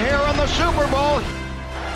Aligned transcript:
here 0.00 0.20
in 0.30 0.36
the 0.36 0.46
Super 0.46 0.86
Bowl. 0.90 1.20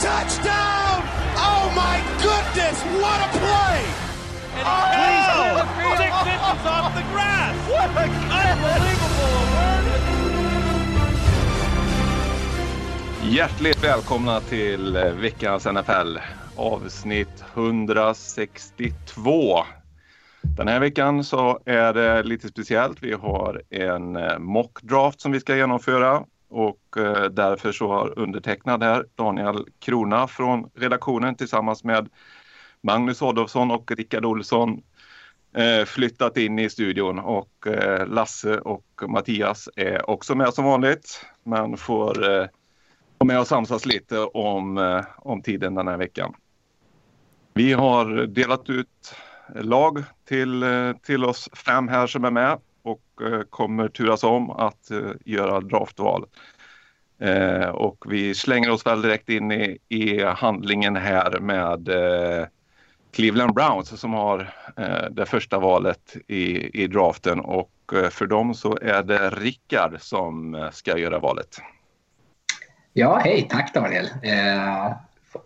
Touchdown! 0.01 1.03
Oh 1.37 1.71
my 1.75 2.01
goodness, 2.23 2.83
what 3.01 3.21
a 3.21 3.29
play! 3.39 3.85
And 4.59 4.67
oh! 4.67 4.71
please, 5.77 5.99
six 5.99 6.13
inches 6.33 6.67
off 6.67 6.95
the 6.95 7.03
grass. 7.13 7.55
What 7.71 7.91
a 7.97 7.99
Unbelievable! 8.53 9.17
Hjärtligt 13.31 13.85
välkomna 13.85 14.41
till 14.41 14.97
veckans 14.97 15.67
NFL 15.67 16.19
avsnitt 16.57 17.45
162. 17.55 19.65
Den 20.57 20.69
här 20.69 20.81
veckan 20.81 21.25
så 21.25 21.61
är 21.65 21.93
det 21.93 22.23
lite 22.23 22.49
speciellt. 22.49 23.03
Vi 23.03 23.13
har 23.13 23.63
en 23.71 24.17
eh, 24.17 24.39
mockdraft 24.39 25.21
som 25.21 25.33
vi 25.33 25.41
ska 25.41 25.57
genomföra 25.57 26.25
och 26.49 26.97
eh, 26.97 27.25
därför 27.25 27.73
så 27.73 27.89
har 27.89 28.19
undertecknad 28.19 28.83
här 28.83 29.07
Daniel 29.15 29.67
Krona 29.79 30.29
från 30.29 30.71
redaktionen 30.75 31.35
tillsammans 31.35 31.85
med 31.85 32.09
Magnus 32.81 33.23
Adolfsson 33.23 33.71
och 33.71 33.91
Rickard 33.91 34.25
Olsson 34.25 34.83
eh, 35.57 35.85
flyttat 35.85 36.37
in 36.37 36.59
i 36.59 36.71
studion 36.71 37.19
och 37.19 37.67
eh, 37.67 38.07
Lasse 38.07 38.59
och 38.59 38.85
Mattias 39.09 39.69
är 39.77 40.11
också 40.11 40.35
med 40.35 40.55
som 40.55 40.65
vanligt 40.65 41.27
men 41.43 41.77
får 41.77 42.15
vara 43.19 43.27
med 43.27 43.41
och 43.41 43.47
samsas 43.47 43.87
lite 43.87 44.19
om, 44.19 45.03
om 45.17 45.43
tiden 45.43 45.75
den 45.75 45.89
här 45.89 45.97
veckan. 45.97 46.35
Vi 47.55 47.73
har 47.73 48.27
delat 48.27 48.71
ut 48.71 49.15
lag 49.55 50.05
till, 50.25 50.65
till 51.03 51.25
oss 51.25 51.49
fem 51.67 51.89
här 51.89 52.07
som 52.07 52.25
är 52.25 52.31
med 52.31 52.59
och 52.87 53.23
eh, 53.23 53.41
kommer 53.51 53.89
turas 53.89 54.25
om 54.25 54.51
att 54.51 54.91
eh, 54.91 55.11
göra 55.25 55.61
draftval. 55.61 56.27
Eh, 57.19 57.69
och 57.69 58.05
vi 58.09 58.35
slänger 58.35 58.71
oss 58.71 58.87
väl 58.87 59.03
direkt 59.03 59.29
in 59.29 59.53
i, 59.53 59.79
i 59.89 60.25
handlingen 60.25 60.97
här 60.97 61.39
med 61.41 61.89
eh, 61.89 62.47
Cleveland 63.13 63.55
Browns 63.55 64.01
som 64.01 64.13
har 64.13 64.53
eh, 64.77 65.11
det 65.11 65.27
första 65.27 65.59
valet 65.59 66.17
i, 66.27 66.83
i 66.83 66.87
draften 66.87 67.41
och 67.41 67.73
eh, 67.95 68.09
för 68.09 68.27
dem 68.27 68.55
så 68.55 68.79
är 68.83 69.03
det 69.03 69.31
Rickard 69.31 70.01
som 70.01 70.69
ska 70.73 70.99
göra 70.99 71.19
valet. 71.19 71.57
Ja, 72.93 73.21
hej, 73.25 73.47
tack 73.51 73.75
Daniel. 73.75 74.09
Eh, 74.23 74.93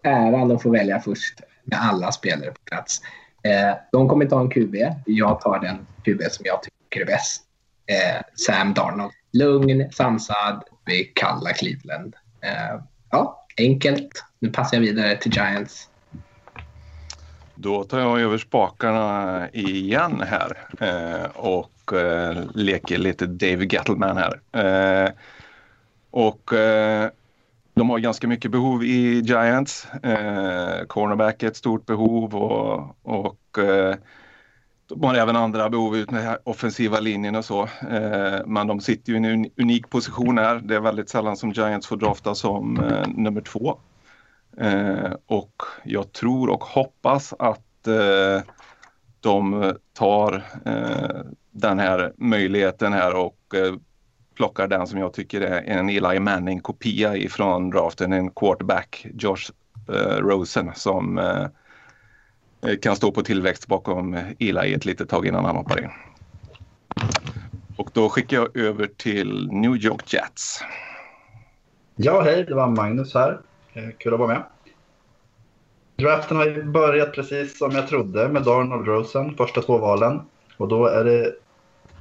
äran 0.02 0.50
att 0.50 0.62
få 0.62 0.70
välja 0.70 1.00
först 1.00 1.40
med 1.64 1.78
alla 1.82 2.12
spelare 2.12 2.50
på 2.50 2.60
plats. 2.64 3.00
Eh, 3.42 3.76
de 3.92 4.08
kommer 4.08 4.26
ta 4.26 4.40
en 4.40 4.50
QB. 4.50 4.74
Jag 5.06 5.40
tar 5.40 5.58
den 5.58 5.86
QB 6.04 6.22
som 6.30 6.46
jag 6.46 6.62
tycker 6.62 6.79
är 6.96 7.04
bäst. 7.04 7.42
Eh, 7.86 8.22
Sam 8.34 8.74
Darnold. 8.74 9.12
Lugn, 9.32 9.92
sansad, 9.92 10.62
vi 10.84 11.04
kalla 11.04 11.52
Cleveland. 11.52 12.16
Eh, 12.40 12.80
ja, 13.10 13.46
enkelt. 13.58 14.24
Nu 14.38 14.50
passar 14.50 14.76
jag 14.76 14.82
vidare 14.82 15.16
till 15.16 15.32
Giants. 15.32 15.88
Då 17.54 17.84
tar 17.84 18.00
jag 18.00 18.20
över 18.20 18.38
spakarna 18.38 19.48
igen 19.52 20.24
här 20.26 20.58
eh, 20.80 21.30
och 21.30 21.92
eh, 21.92 22.44
leker 22.54 22.98
lite 22.98 23.26
Dave 23.26 23.66
Gettleman 23.70 24.16
här. 24.16 24.40
Eh, 24.52 25.10
och 26.10 26.52
eh, 26.52 27.10
de 27.74 27.90
har 27.90 27.98
ganska 27.98 28.28
mycket 28.28 28.50
behov 28.50 28.84
i 28.84 29.20
Giants. 29.20 29.86
Eh, 30.02 30.86
cornerback 30.86 31.42
är 31.42 31.46
ett 31.46 31.56
stort 31.56 31.86
behov 31.86 32.34
och, 32.34 32.96
och 33.02 33.58
eh, 33.58 33.94
de 34.94 35.04
har 35.04 35.14
även 35.14 35.36
andra 35.36 35.70
behov 35.70 35.96
ut 35.96 36.10
med 36.10 36.38
offensiva 36.44 37.00
linjen 37.00 37.34
och 37.34 37.44
så. 37.44 37.62
Eh, 37.62 38.46
men 38.46 38.66
de 38.66 38.80
sitter 38.80 39.12
ju 39.12 39.18
i 39.18 39.32
en 39.32 39.50
unik 39.56 39.90
position 39.90 40.38
här. 40.38 40.60
Det 40.64 40.74
är 40.74 40.80
väldigt 40.80 41.08
sällan 41.08 41.36
som 41.36 41.50
Giants 41.50 41.86
får 41.86 41.96
drafta 41.96 42.34
som 42.34 42.80
eh, 42.80 43.08
nummer 43.08 43.40
två. 43.40 43.78
Eh, 44.56 45.12
och 45.26 45.62
jag 45.84 46.12
tror 46.12 46.50
och 46.50 46.64
hoppas 46.64 47.34
att 47.38 47.66
de 49.20 49.74
tar 49.92 50.44
den 51.50 51.78
här 51.78 52.12
möjligheten 52.16 52.92
här 52.92 53.16
och 53.16 53.36
plockar 54.36 54.68
den 54.68 54.86
som 54.86 54.98
jag 54.98 55.12
tycker 55.12 55.40
är 55.40 55.62
en 55.62 55.88
Eli 55.88 56.20
Manning-kopia 56.20 57.16
ifrån 57.16 57.70
draften, 57.70 58.12
en 58.12 58.30
quarterback, 58.30 59.06
Josh 59.14 59.50
Rosen, 60.18 60.70
som 60.74 61.18
eh, 61.18 61.46
Eh, 62.66 62.76
kan 62.76 62.96
stå 62.96 63.12
på 63.12 63.22
tillväxt 63.22 63.66
bakom 63.66 64.14
eh, 64.14 64.24
Eli 64.38 64.74
ett 64.74 64.84
litet 64.84 65.08
tag 65.08 65.26
innan 65.26 65.44
han 65.44 65.56
hoppar 65.56 65.82
in. 65.82 65.90
Och 67.76 67.90
då 67.92 68.08
skickar 68.08 68.36
jag 68.36 68.56
över 68.56 68.86
till 68.96 69.48
New 69.52 69.76
York 69.76 70.12
Jets. 70.12 70.64
Ja, 71.96 72.20
hej, 72.20 72.44
det 72.44 72.54
var 72.54 72.68
Magnus 72.68 73.14
här. 73.14 73.40
Eh, 73.72 73.88
kul 73.98 74.14
att 74.14 74.20
vara 74.20 74.28
med. 74.28 74.42
Draften 75.96 76.36
har 76.36 76.46
ju 76.46 76.64
börjat 76.64 77.12
precis 77.12 77.58
som 77.58 77.72
jag 77.72 77.88
trodde 77.88 78.28
med 78.28 78.42
Darnold 78.42 78.86
Rosen, 78.86 79.36
första 79.36 79.62
två 79.62 79.78
valen. 79.78 80.20
Och 80.56 80.68
då 80.68 80.86
är 80.86 81.04
det 81.04 81.34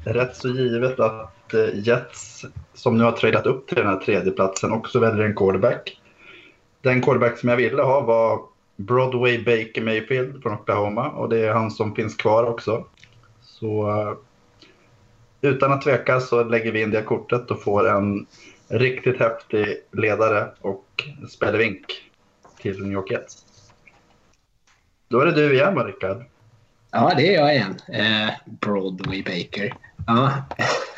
rätt 0.04 0.36
så 0.36 0.48
givet 0.50 1.00
att 1.00 1.54
Jets, 1.74 2.46
som 2.74 2.98
nu 2.98 3.04
har 3.04 3.12
tradat 3.12 3.46
upp 3.46 3.68
till 3.68 3.78
den 3.78 3.88
här 3.88 3.98
tredjeplatsen, 3.98 4.72
också 4.72 5.00
väljer 5.00 5.26
en 5.26 5.36
quarterback. 5.36 6.02
Den 6.82 7.02
quarterback 7.02 7.38
som 7.38 7.50
jag 7.50 7.58
ville 7.58 7.82
ha 7.82 8.02
var 8.02 8.42
Broadway 8.80 9.38
Baker 9.38 9.82
Mayfield 9.82 10.42
från 10.44 10.54
Oklahoma 10.54 11.10
och 11.10 11.30
det 11.30 11.40
är 11.40 11.54
han 11.54 11.72
som 11.72 11.96
finns 11.96 12.16
kvar 12.16 12.44
också. 12.44 12.86
Så 13.42 13.90
eh, 13.90 14.14
utan 15.42 15.74
att 15.74 15.82
tveka 15.82 16.20
så 16.20 16.44
lägger 16.44 16.72
vi 16.72 16.82
in 16.82 16.92
det 16.92 17.02
kortet 17.02 17.52
och 17.52 17.64
får 17.64 17.90
en 17.90 18.28
riktigt 18.68 19.20
häftig 19.20 19.66
ledare 19.92 20.52
och 20.62 20.86
spelevink 21.30 21.86
till 22.62 22.84
New 22.84 22.92
York 22.92 23.12
Jets. 23.12 23.46
Då 25.08 25.20
är 25.20 25.26
det 25.26 25.32
du 25.32 25.54
igen, 25.54 25.86
Rickard. 25.86 26.26
Ja, 26.92 27.14
det 27.18 27.36
är 27.36 27.40
jag 27.40 27.56
igen. 27.56 27.76
Eh, 27.88 28.34
Broadway 28.46 29.24
Baker. 29.24 29.74
Ja. 30.08 30.34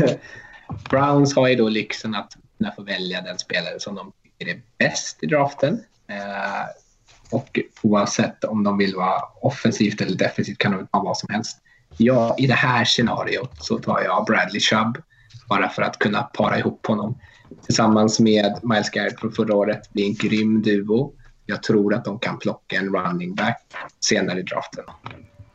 Browns 0.89 1.35
har 1.35 1.47
ju 1.47 1.55
då 1.55 1.69
lyxen 1.69 2.15
att 2.15 2.37
kunna 2.57 2.71
få 2.71 2.83
välja 2.83 3.21
den 3.21 3.39
spelare 3.39 3.79
som 3.79 3.95
de 3.95 4.11
tycker 4.23 4.53
är 4.53 4.61
bäst 4.77 5.23
i 5.23 5.25
draften. 5.25 5.83
Eh, 6.07 6.65
och 7.31 7.59
oavsett 7.81 8.43
om 8.43 8.63
de 8.63 8.77
vill 8.77 8.95
vara 8.95 9.21
offensivt 9.41 10.01
eller 10.01 10.17
defensivt 10.17 10.57
kan 10.57 10.71
de 10.71 10.87
ta 10.87 11.03
vad 11.03 11.17
som 11.17 11.33
helst. 11.33 11.57
Ja, 11.97 12.35
I 12.37 12.47
det 12.47 12.53
här 12.53 12.85
scenariot 12.85 13.51
så 13.59 13.77
tar 13.77 14.01
jag 14.01 14.25
Bradley 14.25 14.59
Chubb 14.59 14.97
bara 15.49 15.69
för 15.69 15.81
att 15.81 15.99
kunna 15.99 16.23
para 16.23 16.59
ihop 16.59 16.87
honom. 16.87 17.17
Tillsammans 17.65 18.19
med 18.19 18.59
Miles 18.63 18.89
Garrett 18.89 19.19
från 19.19 19.31
förra 19.31 19.55
året 19.55 19.93
blir 19.93 20.05
en 20.05 20.13
grym 20.13 20.61
duo. 20.61 21.13
Jag 21.45 21.63
tror 21.63 21.93
att 21.93 22.05
de 22.05 22.19
kan 22.19 22.39
plocka 22.39 22.75
en 22.75 22.95
running 22.95 23.35
back 23.35 23.63
senare 23.99 24.39
i 24.39 24.43
draften. 24.43 24.83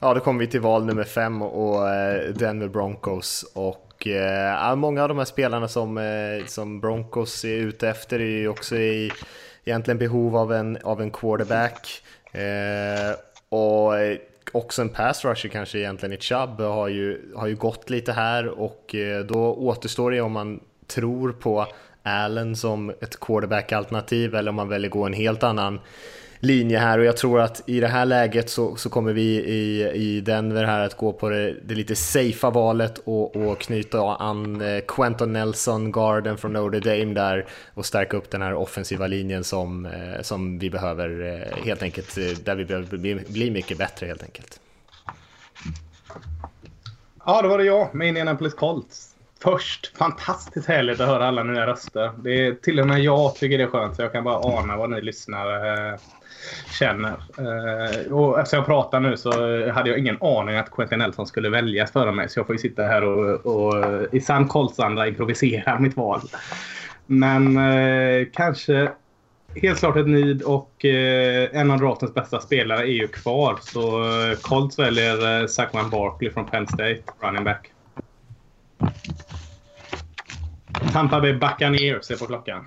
Ja, 0.00 0.14
då 0.14 0.20
kommer 0.20 0.40
vi 0.40 0.46
till 0.46 0.60
val 0.60 0.84
nummer 0.84 1.04
fem 1.04 1.42
och 1.42 1.88
eh, 1.88 2.34
Denver 2.34 2.68
Broncos. 2.68 3.44
Och 3.54 4.06
eh, 4.06 4.76
många 4.76 5.02
av 5.02 5.08
de 5.08 5.18
här 5.18 5.24
spelarna 5.24 5.68
som, 5.68 5.98
eh, 5.98 6.46
som 6.46 6.80
Broncos 6.80 7.44
är 7.44 7.56
ute 7.56 7.88
efter 7.88 8.20
är 8.20 8.38
ju 8.38 8.48
också 8.48 8.76
i 8.76 9.10
egentligen 9.66 9.98
behov 9.98 10.36
av 10.36 10.52
en, 10.52 10.78
av 10.82 11.00
en 11.00 11.10
quarterback. 11.10 12.02
Eh, 12.32 13.16
och 13.48 13.94
också 14.52 14.82
en 14.82 14.88
pass 14.88 15.24
rusher 15.24 15.48
kanske 15.48 15.78
egentligen 15.78 16.12
i 16.12 16.18
Chubb 16.18 16.60
har 16.60 16.88
ju, 16.88 17.32
har 17.36 17.46
ju 17.46 17.56
gått 17.56 17.90
lite 17.90 18.12
här 18.12 18.48
och 18.48 18.94
eh, 18.94 19.24
då 19.24 19.54
återstår 19.54 20.10
det 20.10 20.20
om 20.20 20.32
man 20.32 20.60
tror 20.86 21.32
på 21.32 21.66
Allen 22.02 22.56
som 22.56 22.90
ett 22.90 23.20
quarterback-alternativ 23.20 24.34
eller 24.34 24.48
om 24.48 24.54
man 24.54 24.68
väljer 24.68 24.90
gå 24.90 25.04
en 25.04 25.12
helt 25.12 25.42
annan 25.42 25.80
linje 26.40 26.78
här 26.78 26.98
och 26.98 27.04
jag 27.04 27.16
tror 27.16 27.40
att 27.40 27.62
i 27.66 27.80
det 27.80 27.88
här 27.88 28.04
läget 28.04 28.50
så, 28.50 28.76
så 28.76 28.90
kommer 28.90 29.12
vi 29.12 29.22
i, 29.22 29.90
i 29.94 30.20
Denver 30.20 30.64
här 30.64 30.80
att 30.80 30.96
gå 30.96 31.12
på 31.12 31.28
det, 31.28 31.54
det 31.64 31.74
lite 31.74 31.96
safea 31.96 32.50
valet 32.50 32.98
och, 33.04 33.36
och 33.36 33.60
knyta 33.60 34.16
an 34.16 34.60
eh, 34.60 34.80
Quentin 34.88 35.32
Nelson, 35.32 35.92
garden 35.92 36.38
från 36.38 36.52
Notre 36.52 36.80
Dame 36.80 37.14
där 37.14 37.46
och 37.74 37.86
stärka 37.86 38.16
upp 38.16 38.30
den 38.30 38.42
här 38.42 38.54
offensiva 38.54 39.06
linjen 39.06 39.44
som, 39.44 39.86
eh, 39.86 40.22
som 40.22 40.58
vi 40.58 40.70
behöver 40.70 41.24
eh, 41.24 41.64
helt 41.64 41.82
enkelt, 41.82 42.14
där 42.44 42.54
vi 42.54 42.64
behöver 42.64 42.96
bli, 42.96 43.14
bli 43.14 43.50
mycket 43.50 43.78
bättre 43.78 44.06
helt 44.06 44.22
enkelt. 44.22 44.60
Ja, 47.24 47.42
då 47.42 47.48
var 47.48 47.58
det 47.58 47.64
jag 47.64 47.94
med 47.94 48.08
Indianapolis 48.08 48.54
Colts. 48.54 49.12
Först, 49.42 49.96
fantastiskt 49.96 50.68
härligt 50.68 51.00
att 51.00 51.08
höra 51.08 51.28
alla 51.28 51.42
nya 51.42 51.66
röster. 51.66 52.12
Det 52.18 52.46
är, 52.46 52.54
till 52.54 52.80
och 52.80 52.86
med 52.86 53.00
jag 53.00 53.34
tycker 53.34 53.58
det 53.58 53.64
är 53.64 53.68
skönt, 53.68 53.96
så 53.96 54.02
jag 54.02 54.12
kan 54.12 54.24
bara 54.24 54.58
ana 54.58 54.76
vad 54.76 54.90
ni 54.90 55.00
lyssnar 55.00 55.46
känner. 56.78 57.16
Eh, 57.38 58.12
och 58.12 58.40
eftersom 58.40 58.56
jag 58.56 58.66
pratar 58.66 59.00
nu 59.00 59.16
så 59.16 59.30
hade 59.72 59.90
jag 59.90 59.98
ingen 59.98 60.18
aning 60.20 60.56
att 60.56 60.70
Quentin 60.70 60.98
Nelson 60.98 61.26
skulle 61.26 61.48
väljas 61.48 61.92
före 61.92 62.12
mig. 62.12 62.28
Så 62.28 62.38
jag 62.38 62.46
får 62.46 62.54
ju 62.54 62.58
sitta 62.58 62.82
här 62.82 63.04
och, 63.04 63.46
och 63.46 63.84
i 64.12 64.20
sann 64.20 64.48
Coltsanda 64.48 65.06
improvisera 65.06 65.78
mitt 65.78 65.96
val. 65.96 66.20
Men 67.06 67.56
eh, 67.56 68.26
kanske 68.32 68.90
helt 69.62 69.78
klart 69.78 69.96
ett 69.96 70.08
nid 70.08 70.42
och 70.42 70.84
eh, 70.84 71.48
en 71.52 71.70
av 71.70 71.78
draftens 71.78 72.14
bästa 72.14 72.40
spelare 72.40 72.80
är 72.80 72.92
ju 72.92 73.08
kvar. 73.08 73.58
Så 73.60 74.02
eh, 74.02 74.36
Colts 74.40 74.78
väljer 74.78 75.40
eh, 75.40 75.46
Saquon 75.46 75.90
Barkley 75.90 76.30
från 76.30 76.46
Penn 76.46 76.66
State, 76.66 77.02
running 77.20 77.44
back. 77.44 77.72
Tampa 80.92 81.20
Bay 81.20 81.32
Buccaneers 81.32 82.10
är 82.10 82.16
på 82.16 82.26
klockan. 82.26 82.66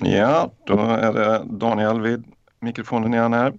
Ja, 0.00 0.50
då 0.66 0.78
är 0.78 1.12
det 1.12 1.42
Daniel 1.44 2.00
vid 2.00 2.24
mikrofonen 2.60 3.14
igen 3.14 3.32
här. 3.32 3.52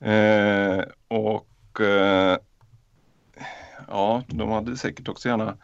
Eh, 0.00 0.84
och 1.08 1.80
eh, 1.80 2.36
ja, 3.88 4.22
de 4.26 4.50
hade 4.50 4.76
säkert 4.76 5.08
också 5.08 5.28
gärna 5.28 5.56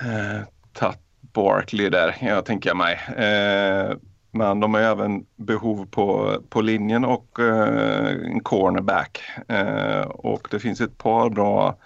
eh, 0.00 0.46
tagit 0.72 0.98
Barkley 1.20 1.88
där, 1.88 2.16
jag 2.20 2.44
tänker 2.44 2.74
mig. 2.74 2.94
Eh, 3.16 3.96
men 4.30 4.60
de 4.60 4.74
har 4.74 4.80
även 4.80 5.26
behov 5.36 5.86
på, 5.86 6.36
på 6.48 6.60
linjen 6.60 7.04
och 7.04 7.40
eh, 7.40 8.08
en 8.08 8.40
cornerback. 8.40 9.22
Eh, 9.48 10.00
och 10.00 10.48
det 10.50 10.58
finns 10.58 10.80
ett 10.80 10.98
par 10.98 11.30
bra 11.30 11.78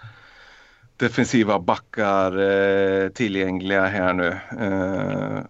defensiva 0.96 1.58
backar 1.58 2.38
eh, 2.38 3.08
tillgängliga 3.08 3.86
här 3.86 4.12
nu. 4.12 4.38
Eh, 4.60 5.40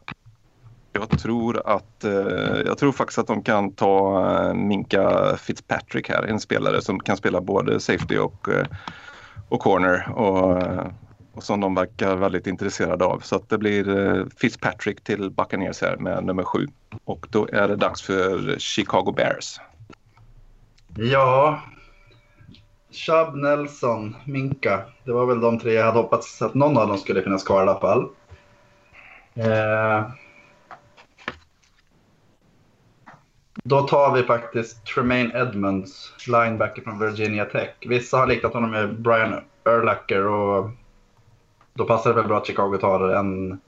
jag 0.93 1.19
tror 1.19 1.63
att 1.65 2.05
eh, 2.05 2.61
jag 2.67 2.79
tror 2.79 2.93
faktiskt 2.93 3.19
att 3.19 3.27
de 3.27 3.43
kan 3.43 3.73
ta 3.73 4.25
eh, 4.31 4.55
Minka 4.55 5.37
Fitzpatrick 5.37 6.09
här, 6.09 6.23
en 6.23 6.41
spelare 6.41 6.83
som 6.83 7.01
kan 7.01 7.17
spela 7.17 7.41
både 7.41 7.81
safety 7.81 8.19
och, 8.19 8.49
eh, 8.49 8.67
och 9.49 9.61
corner 9.61 10.13
och, 10.15 10.63
och 11.33 11.43
som 11.43 11.61
de 11.61 11.75
verkar 11.75 12.17
väldigt 12.17 12.47
intresserade 12.47 13.05
av. 13.05 13.21
Så 13.21 13.37
att 13.37 13.49
det 13.49 13.59
blir 13.59 14.27
Fitzpatrick 14.39 15.05
till 15.05 15.31
Buccaneers 15.31 15.83
här 15.83 15.97
med 15.97 16.25
nummer 16.25 16.43
sju. 16.43 16.67
Och 17.05 17.27
då 17.31 17.49
är 17.53 17.69
det 17.69 17.77
dags 17.77 18.03
för 18.03 18.59
Chicago 18.59 19.13
Bears. 19.17 19.61
Ja, 20.97 21.61
Chubb, 22.91 23.35
Nelson, 23.35 24.17
Minka. 24.25 24.81
Det 25.05 25.13
var 25.13 25.27
väl 25.27 25.41
de 25.41 25.59
tre 25.59 25.73
jag 25.73 25.85
hade 25.85 25.99
hoppats 25.99 26.43
att 26.43 26.55
någon 26.55 26.79
av 26.79 26.89
dem 26.89 26.99
skulle 26.99 27.23
finnas 27.23 27.45
kvar 27.45 27.59
i 27.59 27.69
alla 27.69 27.81
fall. 27.81 28.09
Eh, 29.35 30.11
då 33.63 33.83
tar 33.83 34.15
vi 34.15 34.23
faktiskt 34.23 34.87
Tremaine 34.87 35.33
Edmonds, 35.35 36.13
linebacker 36.27 36.83
från 36.83 36.99
Virginia 36.99 37.45
Tech. 37.45 37.71
Vissa 37.81 38.17
har 38.17 38.27
liknat 38.27 38.55
honom 38.55 38.71
med 38.71 39.01
Brian 39.01 39.41
Urlacher 39.65 40.27
och 40.27 40.71
då 41.75 41.85
passar 41.85 42.11
det 42.11 42.17
väl 42.17 42.29
bra 42.29 42.39
att 42.39 42.47
Chicago 42.47 42.79
tar 42.81 43.09
en, 43.09 43.61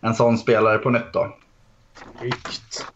en 0.00 0.14
sån 0.14 0.38
spelare 0.38 0.78
på 0.78 0.90
nytt 0.90 1.12
då. 1.12 1.36
Snyggt. 2.18 2.86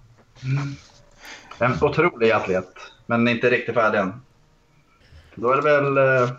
En 1.59 1.73
otrolig 1.83 2.31
atlet, 2.31 2.75
men 3.07 3.29
inte 3.29 3.51
riktigt 3.51 3.75
färdig 3.75 3.99
än. 3.99 4.21
Då 5.35 5.51
är 5.51 5.57
det 5.57 5.63
väl 5.63 5.99
eh, 5.99 6.31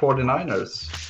49ers. 0.00 1.07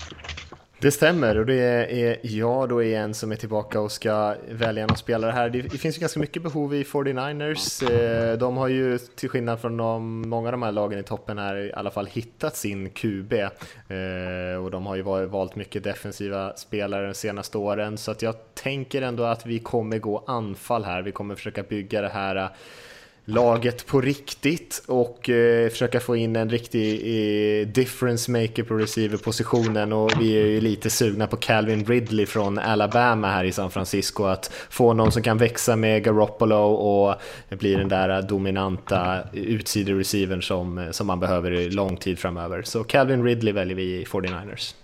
Det 0.81 0.91
stämmer 0.91 1.39
och 1.39 1.47
det 1.47 1.55
är 1.55 2.19
jag 2.23 2.69
då 2.69 2.83
igen 2.83 3.15
som 3.15 3.33
är 3.33 3.37
tillbaka 3.37 3.81
och 3.81 3.93
ska 3.93 4.35
välja 4.49 4.87
någon 4.87 4.97
spelare 4.97 5.33
här. 5.33 5.51
Det 5.51 5.79
finns 5.79 5.97
ju 5.97 6.01
ganska 6.01 6.21
mycket 6.21 6.43
behov 6.43 6.75
i 6.75 6.83
49ers. 6.83 7.91
Eh, 7.91 8.39
de 8.39 8.57
har 8.57 8.69
ju 8.69 8.99
till 8.99 9.29
skillnad 9.29 9.61
från 9.61 9.77
de, 9.77 10.21
många 10.29 10.49
av 10.49 10.53
de 10.53 10.63
här 10.63 10.73
lagen 10.73 10.99
i 10.99 11.03
toppen 11.03 11.39
här 11.39 11.57
i 11.57 11.73
alla 11.73 11.91
fall 11.91 12.07
hittat 12.07 12.57
sin 12.57 12.91
QB. 12.91 13.33
Eh, 13.33 14.65
och 14.65 14.71
de 14.71 14.87
har 14.87 14.97
ju 14.97 15.27
valt 15.27 15.57
mycket 15.57 15.85
defensiva 15.85 16.57
spelare 16.57 17.07
de 17.07 17.15
senaste 17.15 17.59
åren 17.59 17.99
så 17.99 18.11
att 18.11 18.23
jag 18.23 18.35
tänker 18.55 19.03
ändå 19.03 19.25
att 19.25 19.47
vi 19.47 19.59
kommer 19.59 19.99
gå 19.99 20.25
anfall 20.27 20.85
här. 20.85 21.03
Vi 21.03 21.13
kommer 21.13 21.35
försöka 21.35 21.63
bygga 21.63 22.01
det 22.01 22.09
här 22.09 22.51
laget 23.29 23.87
på 23.87 24.01
riktigt 24.01 24.85
och 24.87 25.31
eh, 25.31 25.71
försöka 25.71 26.01
få 26.01 26.17
in 26.17 26.37
en 26.37 26.51
riktig 26.51 26.95
eh, 26.95 27.67
difference 27.67 28.31
maker 28.31 28.63
på 28.63 28.75
receiverpositionen 28.75 29.93
och 29.93 30.11
vi 30.21 30.41
är 30.41 30.47
ju 30.47 30.61
lite 30.61 30.91
sugna 30.91 31.27
på 31.27 31.37
Calvin 31.37 31.85
Ridley 31.85 32.27
från 32.27 32.59
Alabama 32.59 33.31
här 33.31 33.45
i 33.45 33.53
San 33.53 33.71
Francisco 33.71 34.25
att 34.25 34.53
få 34.71 34.93
någon 34.93 35.13
som 35.13 35.23
kan 35.23 35.39
växa 35.39 35.77
med 35.77 36.05
Garoppolo 36.05 36.73
och 36.73 37.15
bli 37.49 37.75
den 37.75 37.89
där 37.89 38.23
dominanta 38.23 39.19
utsidereceiver 39.33 40.41
som, 40.41 40.79
eh, 40.79 40.91
som 40.91 41.07
man 41.07 41.21
behöver 41.21 41.53
i 41.53 41.71
lång 41.71 41.97
tid 41.97 42.19
framöver. 42.19 42.63
Så 42.63 42.85
Calvin 42.85 43.25
Ridley 43.25 43.53
väljer 43.53 43.77
vi 43.77 44.01
i 44.01 44.05
49ers. 44.05 44.75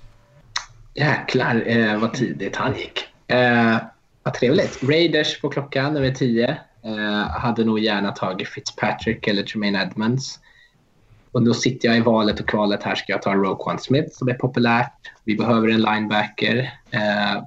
Jäklar 0.94 1.62
eh, 1.67 1.99
vad 1.99 2.14
tidigt 2.14 2.56
han 2.56 2.75
gick. 2.76 3.08
Eh, 3.26 3.76
vad 4.23 4.35
trevligt. 4.35 4.82
Raiders 4.82 5.40
på 5.40 5.49
klockan 5.49 5.94
nummer 5.94 6.11
10. 6.11 6.58
Eh, 6.84 7.28
hade 7.31 7.64
nog 7.64 7.78
gärna 7.78 8.12
tagit 8.12 8.48
Fitzpatrick 8.48 9.26
eller 9.28 9.42
Tremaine 9.42 9.76
Edmonds. 9.76 10.40
Och 11.32 11.42
då 11.42 11.54
sitter 11.54 11.88
jag 11.88 11.96
i 11.96 12.00
valet 12.00 12.40
och 12.40 12.48
kvalet 12.48 12.82
här. 12.82 12.94
Ska 12.94 13.12
jag 13.12 13.22
ta 13.22 13.34
Roquan 13.34 13.78
Smith 13.78 14.08
som 14.12 14.28
är 14.28 14.34
populärt? 14.34 14.92
Vi 15.25 15.36
behöver 15.36 15.69
en 15.69 15.82
linebacker. 15.82 16.72
Eh, 16.90 17.42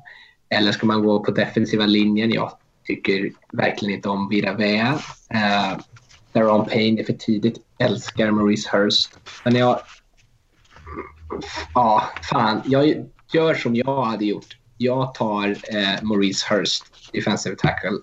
eller 0.50 0.72
ska 0.72 0.86
man 0.86 1.04
gå 1.04 1.24
på 1.24 1.31
defensiva 1.31 1.86
linjen? 1.86 2.31
Jag 2.31 2.51
tycker 2.84 3.31
verkligen 3.51 3.95
inte 3.95 4.10
om 4.10 4.30
Vira 4.30 4.54
Vea. 4.54 5.00
Eh, 5.30 5.78
Daron 6.33 6.66
Payne 6.66 7.01
är 7.01 7.06
för 7.06 7.13
tidigt. 7.13 7.57
Älskar 7.80 8.31
Maurice 8.31 8.69
Hurst. 8.78 9.18
Men 9.45 9.56
jag... 9.56 9.80
Ja, 11.74 12.04
fan. 12.30 12.62
Jag 12.66 13.06
gör 13.33 13.54
som 13.54 13.75
jag 13.75 14.04
hade 14.04 14.25
gjort. 14.25 14.57
Jag 14.78 15.13
tar 15.13 15.50
eh, 15.50 16.04
Maurice 16.04 16.54
Hurst, 16.54 16.83
defensive 17.13 17.56
tackle. 17.56 17.98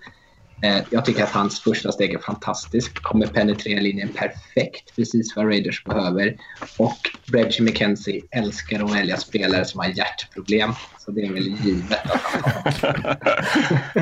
Eh, 0.62 0.82
jag 0.90 1.04
tycker 1.04 1.22
att 1.22 1.30
hans 1.30 1.60
första 1.60 1.92
steg 1.92 2.14
är 2.14 2.18
fantastiskt. 2.18 2.98
Kommer 2.98 3.26
penetrera 3.26 3.80
linjen 3.80 4.08
perfekt. 4.08 4.96
Precis 4.96 5.36
vad 5.36 5.46
Raiders 5.46 5.84
behöver. 5.84 6.36
Och 6.78 6.98
Reggie 7.24 7.62
McKenzie 7.64 8.22
älskar 8.30 8.84
att 8.84 8.94
välja 8.94 9.16
spelare 9.16 9.64
som 9.64 9.80
har 9.80 9.86
hjärtproblem. 9.86 10.70
Så 10.98 11.10
det 11.10 11.22
är 11.22 11.32
väl 11.32 11.46
givet 11.46 11.98
att 12.04 12.20
han 12.22 13.02
har. 13.02 13.16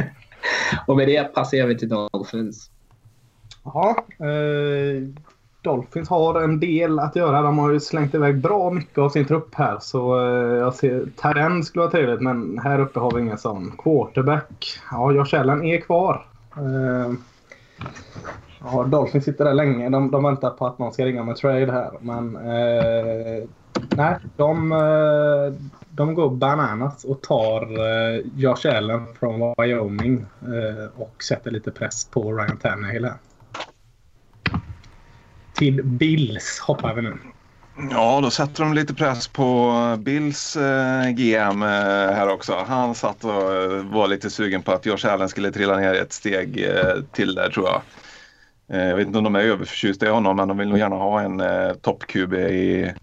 Och 0.87 0.96
med 0.96 1.08
det 1.08 1.34
passar 1.34 1.56
jag 1.56 1.64
över 1.64 1.75
till 1.75 1.88
Dolphins. 1.88 2.70
Ja, 3.64 4.06
eh, 4.19 5.08
Dolphins 5.62 6.08
har 6.08 6.43
en 6.43 6.60
del 6.60 6.99
att 6.99 7.16
göra. 7.16 7.43
De 7.43 7.58
har 7.58 7.70
ju 7.70 7.81
slängt 7.81 8.14
iväg 8.14 8.40
bra 8.40 8.70
mycket 8.70 8.99
av 8.99 9.08
sin 9.08 9.25
trupp 9.25 9.54
här. 9.54 9.78
Så 9.81 10.20
eh, 10.20 10.56
jag 10.58 10.75
ser 10.75 11.06
Terren 11.16 11.64
skulle 11.64 11.81
vara 11.81 11.90
trevligt, 11.90 12.20
men 12.20 12.58
här 12.58 12.78
uppe 12.81 13.00
har 13.00 13.12
vi 13.12 13.22
ingen 13.22 13.38
sån. 13.38 13.72
Quarterback. 13.78 14.81
Ja, 14.90 15.12
Josh 15.12 15.40
Allen 15.40 15.64
är 15.64 15.81
kvar. 15.81 16.26
Eh, 16.56 17.12
ja, 18.60 18.84
Dolphins 18.84 19.25
sitter 19.25 19.44
där 19.44 19.54
länge. 19.54 19.88
De, 19.88 20.10
de 20.10 20.25
väntar 20.25 20.50
på 20.50 20.66
att 20.66 20.78
någon 20.78 20.93
ska 20.93 21.04
ringa 21.04 21.25
med 21.25 21.37
trade 21.37 21.72
här. 21.72 21.90
Men 22.00 22.37
eh, 22.37 23.49
nej, 23.96 24.16
de, 24.37 24.72
eh, 24.72 25.69
de 25.90 26.14
går 26.14 26.31
bananas 26.31 27.04
och 27.04 27.22
tar 27.22 27.62
eh, 27.62 28.20
Josh 28.37 28.76
Allen 28.76 29.06
från 29.20 29.54
Wyoming 29.58 30.26
eh, 30.42 31.00
och 31.00 31.23
sätter 31.23 31.50
lite 31.50 31.71
press 31.71 32.04
på 32.04 32.32
Ryan 32.32 32.56
Tannehill 32.56 33.04
här. 33.04 33.14
Till 35.54 35.85
Bills 35.85 36.59
hoppar 36.59 36.94
vi 36.94 37.02
nu. 37.02 37.18
Ja, 37.91 38.21
då 38.23 38.31
sätter 38.31 38.64
de 38.64 38.75
lite 38.75 38.95
press 38.95 39.29
på 39.29 39.73
Bills 39.99 40.57
eh, 40.57 41.11
GM 41.11 41.62
eh, 41.62 41.69
här 42.14 42.29
också. 42.29 42.64
Han 42.69 42.95
satt 42.95 43.25
och 43.25 43.55
eh, 43.55 43.85
var 43.85 44.09
lite 44.09 44.31
sugen 44.31 44.62
på 44.62 44.73
att 44.73 44.87
Josh 44.87 45.07
Allen 45.07 45.29
skulle 45.29 45.52
trilla 45.52 45.76
ner 45.76 45.95
ett 45.95 46.12
steg 46.12 46.64
eh, 46.64 47.02
till 47.12 47.35
där 47.35 47.50
tror 47.50 47.67
jag. 47.67 47.83
Eh, 48.73 48.88
jag 48.88 48.97
vet 48.97 49.07
inte 49.07 49.19
om 49.19 49.25
de 49.25 49.35
är 49.35 49.41
överförtjusta 49.41 50.07
i 50.07 50.11
honom 50.11 50.37
men 50.37 50.49
de 50.49 50.59
vill 50.59 50.69
nog 50.69 50.79
gärna 50.79 50.97
ha 50.97 51.21
en 51.21 51.41
eh, 51.41 51.73
topp-QB 51.73 52.35
i, 52.35 52.95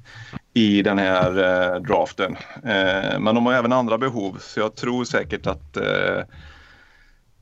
i 0.53 0.81
den 0.81 0.97
här 0.97 1.37
eh, 1.37 1.81
draften. 1.81 2.37
Eh, 2.63 3.19
men 3.19 3.35
de 3.35 3.45
har 3.45 3.53
även 3.53 3.73
andra 3.73 3.97
behov 3.97 4.37
så 4.39 4.59
jag 4.59 4.75
tror 4.75 5.05
säkert 5.05 5.47
att 5.47 5.77
eh, 5.77 6.23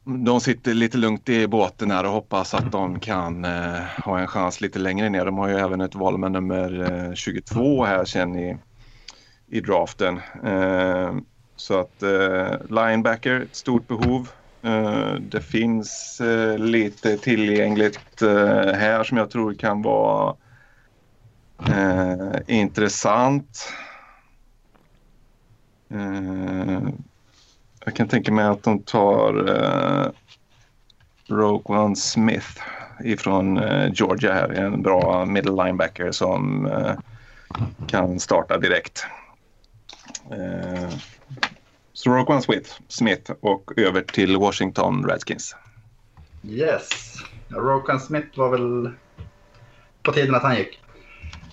de 0.07 0.41
sitter 0.41 0.73
lite 0.73 0.97
lugnt 0.97 1.29
i 1.29 1.47
båten 1.47 1.91
här 1.91 2.03
och 2.03 2.11
hoppas 2.11 2.53
att 2.53 2.71
de 2.71 2.99
kan 2.99 3.45
eh, 3.45 3.81
ha 4.03 4.19
en 4.19 4.27
chans 4.27 4.61
lite 4.61 4.79
längre 4.79 5.09
ner. 5.09 5.25
De 5.25 5.37
har 5.37 5.47
ju 5.47 5.55
även 5.55 5.81
ett 5.81 5.95
val 5.95 6.17
med 6.17 6.31
nummer 6.31 6.91
eh, 7.09 7.13
22 7.13 7.85
här 7.85 8.05
sen 8.05 8.35
i, 8.39 8.57
i 9.47 9.59
draften. 9.59 10.19
Eh, 10.45 11.15
så 11.55 11.79
att 11.79 12.03
eh, 12.03 12.51
linebacker, 12.69 13.41
ett 13.41 13.55
stort 13.55 13.87
behov. 13.87 14.29
Eh, 14.61 15.13
det 15.13 15.41
finns 15.41 16.21
eh, 16.21 16.57
lite 16.57 17.17
tillgängligt 17.17 18.21
eh, 18.21 18.73
här 18.73 19.03
som 19.03 19.17
jag 19.17 19.29
tror 19.29 19.53
kan 19.53 19.81
vara 19.81 20.35
eh, 21.67 22.35
intressant. 22.47 23.73
Eh, 25.89 26.79
jag 27.87 27.95
kan 27.95 28.07
tänka 28.07 28.31
mig 28.31 28.45
att 28.45 28.63
de 28.63 28.79
tar 28.79 29.49
uh, 31.29 31.61
One 31.63 31.95
Smith 31.95 32.61
ifrån 33.03 33.57
uh, 33.57 33.91
Georgia 33.93 34.33
här. 34.33 34.49
En 34.49 34.81
bra 34.81 35.25
middle 35.25 35.63
linebacker 35.63 36.11
som 36.11 36.65
uh, 36.65 36.93
kan 37.87 38.19
starta 38.19 38.57
direkt. 38.57 39.05
Uh, 40.31 40.89
så 41.93 42.09
Roquan 42.09 42.41
Smith, 42.41 42.69
Smith 42.87 43.31
och 43.39 43.71
över 43.77 44.01
till 44.01 44.37
Washington 44.37 45.05
Redskins. 45.09 45.55
Yes. 46.43 47.15
Roquan 47.49 47.99
Smith 47.99 48.39
var 48.39 48.49
väl 48.49 48.91
på 50.03 50.11
tiden 50.11 50.35
att 50.35 50.43
han 50.43 50.55
gick. 50.55 50.79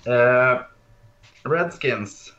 Uh, 0.07 0.61
Redskins 1.43 2.35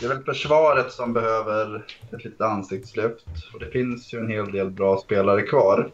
det 0.00 0.06
är 0.06 0.08
väl 0.08 0.24
försvaret 0.24 0.92
som 0.92 1.12
behöver 1.12 1.84
ett 2.12 2.24
litet 2.24 2.40
ansiktslyft. 2.40 3.24
Och 3.54 3.60
det 3.60 3.70
finns 3.70 4.14
ju 4.14 4.18
en 4.18 4.30
hel 4.30 4.52
del 4.52 4.70
bra 4.70 4.98
spelare 4.98 5.42
kvar. 5.42 5.90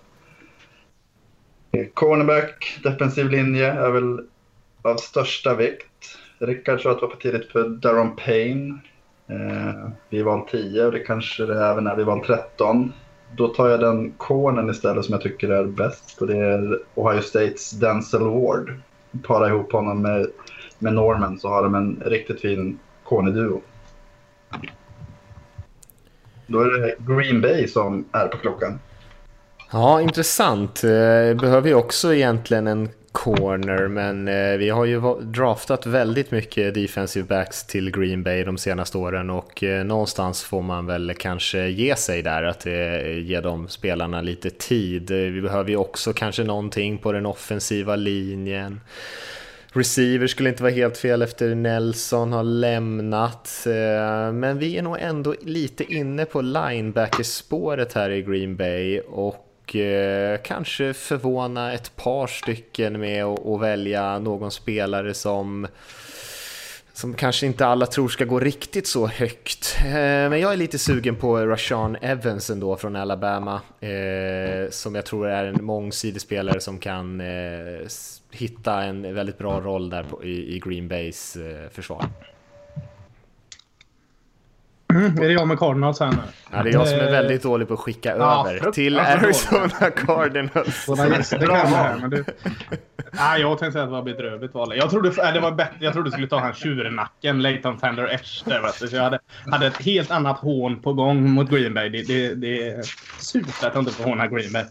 Cornerback, 1.95 2.81
defensiv 2.83 3.31
linje 3.31 3.73
är 3.73 3.91
väl 3.91 4.27
av 4.83 4.97
största 4.97 5.55
vikt. 5.55 6.19
Rickard 6.39 6.81
sa 6.81 6.91
att 6.91 7.01
det 7.01 7.07
var 7.07 7.13
för 7.13 7.21
tidigt 7.21 7.53
för 7.53 7.69
Daron 7.69 8.17
Payne. 8.17 8.79
Eh, 9.27 9.91
vi 10.09 10.23
val 10.23 10.49
10 10.51 10.85
och 10.85 10.93
det 10.93 10.99
kanske 10.99 11.47
det 11.47 11.67
även 11.67 11.87
är 11.87 11.97
vi 11.97 12.05
val 12.05 12.25
13. 12.27 12.93
Då 13.37 13.49
tar 13.49 13.69
jag 13.69 13.81
den 13.81 14.13
cornern 14.17 14.71
istället 14.71 15.05
som 15.05 15.13
jag 15.13 15.23
tycker 15.23 15.49
är 15.49 15.65
bäst 15.65 16.21
och 16.21 16.27
det 16.27 16.37
är 16.37 16.79
Ohio 16.95 17.23
States 17.23 17.71
Denzel 17.71 18.23
Ward. 18.23 18.75
Para 19.23 19.49
ihop 19.49 19.73
honom 19.73 20.03
med, 20.03 20.27
med 20.79 20.93
Norman 20.93 21.39
så 21.39 21.49
har 21.49 21.63
de 21.63 21.75
en 21.75 22.03
riktigt 22.05 22.41
fin 22.41 22.79
cornerduo. 23.05 23.61
Då 26.47 26.61
är 26.61 26.81
det 26.81 26.95
Green 26.99 27.41
Bay 27.41 27.69
som 27.69 28.05
är 28.13 28.29
på 28.29 28.37
klockan. 28.37 28.79
Ja, 29.73 30.01
intressant. 30.01 30.85
Eh, 30.85 31.41
behöver 31.41 31.69
ju 31.69 31.75
också 31.75 32.15
egentligen 32.15 32.67
en 32.67 32.89
corner, 33.13 33.89
men 33.89 34.29
eh, 34.29 34.59
vi 34.59 34.71
har 34.71 34.85
ju 34.85 35.01
draftat 35.21 35.87
väldigt 35.87 36.31
mycket 36.31 36.75
defensive 36.75 37.27
backs 37.27 37.67
till 37.67 37.91
Green 37.91 38.23
Bay 38.23 38.45
de 38.45 38.59
senaste 38.59 38.99
åren 38.99 39.31
och 39.31 39.63
eh, 39.63 39.85
någonstans 39.85 40.43
får 40.43 40.63
man 40.63 40.87
väl 40.87 41.15
kanske 41.19 41.69
ge 41.69 41.97
sig 41.97 42.23
där, 42.23 42.43
att 42.43 42.67
ge 43.23 43.41
de 43.41 43.69
spelarna 43.69 44.21
lite 44.21 44.51
tid. 44.51 45.11
Vi 45.11 45.41
behöver 45.41 45.71
ju 45.71 45.77
också 45.77 46.13
kanske 46.13 46.45
någonting 46.45 46.99
på 46.99 47.13
den 47.13 47.27
offensiva 47.27 47.97
linjen. 47.97 48.81
Receiver 49.77 50.27
skulle 50.27 50.49
inte 50.49 50.63
vara 50.63 50.73
helt 50.73 50.99
fel 50.99 51.23
efter 51.23 51.55
Nelson 51.55 52.33
har 52.33 52.43
lämnat. 52.43 53.67
Eh, 53.67 54.33
men 54.33 54.59
vi 54.59 54.79
är 54.79 54.83
nog 54.83 54.97
ändå 55.01 55.35
lite 55.43 55.95
inne 55.95 56.25
på 56.25 56.41
linebackerspåret 56.41 57.93
här 57.93 58.11
i 58.11 58.23
Green 58.23 58.57
Bay 58.57 59.01
och 59.01 59.51
och 59.65 59.77
kanske 60.43 60.95
förvåna 60.95 61.73
ett 61.73 61.97
par 61.97 62.27
stycken 62.27 63.01
med 63.01 63.25
att 63.25 63.61
välja 63.61 64.19
någon 64.19 64.51
spelare 64.51 65.15
som 65.15 65.67
som 66.93 67.15
kanske 67.15 67.47
inte 67.47 67.67
alla 67.67 67.87
tror 67.87 68.09
ska 68.09 68.25
gå 68.25 68.41
riktigt 68.41 68.87
så 68.87 69.07
högt. 69.07 69.77
Eh, 69.79 69.93
men 69.93 70.41
jag 70.41 70.53
är 70.53 70.57
lite 70.57 70.79
sugen 70.79 71.17
på 71.17 71.47
Rashawn 71.47 71.97
Evans 71.97 72.51
ändå 72.51 72.77
från 72.77 72.97
Alabama, 72.97 73.61
som 74.71 74.95
jag 74.95 75.07
tror 75.07 75.29
är 75.29 75.45
en 75.45 75.65
mångsidig 75.65 76.21
spelare 76.21 76.61
som 76.61 76.79
kan 76.79 77.21
hitta 78.35 78.83
en 78.83 79.15
väldigt 79.15 79.39
bra 79.39 79.61
roll 79.61 79.91
där 79.91 80.03
på, 80.03 80.25
i, 80.25 80.57
i 80.57 80.61
Green 80.65 80.89
Bays 80.89 81.37
eh, 81.37 81.71
försvar. 81.71 82.05
Mm, 84.95 85.23
är 85.23 85.27
det 85.27 85.33
jag 85.33 85.49
med 85.49 85.59
Cardinals 85.59 86.01
här 86.01 86.11
nu? 86.11 86.17
Ja, 86.53 86.63
det 86.63 86.71
är 86.71 86.73
jag 86.73 86.89
som 86.89 86.99
är 86.99 87.11
väldigt 87.11 87.43
dålig 87.43 87.69
på 87.69 87.75
att 87.75 87.81
skicka 87.81 88.17
ja, 88.17 88.49
över 88.51 88.71
till 88.71 88.99
Arizona 88.99 89.91
Cardinals. 89.91 90.87
det 91.31 91.47
kan 91.47 91.57
här, 91.57 91.99
men 92.01 92.11
du... 92.11 92.25
Nej, 93.13 93.41
jag 93.41 93.59
tänkte 93.59 93.73
säga 93.73 93.85
att 93.85 93.91
det 93.91 93.93
var 93.93 94.03
bedrövligt 94.03 94.55
val. 94.55 94.77
Jag 94.77 94.91
trodde, 94.91 95.09
äh, 95.09 95.33
det 95.33 95.41
var 95.41 95.53
bättre, 95.53 95.77
jag 95.79 95.93
trodde 95.93 96.09
du 96.09 96.13
skulle 96.13 96.29
ta 96.29 96.39
han 96.39 96.55
tjurnacken, 96.55 97.43
Leighton 97.43 97.79
Fender 97.79 98.09
Esch. 98.15 98.43
Där, 98.47 98.87
Så 98.89 98.97
jag 98.97 99.03
hade, 99.03 99.19
hade 99.47 99.67
ett 99.67 99.83
helt 99.83 100.11
annat 100.11 100.39
hån 100.39 100.83
på 100.83 100.93
gång 100.93 101.31
mot 101.31 101.51
Green 101.51 101.75
Bay. 101.75 101.89
Det, 101.89 102.03
det, 102.03 102.35
det 102.35 102.69
är 102.69 102.83
surt 103.19 103.47
att 103.63 103.75
jag 103.75 103.83
inte 103.83 103.93
får 103.93 104.05
håna 104.05 104.27
Green 104.27 104.53
Bay. 104.53 104.65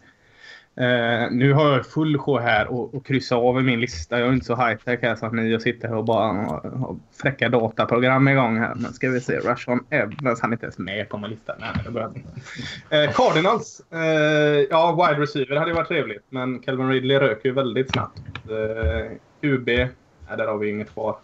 Uh, 0.82 1.32
nu 1.32 1.53
har 1.53 1.72
jag 1.72 1.86
full 1.86 2.18
show 2.18 2.39
här 2.39 2.68
och, 2.68 2.96
och 2.96 3.06
kryssa 3.06 3.36
av 3.36 3.60
i 3.60 3.63
min 3.63 3.82
lista. 3.82 4.20
Jag 4.20 4.27
är 4.27 4.34
inte 4.34 4.46
så 4.46 4.56
high-tech 4.56 5.00
här 5.01 5.15
så 5.15 5.25
att 5.25 5.34
ni 5.34 5.60
sitter 5.60 5.88
här 5.88 5.96
och 5.96 6.06
bara 6.06 6.30
eh, 6.30 6.50
har, 6.50 6.70
har 6.70 6.96
fräcka 7.22 7.50
dataprogram 7.50 8.27
igång 8.27 8.58
här. 8.58 8.75
Men 8.75 8.94
ska 8.94 9.10
vi 9.10 9.22
se. 9.22 9.38
Rushon 9.38 9.86
Evans, 9.89 10.42
han 10.42 10.51
är 10.51 10.56
inte 10.56 10.65
ens 10.65 10.77
med 10.77 11.10
på 11.10 11.18
min 11.18 11.30
lista. 11.30 11.56
Nej, 11.60 11.70
det 12.89 13.06
uh, 13.06 13.12
Cardinals. 13.12 13.82
Uh, 13.94 14.00
ja, 14.70 15.08
wide 15.08 15.22
receiver 15.22 15.56
hade 15.56 15.72
ju 15.72 15.75
varit 15.75 15.88
trevligt. 15.88 16.25
Men 16.30 16.60
Calvin 16.60 16.89
Ridley 16.89 17.20
röker 17.20 17.50
ju 17.50 17.56
väldigt 17.56 17.92
snabbt. 17.92 18.22
Uh, 18.50 19.18
QB, 19.42 19.68
nej, 19.68 19.89
där 20.38 20.48
har 20.48 20.58
vi 20.58 20.70
inget 20.70 20.94
kvar. 20.94 21.15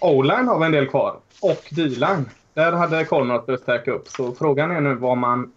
O-line 0.00 0.48
har 0.48 0.58
vi 0.58 0.66
en 0.66 0.72
del 0.72 0.86
kvar. 0.86 1.16
Och 1.42 1.64
D-line. 1.70 2.24
Där 2.54 2.72
hade 2.72 3.04
Cardinals 3.04 3.46
behövt 3.46 3.62
stärka 3.62 3.90
upp. 3.90 4.08
Så 4.08 4.32
frågan 4.32 4.70
är 4.70 4.80
nu 4.80 4.94
vad 4.94 5.18
man 5.18 5.52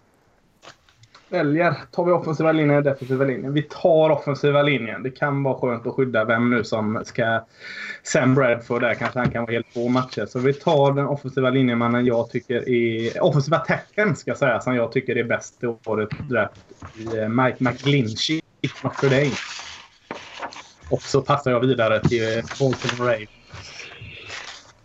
väljer. 1.29 1.75
Tar 1.91 2.05
vi 2.05 2.11
offensiva 2.11 2.51
linjen 2.51 2.77
eller 2.77 2.91
defensiva 2.91 3.25
linjen? 3.25 3.53
Vi 3.53 3.61
tar 3.61 4.09
offensiva 4.09 4.61
linjen. 4.61 5.03
Det 5.03 5.11
kan 5.11 5.43
vara 5.43 5.57
skönt 5.59 5.87
att 5.87 5.93
skydda 5.93 6.25
vem 6.25 6.49
nu 6.49 6.63
som 6.63 7.01
ska... 7.05 7.45
Sam 8.03 8.35
Bradford 8.35 8.81
där 8.81 8.93
kanske 8.93 9.19
han 9.19 9.31
kan 9.31 9.43
vara 9.43 9.51
helt 9.51 9.73
på 9.73 9.89
matcher. 9.89 10.25
Så 10.25 10.39
vi 10.39 10.53
tar 10.53 10.93
den 10.93 11.05
offensiva 11.05 11.49
linjemannen 11.49 12.05
jag 12.05 12.29
tycker 12.29 12.69
är... 12.69 13.23
Offensiva 13.23 13.57
tacken 13.57 14.15
ska 14.15 14.31
jag 14.31 14.37
säga, 14.37 14.59
som 14.59 14.75
jag 14.75 14.91
tycker 14.91 15.17
är 15.17 15.23
bäst 15.23 15.63
i 15.63 15.67
året 15.85 16.09
draft. 16.29 16.61
I 16.95 17.17
eh, 17.17 17.29
Mike 17.29 17.57
McGlinchey 17.59 18.41
Notre 18.83 19.09
Dame. 19.09 19.35
Och 20.89 21.01
så 21.01 21.21
passar 21.21 21.51
jag 21.51 21.59
vidare 21.59 21.99
till 21.99 22.43
Bolton 22.59 23.07
Ray. 23.07 23.27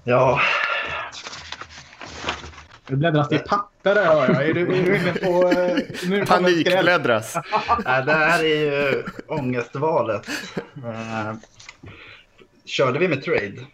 Ja, 0.04 0.40
det 2.86 2.96
bläddras 2.96 3.32
i 3.32 3.38
papper 3.38 3.94
där 3.94 4.06
hör 4.06 4.28
jag. 4.28 4.48
Är 4.48 4.54
du, 4.54 4.60
är 4.60 4.84
du 4.84 4.96
inne 4.96 5.12
på... 5.12 5.48
Eh, 5.48 6.08
nu 6.08 6.26
Panikbläddras. 6.26 7.36
Nej, 7.84 8.04
det 8.04 8.12
här 8.12 8.44
är 8.44 8.56
ju 8.56 9.04
ångestvalet. 9.26 10.28
Uh, 10.76 11.34
körde 12.64 12.98
vi 12.98 13.08
med 13.08 13.24
trade? 13.24 13.66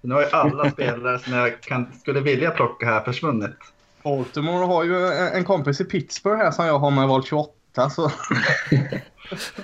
Nu 0.00 0.14
har 0.14 0.20
ju 0.20 0.28
alla 0.28 0.70
spelare 0.70 1.18
som 1.18 1.32
jag 1.32 1.60
kan, 1.60 1.92
skulle 2.00 2.20
vilja 2.20 2.50
plocka 2.50 2.86
här 2.86 3.00
försvunnit. 3.00 3.56
Baltimore 4.02 4.66
har 4.66 4.84
ju 4.84 5.06
en 5.08 5.44
kompis 5.44 5.80
i 5.80 5.84
Pittsburgh 5.84 6.42
här 6.42 6.50
som 6.50 6.66
jag 6.66 6.78
har 6.78 6.90
med 6.90 7.08
val 7.08 7.24
28. 7.24 7.90
Så 7.90 8.06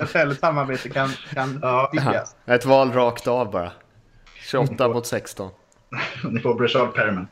ett 0.01 0.15
härligt 0.15 0.41
samarbete 0.41 0.89
kan, 0.89 1.09
kan 1.35 1.59
ja. 1.63 1.91
diggas. 1.93 2.37
Ett 2.47 2.65
val 2.65 2.93
rakt 2.93 3.27
av 3.27 3.51
bara. 3.51 3.73
28 4.35 4.89
mot 4.89 5.07
16. 5.07 5.51
Ni 6.25 6.41
får 6.41 6.55
Breshad 6.55 6.95
Perman. 6.95 7.29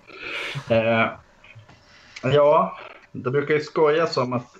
Uh, 0.70 1.12
Ja, 2.22 2.78
det 3.12 3.30
brukar 3.30 3.54
ju 3.54 3.60
skojas 3.60 4.16
om 4.16 4.32
att 4.32 4.56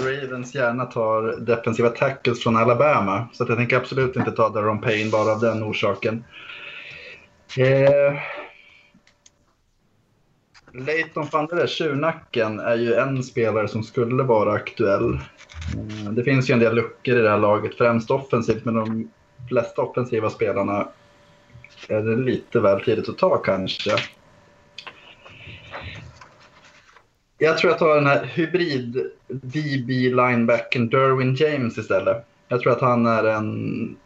Ravens 0.00 0.54
gärna 0.54 0.86
tar 0.86 1.40
defensiva 1.40 1.88
tackles 1.88 2.42
från 2.42 2.56
Alabama. 2.56 3.28
Så 3.32 3.44
jag 3.48 3.56
tänker 3.56 3.76
absolut 3.76 4.16
inte 4.16 4.30
ta 4.30 4.48
Daron 4.48 4.80
Payne 4.80 5.10
bara 5.10 5.32
av 5.32 5.40
den 5.40 5.62
orsaken. 5.62 6.24
Eh, 7.58 8.14
Leighton 10.72 11.26
van 11.32 11.46
der 11.46 11.66
tjurnacken 11.66 12.60
är 12.60 12.76
ju 12.76 12.94
en 12.94 13.22
spelare 13.22 13.68
som 13.68 13.82
skulle 13.82 14.22
vara 14.22 14.52
aktuell. 14.52 15.14
Eh, 15.14 16.10
det 16.12 16.24
finns 16.24 16.50
ju 16.50 16.54
en 16.54 16.60
del 16.60 16.74
luckor 16.74 17.18
i 17.18 17.22
det 17.22 17.30
här 17.30 17.38
laget, 17.38 17.74
främst 17.74 18.10
offensivt, 18.10 18.64
men 18.64 18.74
de 18.74 19.10
flesta 19.48 19.82
offensiva 19.82 20.30
spelarna 20.30 20.88
är 21.88 22.02
det 22.02 22.16
lite 22.16 22.60
väl 22.60 22.84
tidigt 22.84 23.08
att 23.08 23.18
ta 23.18 23.36
kanske. 23.36 23.96
Jag 27.42 27.58
tror 27.58 27.70
jag 27.70 27.78
tar 27.78 27.94
den 27.94 28.06
här 28.06 28.24
hybrid 28.24 29.10
DB 29.28 29.88
linebacken 29.88 30.88
Derwin 30.88 31.34
James 31.34 31.78
istället. 31.78 32.26
Jag 32.48 32.60
tror 32.60 32.72
att 32.72 32.80
han 32.80 33.06
är 33.06 33.24
en, 33.24 33.96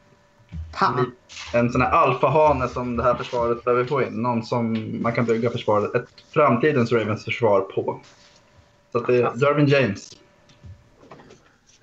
en 1.54 1.72
sån 1.72 1.80
här 1.80 1.90
alfahane 1.90 2.68
som 2.68 2.96
det 2.96 3.02
här 3.02 3.14
försvaret 3.14 3.64
behöver 3.64 3.84
få 3.84 4.02
in. 4.02 4.22
Någon 4.22 4.42
som 4.42 4.88
man 5.02 5.12
kan 5.12 5.24
bygga 5.24 5.50
försvaret, 5.50 5.94
ett 5.94 6.08
framtidens 6.32 6.92
Ravens 6.92 7.24
försvar 7.24 7.60
på. 7.60 8.00
Så 8.92 8.98
att 8.98 9.06
det 9.06 9.16
är 9.16 9.30
Derwin 9.34 9.66
James. 9.66 10.10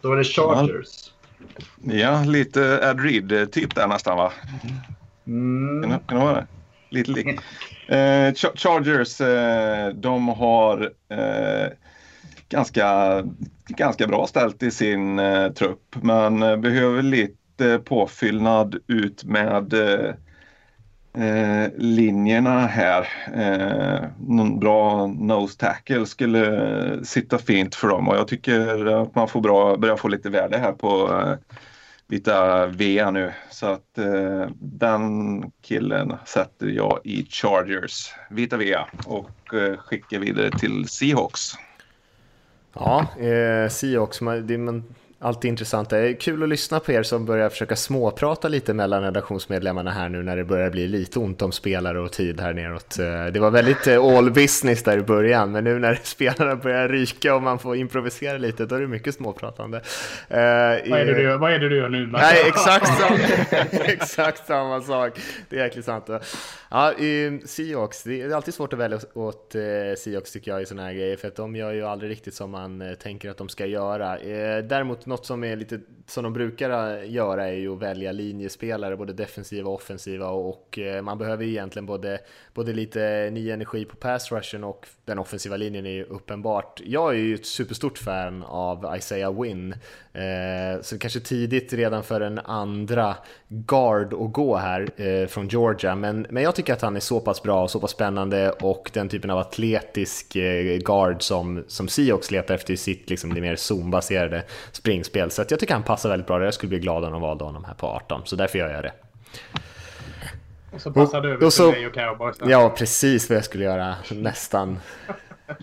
Då 0.02 0.14
är 0.14 0.18
det 0.18 0.24
Chargers. 0.24 1.12
Ja, 1.84 2.24
lite 2.24 2.90
Ad 2.90 3.00
Reed-typ 3.00 3.76
där 3.76 3.88
nästan 3.88 4.18
va? 4.18 4.32
Mm. 5.28 5.82
Kan, 5.90 6.00
kan 6.00 6.20
det 6.20 6.26
vara 6.26 6.36
det? 6.36 6.48
Lite 6.92 7.12
lik. 7.12 7.28
Eh, 7.88 8.34
Chargers, 8.56 9.22
eh, 9.22 9.90
de 9.94 10.30
har 10.30 10.92
eh, 11.10 11.68
ganska, 12.50 13.22
ganska 13.68 14.08
bra 14.08 14.28
ställt 14.28 14.64
i 14.64 14.72
sin 14.72 15.20
eh, 15.20 15.52
trupp. 15.52 15.96
Man 16.02 16.44
eh, 16.44 16.58
behöver 16.58 17.02
lite 17.02 17.80
påfyllnad 17.86 18.76
ut 18.88 19.24
med 19.24 19.74
eh, 19.74 20.14
linjerna 21.78 22.60
här. 22.68 23.08
någon 24.28 24.60
bra 24.60 25.08
nose 25.08 25.58
tackle 25.58 26.06
skulle 26.06 27.06
sitta 27.06 27.38
fint 27.38 27.76
för 27.76 27.88
dem 27.88 28.08
och 28.08 28.16
jag 28.16 28.28
tycker 28.28 28.86
att 28.86 29.16
man 29.16 29.28
får 29.28 29.42
bra, 29.42 29.78
börjar 29.78 29.96
få 29.96 30.08
lite 30.08 30.30
värde 30.30 30.58
här 30.58 30.72
på 30.72 31.10
vita 32.12 32.66
V 32.66 33.12
nu. 33.12 33.34
Så 33.50 33.66
att 33.66 33.98
eh, 33.98 34.48
den 34.60 35.52
killen 35.62 36.14
sätter 36.26 36.68
jag 36.68 37.00
i 37.04 37.26
Chargers, 37.30 38.14
vita 38.30 38.58
V 38.58 38.78
och 39.06 39.54
eh, 39.54 39.78
skickar 39.78 40.20
vidare 40.20 40.52
till 40.52 40.88
Seahawks. 40.90 41.54
Ja, 42.74 43.08
eh, 43.20 43.70
Seahawks, 43.70 44.22
man, 44.22 44.48
det, 44.48 44.58
man 44.58 44.84
Alltid 45.24 45.50
intressant. 45.50 45.90
Det 45.90 45.98
är 45.98 46.14
kul 46.14 46.44
att 46.44 46.50
lyssna 46.50 46.80
på 46.80 46.92
er 46.92 47.04
som 47.04 47.26
börjar 47.26 47.50
försöka 47.50 47.76
småprata 47.76 48.48
lite 48.48 48.74
mellan 48.74 49.04
redaktionsmedlemmarna 49.04 49.92
här 49.92 50.10
nu 50.10 50.24
när 50.24 50.38
det 50.38 50.44
börjar 50.44 50.70
bli 50.70 50.88
lite 50.88 51.20
ont 51.20 51.42
om 51.42 51.52
spelare 51.52 52.00
och 52.00 52.12
tid 52.12 52.42
här 52.42 52.54
neråt. 52.54 53.00
Eh, 53.00 53.26
det 53.26 53.40
var 53.40 53.52
väldigt 53.52 53.88
eh, 53.88 54.06
all 54.06 54.32
business 54.32 54.84
där 54.84 54.98
i 54.98 55.02
början, 55.02 55.52
men 55.52 55.64
nu 55.64 55.80
när 55.80 55.96
spelarna 56.04 56.56
börjar 56.56 56.90
ryka 56.90 57.36
och 57.36 57.44
man 57.44 57.60
får 57.60 57.76
improvisera 57.76 58.38
lite, 58.38 58.66
då 58.66 58.76
är 58.76 58.82
det 58.82 58.88
mycket 58.88 59.16
småpratande. 59.16 59.78
Uh, 59.78 59.84
vad, 60.30 60.40
är 61.00 61.06
det 61.06 61.14
du 61.14 61.22
gör, 61.22 61.38
vad 61.38 61.54
är 61.54 61.60
det 61.60 61.70
du 61.70 61.78
gör 61.78 61.90
nu? 61.90 62.08
Nej, 62.08 62.44
exakt, 62.48 62.88
samma, 63.00 63.20
exakt 63.86 64.48
samma 64.48 64.82
sak. 64.82 65.20
Det 65.50 65.60
är 65.60 65.64
jäkligt 65.64 65.86
sant. 65.86 66.10
Ja, 66.70 66.94
Seahawks, 67.46 68.04
det 68.04 68.22
är 68.22 68.32
alltid 68.32 68.54
svårt 68.54 68.74
att 68.74 68.80
välja 68.80 69.00
åt 69.14 69.56
Seahawks 69.98 70.32
tycker 70.32 70.52
jag 70.52 70.62
i 70.62 70.66
sådana 70.66 70.88
här 70.88 70.94
grejer, 70.94 71.18
för 71.18 71.28
att 71.28 71.36
de 71.36 71.56
gör 71.56 71.72
ju 71.72 71.84
aldrig 71.84 72.12
riktigt 72.12 72.34
som 72.34 72.52
man 72.52 72.96
tänker 73.04 73.30
att 73.30 73.38
de 73.38 73.50
ska 73.50 73.66
göra. 73.66 74.18
Däremot 74.62 75.06
något 75.12 75.26
som 75.26 75.44
är 75.44 75.56
lite 75.56 75.80
som 76.08 76.24
de 76.24 76.34
brukar 76.34 76.98
göra 77.04 77.48
är 77.48 77.54
ju 77.54 77.74
att 77.74 77.82
välja 77.82 78.12
linjespelare, 78.12 78.98
både 78.98 79.14
defensiva 79.14 79.70
och 79.70 79.76
offensiva 79.76 80.28
och 80.30 80.80
eh, 80.80 81.02
man 81.02 81.18
behöver 81.18 81.46
egentligen 81.46 81.86
både, 81.86 82.20
både 82.54 82.74
lite 82.74 83.30
ny 83.32 83.52
energi 83.52 83.86
på 83.86 83.96
pass 83.96 84.32
rushen 84.32 84.64
och 84.64 84.88
den 85.06 85.20
offensiva 85.20 85.58
linjen 85.58 85.86
är 85.86 85.92
ju 85.92 86.04
uppenbart. 86.04 86.82
Jag 86.86 87.14
är 87.14 87.18
ju 87.18 87.36
ett 87.36 87.46
superstort 87.46 87.98
fan 87.98 88.44
av 88.44 88.96
Isaiah 88.98 89.42
Wynn, 89.42 89.76
eh, 90.14 90.82
så 90.82 91.00
kanske 91.00 91.20
tidigt 91.20 91.74
redan 91.74 92.04
för 92.04 92.22
en 92.22 92.40
andra 92.40 93.16
guard 93.48 94.14
att 94.14 94.34
gå 94.34 94.58
här 94.58 94.90
eh, 95.02 95.28
från 95.28 95.48
Georgia, 95.48 95.96
men, 95.96 96.28
men 96.30 96.44
jag 96.44 96.56
tycker 96.56 96.74
att 96.74 96.82
han 96.82 96.96
är 96.96 97.00
så 97.00 97.20
pass 97.20 97.44
bra 97.44 97.64
och 97.64 97.72
så 97.72 97.80
pass 97.80 97.92
spännande 97.92 98.52
och 98.52 98.92
den 98.94 99.10
typen 99.10 99.30
av 99.30 99.38
atletisk 99.38 100.34
guard 100.86 101.22
som, 101.22 101.64
som 101.68 101.88
Seahawks 101.88 102.32
letar 102.32 102.56
efter 102.56 102.74
i 102.74 102.78
sitt 102.78 103.10
liksom, 103.10 103.34
det 103.34 103.42
mer 103.42 103.56
zonbaserade 103.56 104.44
springspel. 104.72 105.32
Så 105.32 105.44
jag 105.50 105.60
tycker 105.60 105.74
han 105.74 105.84
passar 105.84 106.10
väldigt 106.10 106.28
bra. 106.28 106.44
Jag 106.44 106.54
skulle 106.54 106.70
bli 106.70 106.80
glad 106.80 107.04
om 107.06 107.12
de 107.12 107.22
valde 107.22 107.44
honom 107.44 107.64
här 107.64 107.74
på 107.74 107.88
18, 107.88 108.22
så 108.26 108.36
därför 108.36 108.60
gör 108.60 108.70
jag 108.70 108.84
det. 108.84 108.94
Och 110.72 110.82
så 110.82 110.92
passar 110.92 111.22
du 111.22 111.34
över 111.34 111.50
till 111.50 111.66
mig 111.66 111.88
och 111.88 111.94
Cowboys. 111.94 112.38
Ja, 112.46 112.74
precis 112.78 113.30
vad 113.30 113.38
jag 113.38 113.46
skulle 113.46 113.64
göra. 113.64 113.96
Nästan. 114.12 114.80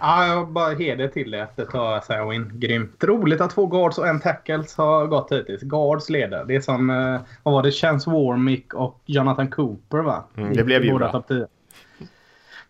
ja, 0.00 0.26
jag 0.26 0.48
bara 0.48 0.74
heder 0.74 1.08
till 1.08 1.30
det 1.30 1.42
att 1.42 1.56
det 1.56 1.64
tar 1.64 2.00
Sarwin. 2.00 2.50
Grymt. 2.54 3.04
Roligt 3.04 3.40
att 3.40 3.50
två 3.50 3.66
guards 3.66 3.98
och 3.98 4.08
en 4.08 4.20
tackles 4.20 4.76
har 4.76 5.06
gått 5.06 5.32
hittills. 5.32 5.62
Guards 5.62 6.10
leder. 6.10 6.44
Det 6.44 6.56
är 6.56 6.60
som, 6.60 6.90
eh, 6.90 7.20
vad 7.42 7.54
var 7.54 7.62
det, 7.62 7.70
Chance 7.72 8.10
Warmick 8.10 8.74
och 8.74 9.00
Jonathan 9.06 9.50
Cooper 9.50 9.98
va? 9.98 10.24
Mm, 10.36 10.52
det 10.52 10.64
blev 10.64 10.84
ju 10.84 10.94
bra. 10.94 11.22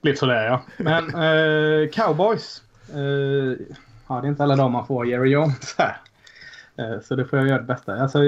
Blev 0.01 0.15
sådär 0.15 0.45
ja. 0.45 0.63
Men 0.77 1.05
eh, 1.85 1.89
Cowboys. 1.89 2.63
Eh, 2.95 3.67
ja, 4.09 4.21
det 4.21 4.27
är 4.27 4.29
inte 4.29 4.43
alla 4.43 4.57
dagar 4.57 4.69
man 4.69 4.87
får 4.87 5.07
Jerry 5.07 5.31
Jones 5.31 5.75
här. 5.79 5.97
Eh, 6.79 7.01
så 7.01 7.17
det 7.17 7.25
får 7.25 7.39
jag 7.39 7.49
göra 7.49 7.59
det 7.59 7.65
bästa. 7.65 7.95
Alltså, 7.95 8.19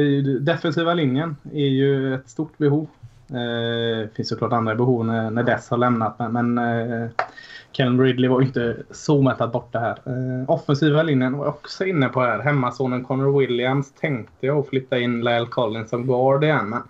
defensiva 0.41 0.95
linjen 0.95 1.37
är 1.53 1.69
ju 1.69 2.15
ett 2.15 2.29
stort 2.29 2.59
behov. 2.59 2.89
Det 3.29 4.09
finns 4.17 4.29
såklart 4.29 4.53
andra 4.53 4.75
behov 4.75 5.07
när, 5.07 5.31
när 5.31 5.43
Dess 5.43 5.71
har 5.71 5.79
lämnat 5.79 6.19
men, 6.19 6.33
men 6.33 6.59
eh, 6.59 7.09
Ken 7.73 8.01
Ridley 8.01 8.31
var 8.31 8.43
inte 8.43 8.77
så 8.91 9.23
mättat 9.23 9.53
borta 9.53 9.79
här. 9.79 9.99
Eh, 10.07 10.51
offensiva 10.51 11.03
linjen 11.03 11.39
var 11.39 11.45
jag 11.45 11.55
också 11.55 11.85
inne 11.85 12.09
på 12.09 12.21
här. 12.21 12.39
Hemmasonen 12.39 13.05
Connor 13.05 13.39
Williams 13.39 13.93
tänkte 13.93 14.47
jag 14.47 14.69
flytta 14.69 14.99
in 14.99 15.21
Lyle 15.21 15.47
Collins 15.47 15.91
som 15.91 16.07
guard 16.07 16.45
igen. 16.45 16.69
Men, 16.69 16.83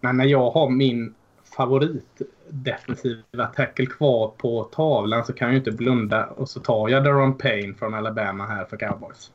men 0.00 0.16
när 0.16 0.24
jag 0.24 0.50
har 0.50 0.70
min 0.70 1.14
favorit 1.56 2.22
defensiva 2.48 3.46
tackle 3.56 3.86
kvar 3.86 4.32
på 4.36 4.64
tavlan 4.64 5.24
så 5.24 5.32
kan 5.32 5.48
jag 5.48 5.52
ju 5.52 5.58
inte 5.58 5.72
blunda 5.72 6.26
och 6.26 6.48
så 6.48 6.60
tar 6.60 6.88
jag 6.88 7.04
Daron 7.04 7.38
Payne 7.38 7.74
från 7.74 7.94
Alabama 7.94 8.46
här 8.46 8.64
för 8.64 8.76
Cowboys. 8.76 9.30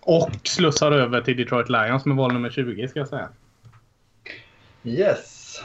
Och 0.00 0.30
slussar 0.44 0.92
över 0.92 1.20
till 1.20 1.36
Detroit 1.36 1.68
Lions 1.68 2.04
med 2.04 2.16
val 2.16 2.32
nummer 2.32 2.50
20 2.50 2.88
ska 2.88 2.98
jag 2.98 3.08
säga. 3.08 3.28
Yes. 4.84 5.62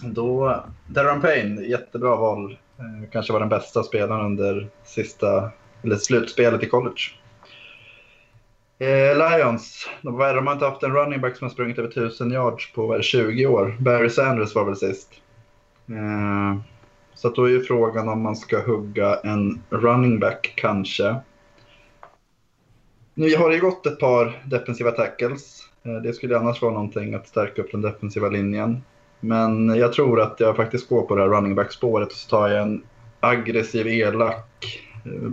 Då, 0.00 0.64
Darren 0.86 1.20
Payne, 1.20 1.62
jättebra 1.62 2.16
val. 2.16 2.58
Eh, 2.78 3.10
kanske 3.12 3.32
var 3.32 3.40
den 3.40 3.48
bästa 3.48 3.82
spelaren 3.82 4.26
under 4.26 4.68
sista, 4.84 5.50
eller 5.82 5.96
slutspelet 5.96 6.62
i 6.62 6.66
college. 6.66 7.00
Eh, 8.78 9.16
Lions, 9.16 9.88
de, 10.02 10.20
har 10.20 10.52
inte 10.52 10.64
haft 10.64 10.82
en 10.82 10.92
running 10.92 11.20
back 11.20 11.36
som 11.36 11.44
har 11.44 11.52
sprungit 11.52 11.78
över 11.78 11.88
1000 11.88 12.32
yards 12.32 12.72
på 12.72 13.02
20 13.02 13.46
år. 13.46 13.76
Barry 13.80 14.10
Sanders 14.10 14.54
var 14.54 14.64
väl 14.64 14.76
sist. 14.76 15.08
Eh, 15.88 16.60
så 17.14 17.28
då 17.28 17.44
är 17.44 17.50
ju 17.50 17.62
frågan 17.62 18.08
om 18.08 18.22
man 18.22 18.36
ska 18.36 18.60
hugga 18.60 19.16
en 19.24 19.62
running 19.70 20.20
back 20.20 20.52
kanske. 20.56 21.16
Nu 23.14 23.36
har 23.36 23.48
det 23.48 23.54
ju 23.54 23.60
gått 23.60 23.86
ett 23.86 24.00
par 24.00 24.42
defensiva 24.44 24.90
tackles. 24.90 25.68
Eh, 25.82 25.94
det 25.94 26.12
skulle 26.12 26.38
annars 26.38 26.62
vara 26.62 26.72
någonting 26.72 27.14
att 27.14 27.28
stärka 27.28 27.62
upp 27.62 27.72
den 27.72 27.80
defensiva 27.80 28.28
linjen. 28.28 28.82
Men 29.20 29.68
jag 29.68 29.92
tror 29.92 30.20
att 30.20 30.40
jag 30.40 30.56
faktiskt 30.56 30.88
går 30.88 31.02
på 31.02 31.16
det 31.16 31.22
här 31.22 31.28
running 31.28 31.54
back-spåret 31.54 32.08
och 32.08 32.14
så 32.14 32.28
tar 32.28 32.48
jag 32.48 32.62
en 32.62 32.82
aggressiv, 33.20 33.86
elak, 33.86 34.80
eh, 35.04 35.30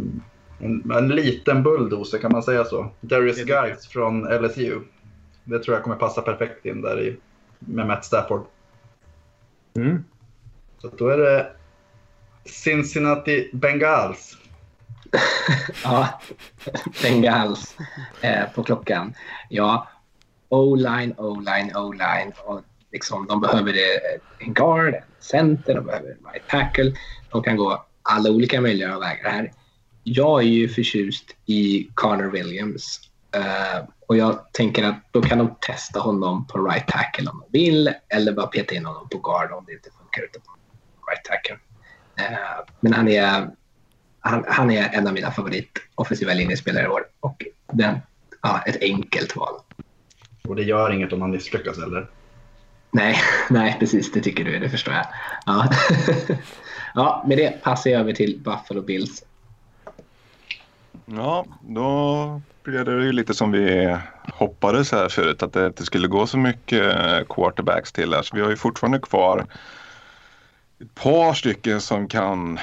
en, 0.59 0.91
en 0.91 1.07
liten 1.07 1.63
bulldozer 1.63 2.17
kan 2.17 2.31
man 2.31 2.43
säga 2.43 2.63
så. 2.63 2.89
Darius 3.01 3.43
Guides 3.43 3.87
från 3.87 4.23
LSU. 4.23 4.79
Det 5.43 5.59
tror 5.59 5.75
jag 5.75 5.83
kommer 5.83 5.95
passa 5.95 6.21
perfekt 6.21 6.65
in 6.65 6.81
där 6.81 7.01
i, 7.01 7.17
med 7.59 7.87
Matt 7.87 8.05
Stafford. 8.05 8.45
Mm. 9.75 10.03
Så 10.77 10.89
då 10.97 11.07
är 11.07 11.17
det 11.17 11.51
Cincinnati 12.45 13.49
Bengals. 13.53 14.37
ja, 15.83 16.21
Bengals 17.01 17.77
eh, 18.21 18.49
på 18.55 18.63
klockan. 18.63 19.13
Ja, 19.49 19.87
O-line, 20.49 21.13
O-line, 21.17 21.71
O-line. 21.75 22.33
Och 22.45 22.61
liksom, 22.91 23.27
de 23.27 23.41
behöver 23.41 23.75
en 24.39 24.53
guard, 24.53 24.93
en 24.93 25.01
center, 25.19 25.75
de 25.75 25.85
behöver 25.85 26.09
en 26.09 26.31
right 26.31 26.47
tackle. 26.47 26.93
De 27.31 27.43
kan 27.43 27.57
gå 27.57 27.85
alla 28.01 28.29
olika 28.29 28.61
möjliga 28.61 28.99
vägar 28.99 29.29
här. 29.29 29.51
Jag 30.03 30.39
är 30.39 30.47
ju 30.47 30.69
förtjust 30.69 31.35
i 31.45 31.89
Connor 31.93 32.31
Williams. 32.31 32.99
Uh, 33.35 33.89
och 34.07 34.17
jag 34.17 34.53
tänker 34.53 34.83
att 34.83 34.95
då 35.11 35.21
kan 35.21 35.37
de 35.37 35.55
testa 35.61 35.99
honom 35.99 36.47
på 36.47 36.65
right 36.65 36.87
tackle 36.87 37.29
om 37.29 37.43
de 37.51 37.59
vill 37.59 37.93
eller 38.09 38.33
bara 38.33 38.47
peta 38.47 38.75
in 38.75 38.85
honom 38.85 39.09
på 39.09 39.17
guard 39.17 39.51
om 39.51 39.65
det 39.67 39.73
inte 39.73 39.89
funkar 39.97 40.23
ute 40.23 40.39
på 40.39 40.51
right 41.11 41.25
tackle. 41.25 41.55
Uh, 42.19 42.73
men 42.79 42.93
han 42.93 43.07
är 43.07 43.49
han, 44.19 44.45
han, 44.47 44.71
är 44.71 44.89
en 44.93 45.07
av 45.07 45.13
mina 45.13 45.31
favorit 45.31 45.69
offensiva 45.95 46.33
linjespelare 46.33 46.85
i 46.85 46.87
år 46.87 47.07
och 47.19 47.45
den, 47.73 47.99
ja, 48.41 48.61
ett 48.65 48.77
enkelt 48.81 49.35
val. 49.35 49.55
Och 50.49 50.55
det 50.55 50.63
gör 50.63 50.91
inget 50.91 51.13
om 51.13 51.19
man 51.19 51.31
misslyckas 51.31 51.77
eller? 51.77 52.07
Nej, 52.91 53.15
nej, 53.49 53.75
precis 53.79 54.11
det 54.11 54.21
tycker 54.21 54.43
du, 54.43 54.59
det 54.59 54.69
förstår 54.69 54.93
jag. 54.93 55.05
Ja, 55.45 55.69
ja 56.93 57.23
med 57.27 57.37
det 57.37 57.63
passar 57.63 57.89
jag 57.89 57.99
över 57.99 58.13
till 58.13 58.39
Buffalo 58.39 58.81
Bills. 58.81 59.23
Ja, 61.05 61.45
då 61.61 62.41
blev 62.63 62.85
det 62.85 62.91
ju 62.91 63.11
lite 63.11 63.33
som 63.33 63.51
vi 63.51 63.97
hoppades 64.33 64.91
här 64.91 65.09
förut 65.09 65.43
att 65.43 65.53
det 65.53 65.65
inte 65.65 65.85
skulle 65.85 66.07
gå 66.07 66.27
så 66.27 66.37
mycket 66.37 66.95
quarterbacks 67.29 67.91
till 67.91 68.13
här. 68.13 68.21
Så 68.21 68.35
vi 68.35 68.41
har 68.41 68.49
ju 68.49 68.57
fortfarande 68.57 68.99
kvar 68.99 69.45
ett 70.81 70.95
par 70.95 71.33
stycken 71.33 71.81
som 71.81 72.07
kan 72.07 72.59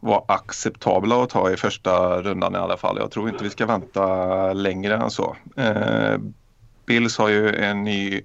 vara 0.00 0.22
acceptabla 0.28 1.22
att 1.22 1.30
ta 1.30 1.50
i 1.50 1.56
första 1.56 2.22
rundan 2.22 2.54
i 2.54 2.58
alla 2.58 2.76
fall. 2.76 2.96
Jag 3.00 3.10
tror 3.10 3.28
inte 3.28 3.44
vi 3.44 3.50
ska 3.50 3.66
vänta 3.66 4.52
längre 4.52 4.96
än 4.96 5.10
så. 5.10 5.36
Bills 6.86 7.18
har 7.18 7.28
ju 7.28 7.54
en 7.54 7.84
ny 7.84 8.22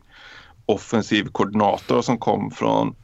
offensiv 0.65 1.25
koordinator 1.31 2.01
som 2.01 2.17
kom 2.17 2.51
från 2.51 2.95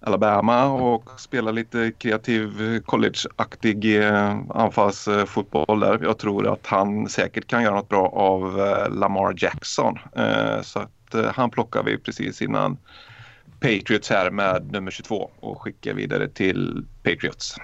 Alabama 0.00 0.64
och 0.66 1.20
spelar 1.20 1.52
lite 1.52 1.92
kreativ 1.98 2.80
collegeaktig 2.80 4.02
eh, 4.02 4.40
anfallsfotboll 4.50 5.80
där. 5.80 5.98
Jag 6.02 6.18
tror 6.18 6.52
att 6.52 6.66
han 6.66 7.08
säkert 7.08 7.46
kan 7.46 7.62
göra 7.62 7.74
något 7.74 7.88
bra 7.88 8.08
av 8.08 8.60
eh, 8.60 8.90
Lamar 8.90 9.34
Jackson. 9.36 9.98
Eh, 10.16 10.62
så 10.62 10.78
att 10.78 11.34
han 11.34 11.50
plockar 11.50 11.82
vi 11.82 11.98
precis 11.98 12.42
innan 12.42 12.78
Patriots 13.60 14.10
här 14.10 14.30
med 14.30 14.72
nummer 14.72 14.90
22 14.90 15.30
och 15.40 15.62
skickar 15.62 15.94
vidare 15.94 16.28
till 16.28 16.84
Patriots. 17.02 17.56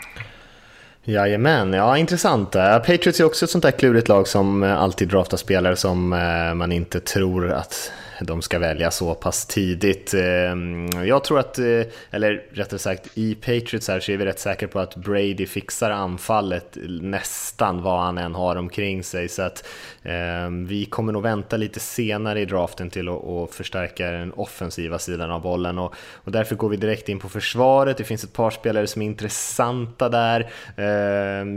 Jajamän, 1.04 1.72
ja 1.72 1.96
intressant. 1.98 2.54
Eh, 2.54 2.78
Patriots 2.78 3.20
är 3.20 3.24
också 3.24 3.44
ett 3.44 3.50
sånt 3.50 3.62
där 3.62 3.70
klurigt 3.70 4.08
lag 4.08 4.28
som 4.28 4.62
eh, 4.62 4.82
alltid 4.82 5.08
draftar 5.08 5.36
spelare 5.36 5.76
som 5.76 6.12
eh, 6.12 6.54
man 6.54 6.72
inte 6.72 7.00
tror 7.00 7.50
att 7.52 7.92
de 8.26 8.42
ska 8.42 8.58
välja 8.58 8.90
så 8.90 9.14
pass 9.14 9.46
tidigt. 9.46 10.14
Eh, 10.14 10.22
jag 11.06 11.24
tror 11.24 11.38
att, 11.38 11.58
eh, 11.58 11.82
eller 12.10 12.44
rättare 12.52 12.78
sagt 12.78 13.10
i 13.14 13.34
Patriots 13.34 13.88
här 13.88 14.00
så 14.00 14.12
är 14.12 14.16
vi 14.16 14.24
rätt 14.24 14.38
säkra 14.38 14.68
på 14.68 14.78
att 14.78 14.96
Brady 14.96 15.46
fixar 15.46 15.90
anfallet 15.90 16.78
nästan 17.00 17.82
vad 17.82 18.00
han 18.00 18.18
än 18.18 18.34
har 18.34 18.56
omkring 18.56 19.02
sig. 19.02 19.28
Så 19.28 19.42
att 19.42 19.68
eh, 20.02 20.50
vi 20.66 20.84
kommer 20.84 21.12
nog 21.12 21.22
vänta 21.22 21.56
lite 21.56 21.80
senare 21.80 22.40
i 22.40 22.44
draften 22.44 22.90
till 22.90 23.08
att 23.08 23.50
förstärka 23.50 24.10
den 24.10 24.32
offensiva 24.32 24.98
sidan 24.98 25.30
av 25.30 25.42
bollen 25.42 25.78
och, 25.78 25.94
och 26.14 26.32
därför 26.32 26.56
går 26.56 26.68
vi 26.68 26.76
direkt 26.76 27.08
in 27.08 27.18
på 27.18 27.28
försvaret. 27.28 27.96
Det 27.96 28.04
finns 28.04 28.24
ett 28.24 28.32
par 28.32 28.50
spelare 28.50 28.86
som 28.86 29.02
är 29.02 29.06
intressanta 29.06 30.08
där. 30.08 30.50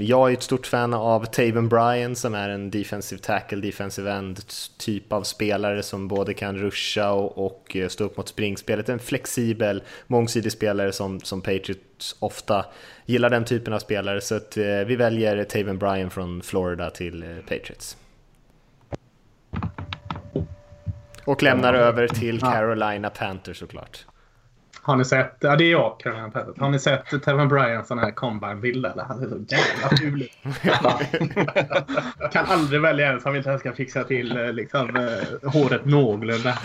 Jag 0.01 0.29
är 0.29 0.33
ett 0.33 0.43
stort 0.43 0.67
fan 0.67 0.93
av 0.93 1.25
Taven 1.25 1.69
Bryan 1.69 2.15
som 2.15 2.35
är 2.35 2.49
en 2.49 2.71
defensive 2.71 3.21
tackle, 3.21 3.61
defensive 3.61 4.11
end 4.11 4.39
typ 4.77 5.13
av 5.13 5.23
spelare 5.23 5.83
som 5.83 6.07
både 6.07 6.33
kan 6.33 6.54
ruscha 6.57 7.11
och, 7.11 7.45
och 7.45 7.77
stå 7.89 8.03
upp 8.03 8.17
mot 8.17 8.27
springspelet. 8.27 8.89
En 8.89 8.99
flexibel, 8.99 9.83
mångsidig 10.07 10.51
spelare 10.51 10.91
som, 10.91 11.19
som 11.19 11.41
Patriots 11.41 12.15
ofta 12.19 12.65
gillar 13.05 13.29
den 13.29 13.45
typen 13.45 13.73
av 13.73 13.79
spelare. 13.79 14.21
Så 14.21 14.35
att, 14.35 14.57
eh, 14.57 14.63
vi 14.63 14.95
väljer 14.95 15.43
Taven 15.43 15.77
Bryan 15.77 16.09
från 16.09 16.41
Florida 16.41 16.89
till 16.89 17.23
eh, 17.23 17.29
Patriots. 17.29 17.97
Och 21.25 21.43
lämnar 21.43 21.73
över 21.73 22.07
till 22.07 22.39
Carolina 22.39 23.09
Panthers 23.09 23.59
såklart. 23.59 24.05
Har 24.85 24.95
ni 24.95 25.05
sett, 25.05 25.37
ja 25.39 25.55
det 25.55 25.63
är 25.63 25.71
jag, 25.71 25.99
Carolina 25.99 26.29
Panthers. 26.29 26.59
Har 26.59 26.69
ni 26.69 26.79
sett 26.79 27.23
Tevin 27.23 27.47
Bryans 27.47 27.87
sån 27.87 27.99
här 27.99 28.11
combine-bild 28.11 28.85
eller? 28.85 29.03
Han 29.03 29.23
är 29.23 29.29
så 29.29 29.35
jävla 29.47 29.97
ful 29.97 30.21
ut. 30.21 30.31
kan 32.31 32.45
aldrig 32.45 32.81
välja 32.81 33.11
en 33.11 33.21
som 33.21 33.35
inte 33.35 33.49
ens 33.49 33.61
kan 33.61 33.73
fixa 33.73 34.03
till 34.03 34.37
eh, 34.37 34.53
liksom, 34.53 34.95
eh, 34.95 35.49
håret 35.49 35.85
någorlunda. 35.85 36.57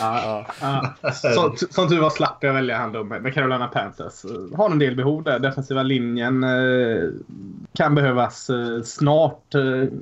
Ja, 0.00 0.46
ja. 0.60 0.94
Som 1.70 1.88
tur 1.88 2.00
var 2.00 2.10
slapp 2.10 2.38
jag 2.40 2.54
välja 2.54 2.78
han 2.78 2.92
då 2.92 3.04
med 3.04 3.34
Carolina 3.34 3.68
Panthers. 3.68 4.24
Har 4.56 4.70
en 4.70 4.78
del 4.78 4.96
behov 4.96 5.22
där. 5.22 5.38
Defensiva 5.38 5.82
linjen 5.82 6.44
eh, 6.44 7.08
kan 7.72 7.94
behövas 7.94 8.50
snart 8.84 9.54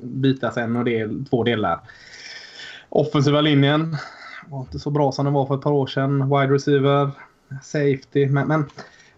bytas 0.03 0.57
en 0.57 0.77
och 0.77 0.85
del, 0.85 1.25
två 1.25 1.45
delar. 1.45 1.81
Offensiva 2.89 3.41
linjen 3.41 3.97
var 4.47 4.61
inte 4.61 4.79
så 4.79 4.91
bra 4.91 5.13
som 5.13 5.25
den 5.25 5.35
var 5.35 5.47
för 5.47 5.55
ett 5.55 5.63
par 5.63 5.73
år 5.73 5.87
sedan. 5.87 6.31
Wide 6.31 6.55
receiver 6.55 7.11
safety. 7.63 8.27
Men, 8.27 8.49
men 8.49 8.65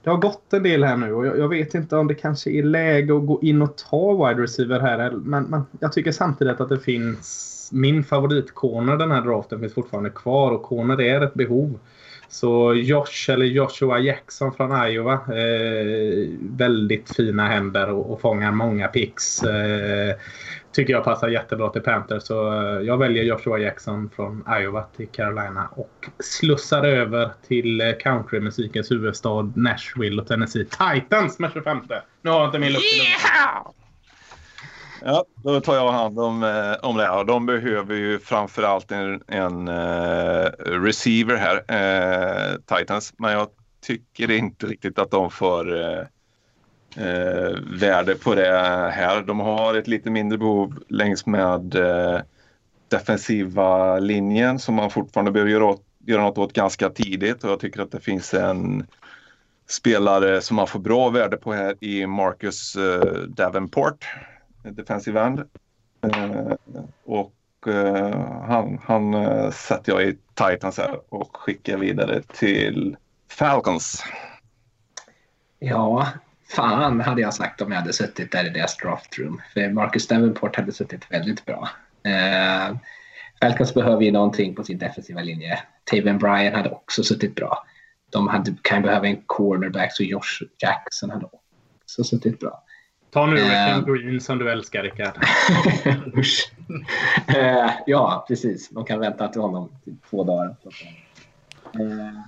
det 0.02 0.10
har 0.10 0.16
gått 0.16 0.52
en 0.52 0.62
del 0.62 0.84
här 0.84 0.96
nu 0.96 1.12
och 1.12 1.26
jag, 1.26 1.38
jag, 1.38 1.48
vet 1.48 1.74
inte 1.74 1.96
om 1.96 2.06
det 2.06 2.14
kanske 2.14 2.50
är 2.50 2.62
läge 2.62 3.16
att 3.16 3.26
gå 3.26 3.40
in 3.42 3.62
och 3.62 3.76
ta 3.76 4.28
wide 4.28 4.42
receiver 4.42 4.80
här. 4.80 5.10
Men, 5.10 5.44
men 5.44 5.62
jag 5.80 5.92
tycker 5.92 6.12
samtidigt 6.12 6.60
att 6.60 6.68
det 6.68 6.80
finns 6.80 7.70
min 7.72 8.04
favoritcorner 8.04 8.96
den 8.96 9.10
här 9.10 9.20
draften 9.20 9.60
finns 9.60 9.74
fortfarande 9.74 10.10
kvar 10.10 10.52
och 10.52 10.62
corner 10.62 11.00
är 11.00 11.20
ett 11.20 11.34
behov. 11.34 11.78
Så 12.28 12.74
Josh 12.74 13.30
eller 13.30 13.46
Joshua 13.46 13.98
Jackson 13.98 14.52
från 14.52 14.86
Iowa. 14.86 15.12
Eh, 15.12 16.28
väldigt 16.40 17.16
fina 17.16 17.48
händer 17.48 17.90
och, 17.90 18.12
och 18.12 18.20
fångar 18.20 18.52
många 18.52 18.88
picks. 18.88 19.42
Eh, 19.42 20.16
tycker 20.72 20.92
jag 20.92 21.04
passar 21.04 21.28
jättebra 21.28 21.70
till 21.70 21.82
Panthers. 21.82 22.22
Så 22.22 22.52
eh, 22.52 22.80
jag 22.80 22.98
väljer 22.98 23.24
Joshua 23.24 23.58
Jackson 23.58 24.10
från 24.16 24.44
Iowa 24.60 24.82
till 24.96 25.08
Carolina 25.08 25.68
och 25.72 26.08
slussar 26.18 26.84
över 26.84 27.30
till 27.48 27.80
eh, 27.80 27.92
countrymusikens 28.00 28.90
huvudstad 28.90 29.52
Nashville 29.56 30.22
och 30.22 30.28
Tennessee 30.28 30.64
Titans 30.64 31.38
med 31.38 31.52
25. 31.52 31.78
Nu 32.22 32.30
har 32.30 32.38
jag 32.38 32.48
inte 32.48 32.58
min 32.58 32.72
luft 32.72 32.84
yeah! 32.96 33.66
Ja, 35.02 35.24
då 35.44 35.60
tar 35.60 35.74
jag 35.74 35.92
hand 35.92 36.18
om, 36.18 36.42
eh, 36.42 36.88
om 36.88 36.96
det. 36.96 37.10
Och 37.10 37.26
de 37.26 37.46
behöver 37.46 37.94
ju 37.94 38.18
framförallt 38.18 38.92
en, 38.92 39.22
en 39.26 39.68
uh, 39.68 40.44
receiver 40.64 41.36
här, 41.36 41.56
uh, 41.56 42.56
Titans. 42.78 43.14
Men 43.18 43.32
jag 43.32 43.48
tycker 43.86 44.30
inte 44.30 44.66
riktigt 44.66 44.98
att 44.98 45.10
de 45.10 45.30
får 45.30 45.74
uh, 45.74 46.02
eh, 46.96 47.58
värde 47.80 48.14
på 48.14 48.34
det 48.34 48.90
här. 48.92 49.22
De 49.22 49.40
har 49.40 49.74
ett 49.74 49.88
lite 49.88 50.10
mindre 50.10 50.38
behov 50.38 50.82
längs 50.88 51.26
med 51.26 51.74
eh, 51.74 52.20
defensiva 52.88 53.98
linjen 53.98 54.58
som 54.58 54.74
man 54.74 54.90
fortfarande 54.90 55.30
behöver 55.30 55.50
göra, 55.50 55.64
åt, 55.64 55.82
göra 56.06 56.22
något 56.22 56.38
åt 56.38 56.52
ganska 56.52 56.90
tidigt 56.90 57.44
och 57.44 57.50
jag 57.50 57.60
tycker 57.60 57.82
att 57.82 57.92
det 57.92 58.00
finns 58.00 58.34
en 58.34 58.86
spelare 59.68 60.40
som 60.40 60.56
man 60.56 60.66
får 60.66 60.80
bra 60.80 61.08
värde 61.08 61.36
på 61.36 61.52
här 61.52 61.84
i 61.84 62.06
Marcus 62.06 62.76
eh, 62.76 63.12
Davenport, 63.28 64.08
defensive 64.62 65.20
end. 65.20 65.40
Eh, 66.02 66.52
och 67.04 67.34
eh, 67.66 68.20
han, 68.48 68.78
han 68.82 69.14
eh, 69.14 69.50
sätter 69.50 69.92
jag 69.92 70.02
i 70.02 70.18
Titans 70.34 70.78
här 70.78 71.00
och 71.08 71.36
skickar 71.36 71.78
vidare 71.78 72.22
till 72.22 72.96
Falcons. 73.28 74.04
Ja, 75.58 76.08
Fan 76.50 77.00
hade 77.00 77.20
jag 77.20 77.34
sagt 77.34 77.60
om 77.60 77.72
jag 77.72 77.78
hade 77.78 77.92
suttit 77.92 78.32
där 78.32 78.46
i 78.46 78.50
deras 78.50 78.76
draftroom. 78.76 79.40
För 79.54 79.70
Marcus 79.70 80.08
Davenport 80.08 80.56
hade 80.56 80.72
suttit 80.72 81.12
väldigt 81.12 81.46
bra. 81.46 81.68
Eh, 82.04 82.76
Falcons 83.40 83.74
behöver 83.74 84.02
ju 84.02 84.12
någonting 84.12 84.54
på 84.54 84.64
sin 84.64 84.78
defensiva 84.78 85.20
linje. 85.20 85.62
Taven 85.90 86.18
Bryan 86.18 86.54
hade 86.54 86.70
också 86.70 87.02
suttit 87.02 87.34
bra. 87.34 87.64
De 88.10 88.28
hade, 88.28 88.54
kan 88.62 88.82
behöva 88.82 89.06
en 89.06 89.22
cornerback 89.26 89.92
så 89.92 90.02
Josh 90.02 90.42
Jackson 90.58 91.10
hade 91.10 91.26
också 91.26 92.04
suttit 92.04 92.40
bra. 92.40 92.64
Ta 93.10 93.26
nu 93.26 93.36
Reckian 93.36 93.78
uh, 93.78 93.94
Green 93.94 94.20
som 94.20 94.38
du 94.38 94.50
älskar 94.50 94.82
Rickard. 94.82 95.16
uh, 97.36 97.70
ja, 97.86 98.24
precis. 98.28 98.70
Man 98.70 98.84
kan 98.84 99.00
vänta 99.00 99.28
till 99.28 99.40
honom 99.40 99.72
i 99.84 99.90
två 100.10 100.24
dagar. 100.24 100.56
Uh, 101.80 102.20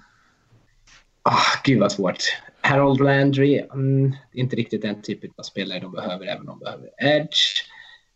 oh, 1.24 1.62
gud 1.64 1.80
vad 1.80 1.92
svårt. 1.92 2.24
Harold 2.61 3.00
Landry, 3.00 3.58
mm, 3.58 4.16
inte 4.32 4.56
riktigt 4.56 4.82
den 4.82 5.02
typen 5.02 5.30
av 5.37 5.42
spelare 5.42 5.80
de 5.80 5.92
behöver, 5.92 6.26
även 6.26 6.40
om 6.40 6.46
de 6.46 6.58
behöver 6.58 6.88
edge. 6.98 7.66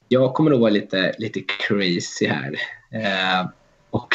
Jag 0.09 0.35
kommer 0.35 0.51
nog 0.51 0.61
vara 0.61 0.71
lite, 0.71 1.15
lite 1.19 1.41
crazy 1.41 2.27
här 2.27 2.57
eh, 2.91 3.49
och 3.91 4.09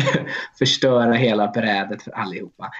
förstöra 0.58 1.12
hela 1.12 1.48
brädet 1.48 2.02
för 2.02 2.10
allihopa. 2.10 2.70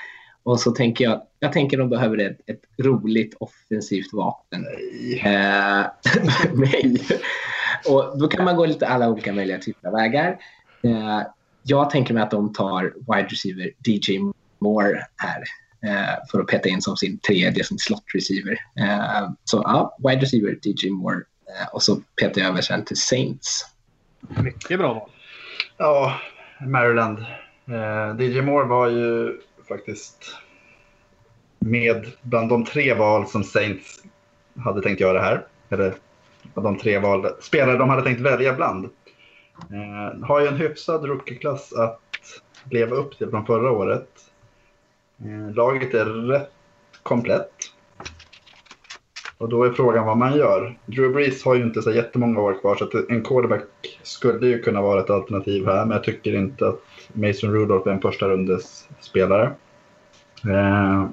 Och 0.42 0.61
så 0.61 0.70
tänker 0.70 1.04
jag, 1.04 1.22
jag 1.38 1.52
tänker 1.52 1.78
de 1.78 1.88
behöver 1.88 2.18
ett, 2.18 2.38
ett 2.46 2.62
roligt 2.83 3.35
offensivt 3.40 4.12
vapen. 4.12 4.66
Eh, 5.24 5.87
nej. 6.54 6.96
Och 7.88 8.18
då 8.18 8.28
kan 8.28 8.44
man 8.44 8.57
gå 8.57 8.66
lite 8.66 8.87
alla 8.87 9.09
olika 9.09 9.33
möjliga 9.33 9.59
typer 9.59 9.88
av 9.88 9.94
vägar. 9.94 10.38
Eh, 10.83 11.22
jag 11.62 11.90
tänker 11.90 12.14
mig 12.14 12.22
att 12.22 12.31
de 12.31 12.52
tar 12.52 12.83
wide 12.83 13.28
receiver 13.28 13.70
DJ 13.87 14.18
Moore 14.61 15.07
här. 15.16 15.42
Eh, 15.83 16.14
för 16.31 16.40
att 16.40 16.47
peta 16.47 16.68
in 16.68 16.83
som 16.83 16.97
sin 16.97 17.18
tredje 17.18 17.64
som 17.64 17.79
slot 17.79 18.05
receiver. 18.14 18.59
Eh, 18.81 19.31
så 19.44 19.62
ja, 19.64 19.97
wide 19.99 20.21
receiver 20.23 20.59
DJ 20.62 20.90
Moore 20.90 21.16
eh, 21.16 21.75
och 21.75 21.83
så 21.83 21.97
petar 22.21 22.40
jag 22.40 22.51
över 22.51 22.61
sen 22.61 22.85
till 22.85 22.97
Saints. 22.97 23.66
Mycket 24.42 24.79
bra 24.79 24.94
val. 24.94 25.11
Ja, 25.77 26.21
Maryland. 26.66 27.18
DJ 28.18 28.40
Moore 28.40 28.66
var 28.66 28.88
ju 28.88 29.40
faktiskt 29.68 30.37
med 31.59 32.07
bland 32.23 32.49
de 32.49 32.64
tre 32.64 32.94
val 32.94 33.27
som 33.27 33.44
Saints 33.44 34.03
hade 34.64 34.83
tänkt 34.83 35.01
göra 35.01 35.21
här. 35.21 35.47
Eller 35.68 35.94
de 36.55 36.79
tre 36.79 36.99
val, 36.99 37.27
spelare 37.40 37.77
de 37.77 37.88
hade 37.88 38.03
tänkt 38.03 38.21
välja 38.21 38.53
bland. 38.53 38.85
Eh, 39.71 40.27
har 40.27 40.40
ju 40.40 40.47
en 40.47 40.57
hyfsad 40.57 41.05
rookieklass 41.05 41.73
att 41.73 42.01
leva 42.71 42.97
upp 42.97 43.18
till 43.18 43.31
från 43.31 43.47
förra 43.47 43.71
året. 43.71 44.09
Eh, 45.24 45.54
laget 45.54 45.94
är 45.94 46.04
rätt 46.04 46.50
komplett. 47.02 47.52
Och 49.38 49.48
då 49.48 49.64
är 49.64 49.72
frågan 49.72 50.07
vad 50.07 50.16
man 50.16 50.37
gör. 50.37 50.78
Drew 50.87 51.12
Brees 51.12 51.44
har 51.44 51.54
ju 51.54 51.62
inte 51.62 51.83
så 51.83 51.92
jättemånga 51.92 52.40
år 52.40 52.61
kvar 52.61 52.76
så 52.76 52.85
att 52.85 52.94
en 52.94 53.24
quarterback 53.24 53.98
skulle 54.02 54.46
ju 54.46 54.62
kunna 54.62 54.83
vara 54.83 55.00
ett 55.00 55.11
alternativ 55.11 55.66
här. 55.66 55.85
Men 55.85 55.90
jag 55.90 56.04
tycker 56.04 56.35
inte 56.35 56.68
att 56.68 56.81
Mason 57.12 57.52
Rudolph 57.52 57.88
är 57.88 57.92
en 57.92 58.00
första 58.00 58.28
rundes 58.28 58.88
spelare. 59.00 59.44
Eh, 60.44 61.09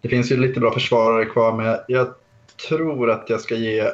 det 0.00 0.08
finns 0.08 0.32
ju 0.32 0.36
lite 0.36 0.60
bra 0.60 0.72
försvarare 0.72 1.24
kvar 1.24 1.56
men 1.56 1.76
jag 1.88 2.08
tror 2.68 3.10
att 3.10 3.30
jag 3.30 3.40
ska 3.40 3.54
ge 3.54 3.90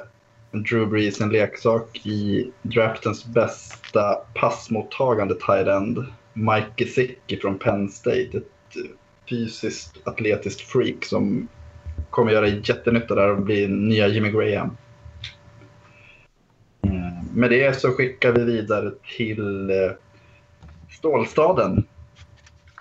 Drew 0.51 0.87
Brees 0.89 1.21
en 1.21 1.29
leksak 1.29 2.07
i 2.07 2.51
draftens 2.63 3.27
bästa 3.27 4.15
passmottagande 4.35 5.35
tight 5.35 5.67
end. 5.67 6.05
Mike 6.37 6.73
Gesicki 6.77 7.37
från 7.37 7.59
Penn 7.59 7.89
State. 7.89 8.31
Ett 8.35 8.77
fysiskt 9.31 9.97
atletiskt 10.05 10.61
freak 10.61 11.05
som 11.05 11.49
kommer 12.11 12.33
göra 12.33 12.49
jättenytta 12.49 13.15
där 13.15 13.31
och 13.31 13.43
bli 13.43 13.69
nya 13.69 14.09
Jimmy 14.09 14.31
Graham. 14.31 14.77
Mm. 16.83 17.25
Med 17.35 17.51
det 17.51 17.81
så 17.81 17.93
skickar 17.93 18.33
vi 18.33 18.45
vidare 18.45 18.93
till 19.17 19.71
eh, 19.71 19.93
Stålstaden. 20.91 21.87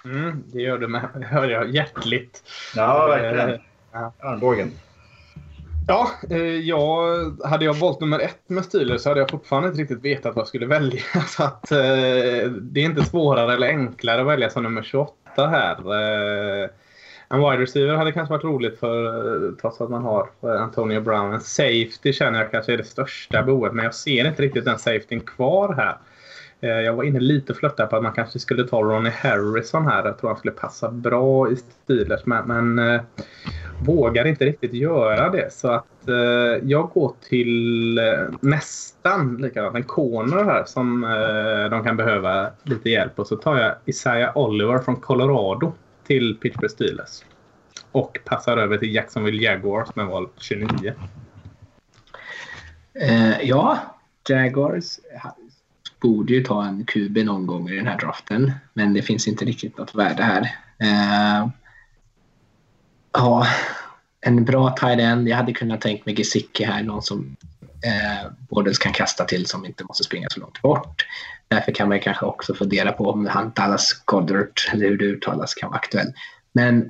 Mm, 0.06 0.44
det 0.46 0.62
gör 0.62 0.78
du 0.78 0.88
med, 0.88 1.10
hör 1.30 1.50
jag 1.50 1.76
hjärtligt. 1.76 2.44
Ja, 2.76 3.08
verkligen. 3.08 3.50
Uh, 3.50 4.10
Armbågen. 4.20 4.72
Ja, 5.88 6.12
eh, 6.30 6.38
jag, 6.42 7.08
hade 7.44 7.66
jag 7.66 7.74
valt 7.74 8.00
nummer 8.02 8.20
ett 8.20 8.50
med 8.50 8.66
Steelers 8.66 9.02
så 9.02 9.10
hade 9.10 9.20
jag 9.20 9.30
fortfarande 9.30 9.70
inte 9.70 9.82
riktigt 9.82 10.02
vetat 10.02 10.36
vad 10.36 10.42
jag 10.42 10.48
skulle 10.48 10.66
välja. 10.66 11.02
Så 11.28 11.44
att, 11.44 11.72
eh, 11.72 11.78
det 12.62 12.80
är 12.80 12.86
inte 12.86 13.04
svårare 13.04 13.54
eller 13.54 13.68
enklare 13.68 14.22
att 14.22 14.28
välja 14.28 14.50
som 14.50 14.64
nummer 14.64 14.84
28 14.84 15.14
här. 15.38 15.76
Eh, 15.94 16.70
en 17.30 17.40
wide 17.40 17.62
receiver 17.62 17.96
hade 17.96 18.12
kanske 18.12 18.34
varit 18.34 18.44
roligt 18.44 18.80
för, 18.80 19.52
trots 19.62 19.82
att 19.82 19.90
man 19.90 20.04
har 20.04 20.30
Antonio 20.42 21.02
Brown. 21.02 21.34
En 21.34 21.42
safety 21.42 22.14
känner 22.14 22.40
jag 22.40 22.52
kanske 22.52 22.74
är 22.74 22.78
det 22.78 22.84
största 22.84 23.44
behovet, 23.44 23.74
men 23.74 23.86
jag 23.86 23.96
ser 23.96 24.28
inte 24.28 24.42
riktigt 24.42 24.66
den 24.66 24.80
safetyn 24.80 25.20
kvar 25.20 25.74
här. 25.74 25.98
Eh, 26.66 26.82
jag 26.82 26.94
var 26.94 27.04
inne 27.04 27.20
lite 27.20 27.54
och 27.54 27.58
flörtade 27.58 27.90
på 27.90 27.96
att 27.96 28.04
man 28.04 28.14
kanske 28.14 28.40
skulle 28.40 28.68
ta 28.68 28.82
Ronnie 28.82 29.10
Harrison 29.10 29.88
här. 29.88 30.06
Jag 30.06 30.18
tror 30.18 30.30
han 30.30 30.38
skulle 30.38 30.54
passa 30.54 30.92
bra 30.92 31.52
i 31.52 31.56
Steelers, 31.56 32.26
men, 32.26 32.48
men 32.48 32.80
eh, 32.80 33.02
vågar 33.86 34.26
inte 34.26 34.46
riktigt 34.46 34.74
göra 34.74 35.30
det. 35.30 35.54
Så 35.54 35.68
att 35.68 36.08
eh, 36.08 36.16
jag 36.64 36.90
går 36.94 37.14
till 37.30 37.98
eh, 37.98 38.04
nästan 38.40 39.38
likadant, 39.38 39.76
en 39.76 39.84
corner 39.84 40.44
här 40.44 40.64
som 40.66 41.04
eh, 41.04 41.70
de 41.70 41.84
kan 41.84 41.98
behöva 41.98 42.50
lite 42.64 42.90
hjälp. 42.90 43.20
Och 43.20 43.28
så 43.28 43.36
tar 43.36 43.58
jag 43.58 43.76
Isaiah 43.86 44.38
Oliver 44.38 44.80
från 44.80 44.96
Colorado 44.96 45.74
till 46.08 46.38
Pittsburgh 46.42 46.74
Steelers. 46.74 47.24
Och 47.92 48.20
passar 48.26 48.58
över 48.58 48.78
till 48.78 48.96
Jacksonville 48.96 49.44
Jaguars 49.44 49.96
med 49.96 50.06
val 50.06 50.30
29. 50.38 50.94
Eh, 53.02 53.42
ja, 53.42 53.78
Jaguars 54.30 55.00
borde 56.06 56.34
ju 56.34 56.44
ta 56.44 56.66
en 56.66 56.86
QB 56.86 57.18
någon 57.18 57.48
gång 57.48 57.70
i 57.70 57.76
den 57.76 57.88
här 57.88 57.98
draften. 57.98 58.52
Men 58.74 58.94
det 58.94 59.02
finns 59.02 59.28
inte 59.28 59.46
riktigt 59.46 59.78
något 59.78 59.96
värde 59.96 60.24
här. 60.24 60.42
Eh, 60.80 61.50
ja, 63.14 63.48
en 64.22 64.46
bra 64.46 64.70
tight 64.70 65.00
end. 65.00 65.28
Jag 65.28 65.38
hade 65.38 65.54
kunnat 65.54 65.82
tänkt 65.82 66.06
mig 66.06 66.16
Gesicki 66.16 66.64
här, 66.64 66.84
någon 66.84 67.02
som 67.02 67.36
eh, 67.62 68.32
både 68.50 68.74
kan 68.74 68.94
kasta 68.94 69.26
till 69.26 69.46
som 69.46 69.66
inte 69.66 69.84
måste 69.84 70.04
springa 70.04 70.28
så 70.30 70.40
långt 70.40 70.62
bort. 70.62 71.06
Därför 71.48 71.72
kan 71.72 71.90
man 71.90 72.00
kanske 72.00 72.26
också 72.26 72.54
fundera 72.54 72.92
på 72.92 73.10
om 73.10 73.26
han 73.26 73.52
Dallas 73.56 73.94
Goddard, 74.06 74.60
eller 74.74 74.90
hur 74.90 74.98
det 74.98 75.06
uttalas, 75.06 75.54
kan 75.54 75.70
vara 75.70 75.80
aktuell. 75.80 76.14
Men 76.54 76.90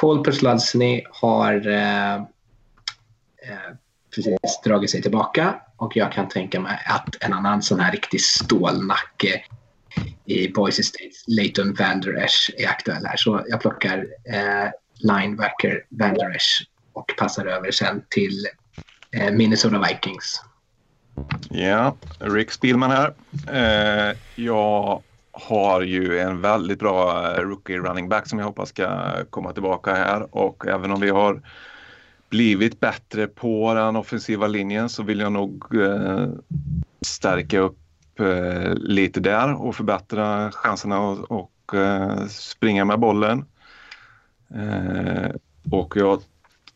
Paul 0.00 0.24
Pusladsny 0.24 1.02
har 1.10 1.68
eh, 1.68 2.14
eh, 2.14 3.74
precis 4.14 4.60
dragit 4.64 4.90
sig 4.90 5.02
tillbaka 5.02 5.60
och 5.80 5.96
jag 5.96 6.12
kan 6.12 6.28
tänka 6.28 6.60
mig 6.60 6.78
att 6.86 7.24
en 7.24 7.32
annan 7.32 7.62
sån 7.62 7.80
här 7.80 7.92
riktig 7.92 8.20
stålnacke 8.20 9.44
i 10.24 10.48
Boise 10.48 10.82
State, 10.82 11.10
Leighton 11.26 11.74
Vander 11.74 12.24
Esch, 12.24 12.50
är 12.58 12.68
aktuell 12.68 13.06
här. 13.06 13.16
Så 13.16 13.44
jag 13.48 13.60
plockar 13.60 14.06
eh, 14.32 14.70
linebacker 14.94 15.84
Vander 15.88 16.36
Esch 16.36 16.66
och 16.92 17.12
passar 17.18 17.46
över 17.46 17.70
sen 17.70 18.02
till 18.08 18.46
eh, 19.16 19.32
Minnesota 19.32 19.84
Vikings. 19.88 20.42
Ja, 21.50 21.96
Rick 22.18 22.50
Spielman 22.50 22.90
här. 22.90 23.14
Eh, 23.52 24.16
jag 24.34 25.02
har 25.32 25.80
ju 25.82 26.18
en 26.18 26.40
väldigt 26.40 26.78
bra 26.78 27.26
eh, 27.34 27.40
rookie 27.40 27.78
running 27.78 28.08
back 28.08 28.28
som 28.28 28.38
jag 28.38 28.46
hoppas 28.46 28.68
ska 28.68 29.12
komma 29.30 29.52
tillbaka 29.52 29.94
här 29.94 30.36
och 30.36 30.66
även 30.66 30.90
om 30.90 31.00
vi 31.00 31.10
har 31.10 31.42
blivit 32.30 32.80
bättre 32.80 33.26
på 33.26 33.74
den 33.74 33.96
offensiva 33.96 34.46
linjen 34.46 34.88
så 34.88 35.02
vill 35.02 35.20
jag 35.20 35.32
nog 35.32 35.76
eh, 35.76 36.28
stärka 37.00 37.58
upp 37.58 37.78
eh, 38.20 38.74
lite 38.74 39.20
där 39.20 39.62
och 39.62 39.76
förbättra 39.76 40.52
chanserna 40.52 41.00
och, 41.00 41.30
och 41.30 41.74
eh, 41.74 42.26
springa 42.26 42.84
med 42.84 42.98
bollen. 42.98 43.44
Eh, 44.54 45.30
och 45.70 45.96
jag 45.96 46.22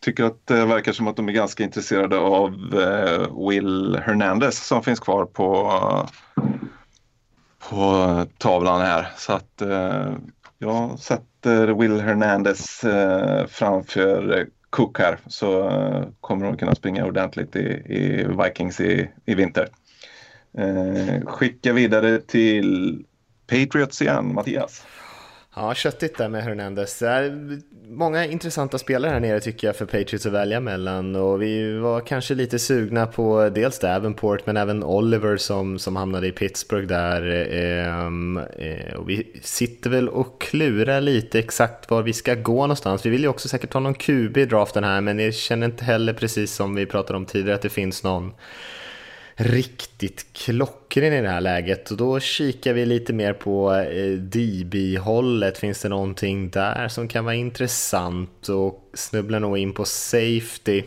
tycker 0.01 0.25
att 0.25 0.47
det 0.47 0.67
verkar 0.67 0.93
som 0.93 1.09
att 1.09 1.17
de 1.17 1.29
är 1.29 1.33
ganska 1.33 1.65
intresserade 1.65 2.19
av 2.19 2.55
eh, 2.75 3.49
Will 3.49 3.99
Hernandez 4.03 4.67
som 4.67 4.83
finns 4.83 5.01
kvar 5.01 5.25
på, 5.25 5.73
på 7.69 8.27
tavlan 8.39 8.81
här. 8.81 9.09
Så 9.17 9.33
att 9.33 9.63
eh, 9.63 10.13
jag 10.59 10.99
sätter 10.99 11.67
Will 11.67 12.01
Hernandez 12.01 12.85
eh, 12.85 13.47
framför 13.47 14.49
Cook 14.75 14.99
här 14.99 15.19
så 15.27 15.69
eh, 15.69 16.05
kommer 16.21 16.47
de 16.47 16.57
kunna 16.57 16.75
springa 16.75 17.07
ordentligt 17.07 17.57
i, 17.57 17.69
i 17.87 18.27
Vikings 18.45 18.81
i, 18.81 19.11
i 19.25 19.35
vinter. 19.35 19.69
Eh, 20.59 21.27
skicka 21.27 21.73
vidare 21.73 22.21
till 22.21 23.05
Patriots 23.47 24.03
igen, 24.03 24.35
Mattias. 24.35 24.85
Ja, 25.57 25.75
köttigt 25.75 26.19
där 26.19 26.29
med 26.29 26.45
Hernandez. 26.45 27.03
Många 27.89 28.27
intressanta 28.27 28.79
spelare 28.79 29.11
här 29.11 29.21
nere 29.21 29.41
tycker 29.41 29.67
jag 29.67 29.77
för 29.77 29.87
Patriots 29.87 30.27
att 30.27 30.33
välja 30.33 30.61
mellan 30.61 31.17
och 31.17 31.43
vi 31.43 31.79
var 31.79 32.01
kanske 32.01 32.35
lite 32.35 32.59
sugna 32.59 33.07
på 33.07 33.49
dels 33.55 33.79
Davenport 33.79 34.47
men 34.47 34.57
även 34.57 34.83
Oliver 34.83 35.37
som, 35.37 35.79
som 35.79 35.97
hamnade 35.97 36.27
i 36.27 36.33
Pittsburgh 36.33 36.87
där. 36.87 37.49
Ehm, 37.53 38.37
eh, 38.37 38.95
och 38.95 39.11
vi 39.11 39.41
sitter 39.43 39.91
väl 39.91 40.09
och 40.09 40.41
klurar 40.41 41.01
lite 41.01 41.39
exakt 41.39 41.91
var 41.91 42.03
vi 42.03 42.13
ska 42.13 42.35
gå 42.35 42.61
någonstans. 42.61 43.07
Vi 43.07 43.11
vill 43.11 43.23
ju 43.23 43.29
också 43.29 43.49
säkert 43.49 43.73
ha 43.73 43.81
någon 43.81 43.95
QB 43.95 44.37
i 44.37 44.45
draften 44.45 44.85
här 44.85 45.01
men 45.01 45.19
jag 45.19 45.35
känner 45.35 45.67
inte 45.67 45.85
heller 45.85 46.13
precis 46.13 46.55
som 46.55 46.75
vi 46.75 46.87
pratade 46.87 47.17
om 47.17 47.27
tidigare 47.27 47.55
att 47.55 47.63
det 47.63 47.69
finns 47.69 48.03
någon 48.03 48.33
riktigt 49.37 50.27
klockren 50.33 51.13
i 51.13 51.23
det 51.23 51.29
här 51.29 51.41
läget 51.41 51.91
och 51.91 51.97
då 51.97 52.21
kikar 52.21 52.73
vi 52.73 52.87
lite 52.87 53.13
mer 53.13 53.33
på 53.33 53.75
eh, 53.75 54.13
DB-hållet. 54.13 55.59
Finns 55.59 55.83
det 55.83 55.89
någonting 55.89 56.51
där 56.51 56.89
som 56.89 57.09
kan 57.09 57.25
vara 57.25 57.35
intressant 57.35 58.49
och 58.49 58.91
snubblar 58.95 59.41
nog 59.41 59.59
in 59.59 59.73
på 59.73 59.85
safety. 59.85 60.83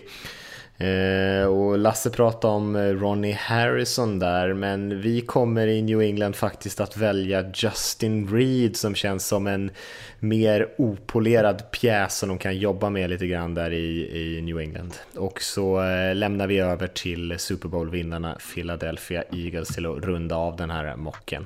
Eh, 0.77 1.47
och 1.47 1.77
Lasse 1.77 2.09
pratade 2.09 2.53
om 2.53 2.75
eh, 2.75 2.81
Ronnie 2.81 3.33
Harrison 3.33 4.19
där, 4.19 4.53
men 4.53 5.01
vi 5.01 5.21
kommer 5.21 5.67
i 5.67 5.81
New 5.81 6.01
England 6.01 6.35
faktiskt 6.35 6.79
att 6.79 6.97
välja 6.97 7.51
Justin 7.53 8.27
Reed 8.27 8.75
som 8.75 8.95
känns 8.95 9.27
som 9.27 9.47
en 9.47 9.71
mer 10.19 10.69
opolerad 10.77 11.71
pjäs 11.71 12.17
som 12.17 12.29
de 12.29 12.37
kan 12.37 12.57
jobba 12.57 12.89
med 12.89 13.09
lite 13.09 13.27
grann 13.27 13.53
där 13.53 13.71
i, 13.71 14.09
i 14.37 14.41
New 14.41 14.59
England. 14.59 14.93
Och 15.15 15.41
så 15.41 15.83
eh, 15.83 16.15
lämnar 16.15 16.47
vi 16.47 16.59
över 16.59 16.87
till 16.87 17.39
Super 17.39 17.69
Bowl-vinnarna 17.69 18.37
Philadelphia 18.53 19.23
Eagles 19.31 19.67
till 19.67 19.85
att 19.85 19.97
runda 20.03 20.35
av 20.35 20.55
den 20.55 20.69
här 20.69 20.95
mocken. 20.95 21.45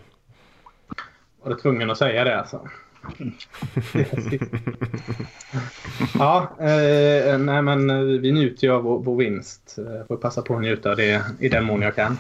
Var 1.43 1.49
du 1.49 1.61
tvungen 1.61 1.89
att 1.89 1.97
säga 1.97 2.23
det 2.23 2.39
alltså? 2.39 2.67
Ja, 6.19 6.51
eh, 6.59 7.37
nej 7.37 7.61
men 7.61 7.89
eh, 7.89 7.97
vi 7.97 8.31
njuter 8.31 8.67
ju 8.67 8.73
av 8.73 8.83
vår, 8.83 8.99
vår 8.99 9.15
vinst. 9.15 9.73
Jag 9.77 9.95
eh, 9.95 10.05
får 10.07 10.17
passa 10.17 10.41
på 10.41 10.55
att 10.55 10.61
njuta 10.61 10.89
av 10.89 10.95
det 10.95 11.23
i 11.39 11.49
den 11.49 11.65
mån 11.65 11.81
jag 11.81 11.95
kan. 11.95 12.17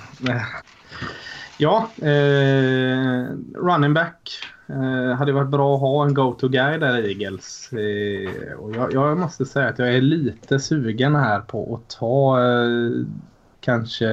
Ja, 1.57 1.89
eh, 2.01 3.25
running 3.55 3.93
back. 3.93 4.29
Eh, 4.69 5.15
hade 5.17 5.31
varit 5.31 5.49
bra 5.49 5.75
att 5.75 5.81
ha 5.81 6.05
en 6.05 6.13
go-to-guy 6.13 6.77
där 6.77 6.97
i 6.97 7.11
Eagles. 7.11 7.73
Eh, 7.73 8.53
och 8.53 8.75
jag, 8.75 8.93
jag, 8.93 9.17
måste 9.17 9.45
säga 9.45 9.69
att 9.69 9.79
jag 9.79 9.95
är 9.95 10.01
lite 10.01 10.59
sugen 10.59 11.15
här 11.15 11.39
på 11.39 11.75
att 11.75 11.95
ta 11.99 12.39
eh, 12.39 12.91
kanske 13.59 14.07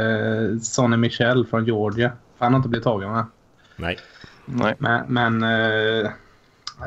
Sonny 0.62 0.96
Michel 0.96 1.46
från 1.46 1.64
Georgia. 1.64 2.12
Han 2.38 2.52
har 2.52 2.58
inte 2.58 2.68
blivit 2.68 2.84
tagen 2.84 3.10
va? 3.10 3.26
Nej. 3.76 3.98
Nej. 4.44 4.74
Men, 4.78 5.04
men 5.08 5.42
eh, 5.42 6.10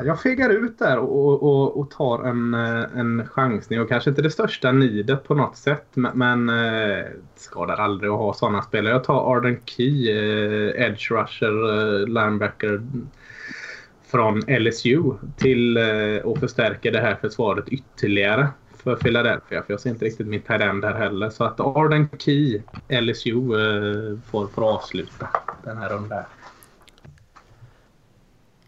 jag 0.00 0.22
fegar 0.22 0.50
ut 0.50 0.78
där 0.78 0.98
och, 0.98 1.42
och, 1.42 1.80
och 1.80 1.90
tar 1.90 2.24
en, 2.24 2.54
eh, 2.54 2.98
en 2.98 3.26
chansning. 3.26 3.80
Och 3.80 3.88
kanske 3.88 4.10
inte 4.10 4.22
det 4.22 4.30
största 4.30 4.72
nidet 4.72 5.24
på 5.24 5.34
något 5.34 5.56
sätt. 5.56 5.86
Men, 5.94 6.48
eh, 6.48 6.54
det 6.54 7.00
eh, 7.00 7.06
skadar 7.36 7.76
aldrig 7.76 8.10
att 8.10 8.18
ha 8.18 8.34
sådana 8.34 8.62
spelare. 8.62 8.92
Jag 8.92 9.04
tar 9.04 9.36
Arden 9.36 9.60
Key, 9.64 10.10
eh, 10.10 10.86
Edge 10.86 11.10
Rusher, 11.10 12.02
eh, 12.02 12.06
linebacker 12.06 12.82
från 14.06 14.42
LSU 14.48 15.12
till 15.36 15.76
eh, 15.76 16.30
att 16.32 16.40
förstärka 16.40 16.90
det 16.90 17.00
här 17.00 17.14
försvaret 17.14 17.68
ytterligare 17.68 18.48
för 18.82 18.96
Philadelphia. 18.96 19.62
För 19.62 19.72
jag 19.72 19.80
ser 19.80 19.90
inte 19.90 20.04
riktigt 20.04 20.26
mitt 20.26 20.50
end 20.50 20.84
här 20.84 20.94
heller. 20.94 21.30
Så 21.30 21.44
att 21.44 21.60
Arden 21.60 22.08
Key, 22.18 22.62
LSU, 22.88 23.30
eh, 23.30 24.18
får, 24.30 24.46
får 24.46 24.74
avsluta 24.74 25.28
den 25.64 25.76
här 25.76 25.88
rundan. 25.88 26.24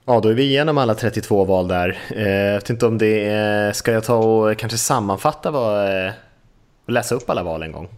Ja, 0.06 0.20
då 0.20 0.28
är 0.28 0.34
vi 0.34 0.42
igenom 0.42 0.78
alla 0.78 0.94
32 0.94 1.44
val 1.44 1.68
där. 1.68 1.98
Eh, 2.10 2.28
jag 2.28 2.54
vet 2.54 2.70
inte 2.70 2.86
om 2.86 2.98
det 2.98 3.28
är... 3.28 3.72
Ska 3.72 3.92
jag 3.92 4.04
ta 4.04 4.16
och 4.16 4.58
kanske 4.58 4.78
sammanfatta 4.78 5.50
vad... 5.50 5.88
Och 6.86 6.92
läsa 6.92 7.14
upp 7.14 7.30
alla 7.30 7.42
val 7.42 7.62
en 7.62 7.72
gång? 7.72 7.88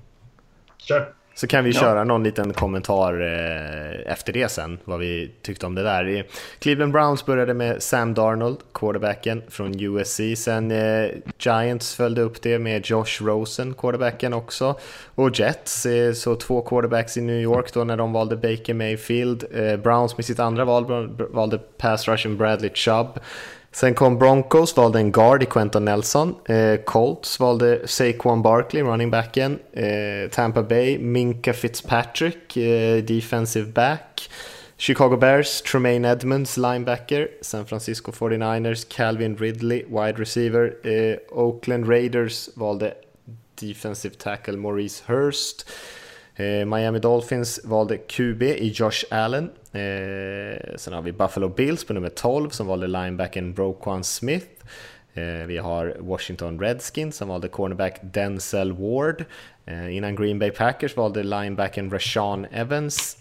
Kör. 0.79 1.13
Så 1.37 1.47
kan 1.47 1.65
vi 1.65 1.71
ja. 1.71 1.81
köra 1.81 2.05
någon 2.05 2.23
liten 2.23 2.53
kommentar 2.53 3.21
eh, 3.21 4.13
efter 4.13 4.33
det 4.33 4.49
sen, 4.49 4.79
vad 4.85 4.99
vi 4.99 5.31
tyckte 5.43 5.67
om 5.67 5.75
det 5.75 5.83
där. 5.83 6.27
Cleveland 6.59 6.93
Browns 6.93 7.27
började 7.27 7.55
med 7.55 7.83
Sam 7.83 8.15
Darnold, 8.15 8.59
quarterbacken 8.75 9.43
från 9.49 9.81
USC. 9.81 10.21
Sen 10.37 10.71
eh, 10.71 11.11
Giants 11.39 11.95
följde 11.95 12.23
upp 12.23 12.43
det 12.43 12.59
med 12.59 12.87
Josh 12.87 13.23
Rosen, 13.23 13.75
quarterbacken 13.75 14.33
också. 14.33 14.79
Och 15.15 15.41
Jets, 15.41 15.87
eh, 15.87 16.13
så 16.13 16.35
två 16.35 16.63
quarterbacks 16.63 17.17
i 17.17 17.21
New 17.21 17.41
York 17.41 17.75
då 17.75 17.85
när 17.85 17.97
de 17.97 18.13
valde 18.13 18.37
Baker 18.37 18.75
Mayfield. 18.75 19.45
Browns 19.83 20.17
med 20.17 20.25
sitt 20.25 20.41
andra 20.41 20.65
val 20.65 21.11
valde 21.31 21.59
pass 21.59 22.09
rushen 22.09 22.37
Bradley 22.37 22.71
Chubb. 22.75 23.21
Sen 23.77 23.93
kom 23.93 24.15
Broncos, 24.17 24.73
valde 24.73 24.97
en 25.03 25.11
guard 25.13 25.43
i 25.45 25.47
Quentin 25.53 25.85
Nelson. 25.85 26.31
Eh, 26.49 26.79
Colts 26.89 27.35
valde 27.37 27.83
Saquon 27.85 28.41
Barkley, 28.41 28.81
running 28.81 29.11
backen. 29.13 29.59
Eh, 29.75 30.31
Tampa 30.33 30.63
Bay, 30.63 30.97
Minka 30.97 31.53
Fitzpatrick, 31.53 32.57
eh, 32.57 33.03
defensive 33.05 33.75
back. 33.75 34.31
Chicago 34.79 35.17
Bears, 35.17 35.61
Tremaine 35.61 36.07
Edmonds, 36.07 36.57
linebacker. 36.57 37.29
San 37.43 37.67
Francisco 37.67 38.13
49ers, 38.13 38.89
Calvin 38.89 39.37
Ridley, 39.37 39.85
wide 39.91 40.19
receiver. 40.19 40.79
Eh, 40.83 41.19
Oakland 41.31 41.87
Raiders 41.87 42.49
valde 42.57 42.95
defensive 43.57 44.17
tackle 44.17 44.57
Maurice 44.57 45.03
Hurst. 45.07 45.67
Eh, 46.37 46.65
Miami 46.65 46.99
Dolphins 46.99 47.61
valde 47.65 47.99
QB 47.99 48.43
i 48.43 48.73
Josh 48.75 49.05
Allen. 49.11 49.51
Eh, 49.73 50.77
sen 50.77 50.93
har 50.93 51.03
vi 51.03 51.13
Buffalo 51.13 51.49
Bills 51.49 51.85
på 51.85 51.93
nummer 51.93 52.09
12 52.09 52.51
som 52.51 52.67
valde 52.67 52.87
linebacken 52.87 53.55
Broquan 53.55 54.05
Smith. 54.05 54.47
Eh, 55.15 55.47
vi 55.47 55.59
har 55.59 55.97
Washington 56.01 56.61
Redskins 56.61 57.17
som 57.17 57.29
valde 57.29 57.49
cornerback 57.49 58.01
Denzel 58.03 58.73
Ward. 58.73 59.25
Innan 59.91 60.17
Green 60.17 60.39
Bay 60.39 60.51
Packers 60.51 60.97
valde 60.97 61.23
linebacken 61.23 61.91
Rashawn 61.91 62.47
Evans. 62.53 63.17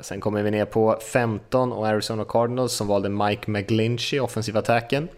Sen 0.00 0.20
kommer 0.20 0.42
vi 0.42 0.50
ner 0.50 0.64
på 0.64 0.98
15 1.12 1.72
och 1.72 1.86
Arizona 1.86 2.24
Cardinals 2.24 2.72
som 2.72 2.86
valde 2.86 3.08
Mike 3.08 3.50
McGlinchey, 3.50 4.20
offensiva 4.20 4.58
attacken. 4.58 5.08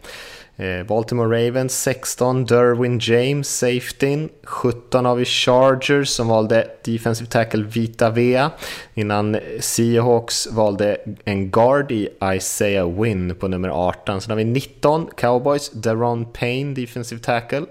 Eh, 0.58 0.82
Baltimore 0.82 1.28
Ravens 1.28 1.74
16, 1.74 2.46
Derwin 2.46 2.98
James, 2.98 3.48
safetyn. 3.48 4.28
17 4.62 5.04
har 5.04 5.16
vi 5.16 5.24
Chargers 5.24 6.10
som 6.10 6.28
valde 6.28 6.62
defensive 6.84 7.28
tackle 7.28 7.64
Vita 7.64 8.10
Vea. 8.10 8.50
Innan 8.94 9.36
Seahawks 9.60 10.46
valde 10.56 10.96
en 11.24 11.50
guard 11.50 11.92
i 11.92 12.08
Isaiah 12.36 12.88
Wynn 12.88 13.34
på 13.34 13.48
nummer 13.48 13.68
18. 13.68 14.20
Sen 14.20 14.30
har 14.30 14.36
vi 14.36 14.44
19 14.44 15.10
Cowboys, 15.16 15.70
Deron 15.70 16.24
Payne, 16.32 16.74
defensive 16.74 17.20
tackle. 17.20 17.66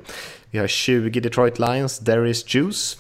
Vi 0.52 0.60
har 0.60 0.68
20 0.68 1.20
Detroit 1.20 1.60
Lions, 1.60 2.00
Darius 2.00 2.56
Juice, 2.56 2.98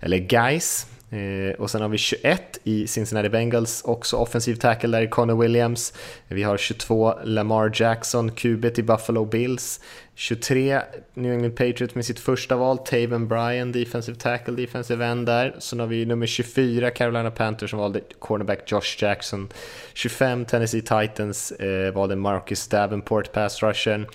eller 0.00 0.18
Guys. 0.18 0.86
Eh, 1.10 1.54
och 1.58 1.70
sen 1.70 1.82
har 1.82 1.88
vi 1.88 1.98
21 1.98 2.58
i 2.64 2.86
Cincinnati 2.86 3.28
Bengals, 3.28 3.82
också 3.84 4.16
offensiv 4.16 4.54
tackle 4.54 4.88
där 4.98 5.02
i 5.02 5.08
Connor 5.08 5.42
Williams. 5.42 5.94
Vi 6.28 6.42
har 6.42 6.56
22 6.56 7.14
Lamar 7.24 7.72
Jackson, 7.74 8.30
QB 8.30 8.64
i 8.64 8.82
Buffalo 8.82 9.24
Bills. 9.24 9.80
23 10.14 10.80
New 11.14 11.32
England 11.32 11.56
Patriots 11.56 11.94
med 11.94 12.04
sitt 12.04 12.20
första 12.20 12.56
val, 12.56 12.78
Taven 12.78 13.28
Bryan, 13.28 13.72
defensive 13.72 14.18
tackle, 14.18 14.54
defensive 14.54 15.06
end 15.06 15.26
där. 15.26 15.56
Sen 15.58 15.80
har 15.80 15.86
vi 15.86 16.06
nummer 16.06 16.26
24 16.26 16.90
Carolina 16.90 17.30
Panthers 17.30 17.70
som 17.70 17.78
valde 17.78 18.00
cornerback 18.18 18.72
Josh 18.72 19.02
Jackson. 19.02 19.48
25 19.94 20.44
Tennessee 20.44 20.80
Titans 20.80 21.52
eh, 21.52 21.94
valde 21.94 22.16
Marcus 22.16 22.68
Davenport, 22.68 23.32
pass 23.32 23.62
rushen. 23.62 24.06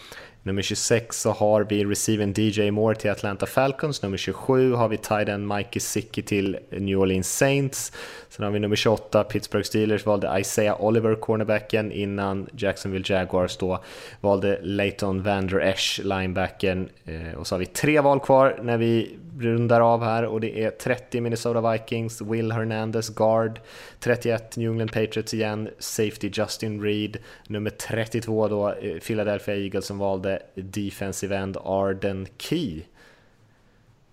Nummer 0.45 0.61
26 0.61 1.21
så 1.21 1.31
har 1.31 1.63
vi 1.63 1.85
receiven 1.85 2.33
DJ 2.33 2.71
Moore 2.71 2.95
till 2.95 3.09
Atlanta 3.09 3.45
Falcons. 3.45 4.01
Nummer 4.01 4.17
27 4.17 4.73
har 4.75 4.87
vi 4.87 4.97
tight 4.97 5.39
Mikey 5.39 5.79
Sicky 5.79 6.21
till 6.21 6.57
New 6.71 6.99
Orleans 6.99 7.37
Saints. 7.37 7.91
Sen 8.35 8.43
har 8.45 8.51
vi 8.51 8.59
nummer 8.59 8.75
28, 8.75 9.23
Pittsburgh 9.23 9.65
Steelers 9.65 10.05
valde 10.05 10.39
Isaiah 10.39 10.81
Oliver, 10.81 11.15
cornerbacken, 11.15 11.91
innan 11.91 12.49
Jacksonville 12.57 13.05
Jaguars 13.07 13.57
då 13.57 13.83
valde 14.21 14.59
Leighton 14.61 15.23
Vander 15.23 15.59
Esch, 15.59 15.99
linebacken. 16.03 16.89
Eh, 17.05 17.33
och 17.37 17.47
så 17.47 17.55
har 17.55 17.59
vi 17.59 17.65
tre 17.65 17.99
val 17.99 18.19
kvar 18.19 18.59
när 18.63 18.77
vi 18.77 19.17
rundar 19.39 19.81
av 19.81 20.03
här 20.03 20.25
och 20.25 20.41
det 20.41 20.63
är 20.63 20.71
30 20.71 21.21
Minnesota 21.21 21.71
Vikings, 21.71 22.21
Will 22.21 22.51
Hernandez, 22.51 23.09
guard, 23.09 23.59
31 23.99 24.57
New 24.57 24.71
England 24.71 24.91
Patriots 24.91 25.33
igen, 25.33 25.69
safety 25.79 26.31
Justin 26.33 26.81
Reed, 26.81 27.17
nummer 27.47 27.69
32 27.69 28.47
då 28.47 28.69
eh, 28.69 28.99
Philadelphia 28.99 29.55
Eagles 29.55 29.85
som 29.85 29.97
valde 29.97 30.41
defensive 30.55 31.35
end 31.35 31.57
Arden 31.63 32.27
Key. 32.37 32.81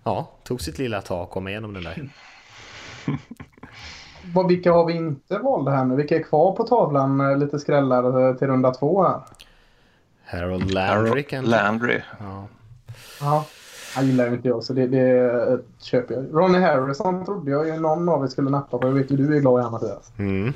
Ja, 0.04 0.32
tog 0.44 0.60
sitt 0.60 0.78
lilla 0.78 1.02
tag 1.02 1.22
och 1.22 1.30
kom 1.30 1.48
igenom 1.48 1.74
den 1.74 1.82
där. 1.84 2.08
Vad, 4.34 4.48
vilka 4.48 4.72
har 4.72 4.86
vi 4.86 4.92
inte 4.92 5.38
valt 5.38 5.68
här 5.68 5.84
nu? 5.84 5.96
Vilka 5.96 6.16
är 6.16 6.22
kvar 6.22 6.52
på 6.52 6.64
tavlan? 6.64 7.20
Eh, 7.20 7.38
lite 7.38 7.58
skrällar 7.58 8.34
till 8.34 8.48
runda 8.48 8.70
två 8.70 9.02
här. 9.02 9.20
Harold 10.24 10.70
Landry. 10.70 11.24
Landry. 11.42 12.00
Ja. 12.18 12.46
ja. 13.20 13.44
Han 13.94 14.06
gillar 14.06 14.26
ju 14.26 14.34
inte 14.34 14.48
jag, 14.48 14.64
så 14.64 14.72
det, 14.72 14.86
det 14.86 15.60
köper 15.80 16.14
jag. 16.14 16.24
Ronnie 16.32 16.60
Harrison 16.60 17.24
trodde 17.24 17.50
jag 17.50 17.66
ju 17.66 17.80
någon 17.80 18.08
av 18.08 18.24
er 18.24 18.28
skulle 18.28 18.50
nappa 18.50 18.78
på. 18.78 18.86
Jag 18.86 18.92
vet 18.92 19.10
ju 19.10 19.16
du 19.16 19.36
är 19.36 19.40
glad 19.40 19.66
i 19.66 19.70
Mattias. 19.70 20.12
Mm. 20.18 20.52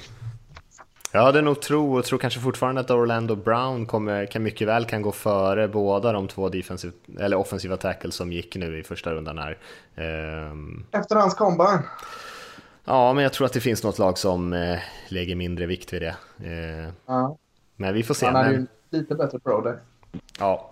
Jag 1.13 1.23
hade 1.23 1.43
nog 1.43 1.61
tro 1.61 1.99
och 1.99 2.05
tror 2.05 2.19
kanske 2.19 2.41
fortfarande 2.41 2.81
att 2.81 2.91
Orlando 2.91 3.37
Brown 3.37 3.87
kommer, 3.87 4.27
kan 4.27 4.43
mycket 4.43 4.69
väl 4.69 4.85
kan 4.85 5.03
gå 5.03 5.13
före 5.13 5.69
båda 5.69 6.13
de 6.13 6.29
två 6.29 6.49
defensiv, 6.49 6.93
eller 7.21 7.37
offensiva 7.37 7.77
tackles 7.77 8.15
som 8.15 8.33
gick 8.33 8.57
nu 8.57 8.79
i 8.79 8.83
första 8.83 9.13
rundan 9.13 9.39
här. 9.39 9.59
Um... 10.51 10.85
Efter 10.93 11.17
hans 11.17 11.35
combine? 11.35 11.83
Ja, 12.85 13.13
men 13.13 13.23
jag 13.23 13.33
tror 13.33 13.47
att 13.47 13.53
det 13.53 13.61
finns 13.61 13.83
något 13.83 13.99
lag 13.99 14.19
som 14.19 14.53
eh, 14.53 14.79
lägger 15.09 15.37
mindre 15.37 15.67
vikt 15.67 15.93
vid 15.93 16.03
det. 16.03 16.17
Eh, 16.45 16.93
ja. 17.07 17.39
Men 17.77 17.95
vi 17.95 18.03
får 18.03 18.15
se. 18.15 18.27
Han 18.27 18.37
är 18.37 18.43
men... 18.43 18.53
ju 18.53 18.67
lite 18.99 19.15
bättre 19.15 19.39
pro. 19.39 19.75
Ja. 20.39 20.71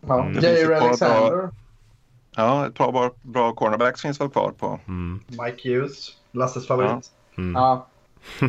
Ja, 0.00 0.24
mm. 0.24 0.42
Jair 0.42 0.70
Alexander. 0.72 1.36
Bra, 1.36 1.50
ja, 2.36 2.66
ett 2.66 2.74
par 2.74 2.92
bra, 2.92 3.10
bra 3.22 3.52
cornerbacks 3.52 4.02
finns 4.02 4.20
väl 4.20 4.28
kvar 4.28 4.52
på. 4.58 4.80
Mm. 4.88 5.20
Mike 5.26 5.68
Hughes, 5.68 6.16
Lasses 6.32 6.66
favorit. 6.66 7.12
Ja. 7.34 7.42
Mm. 7.42 7.54
ja. 7.54 7.86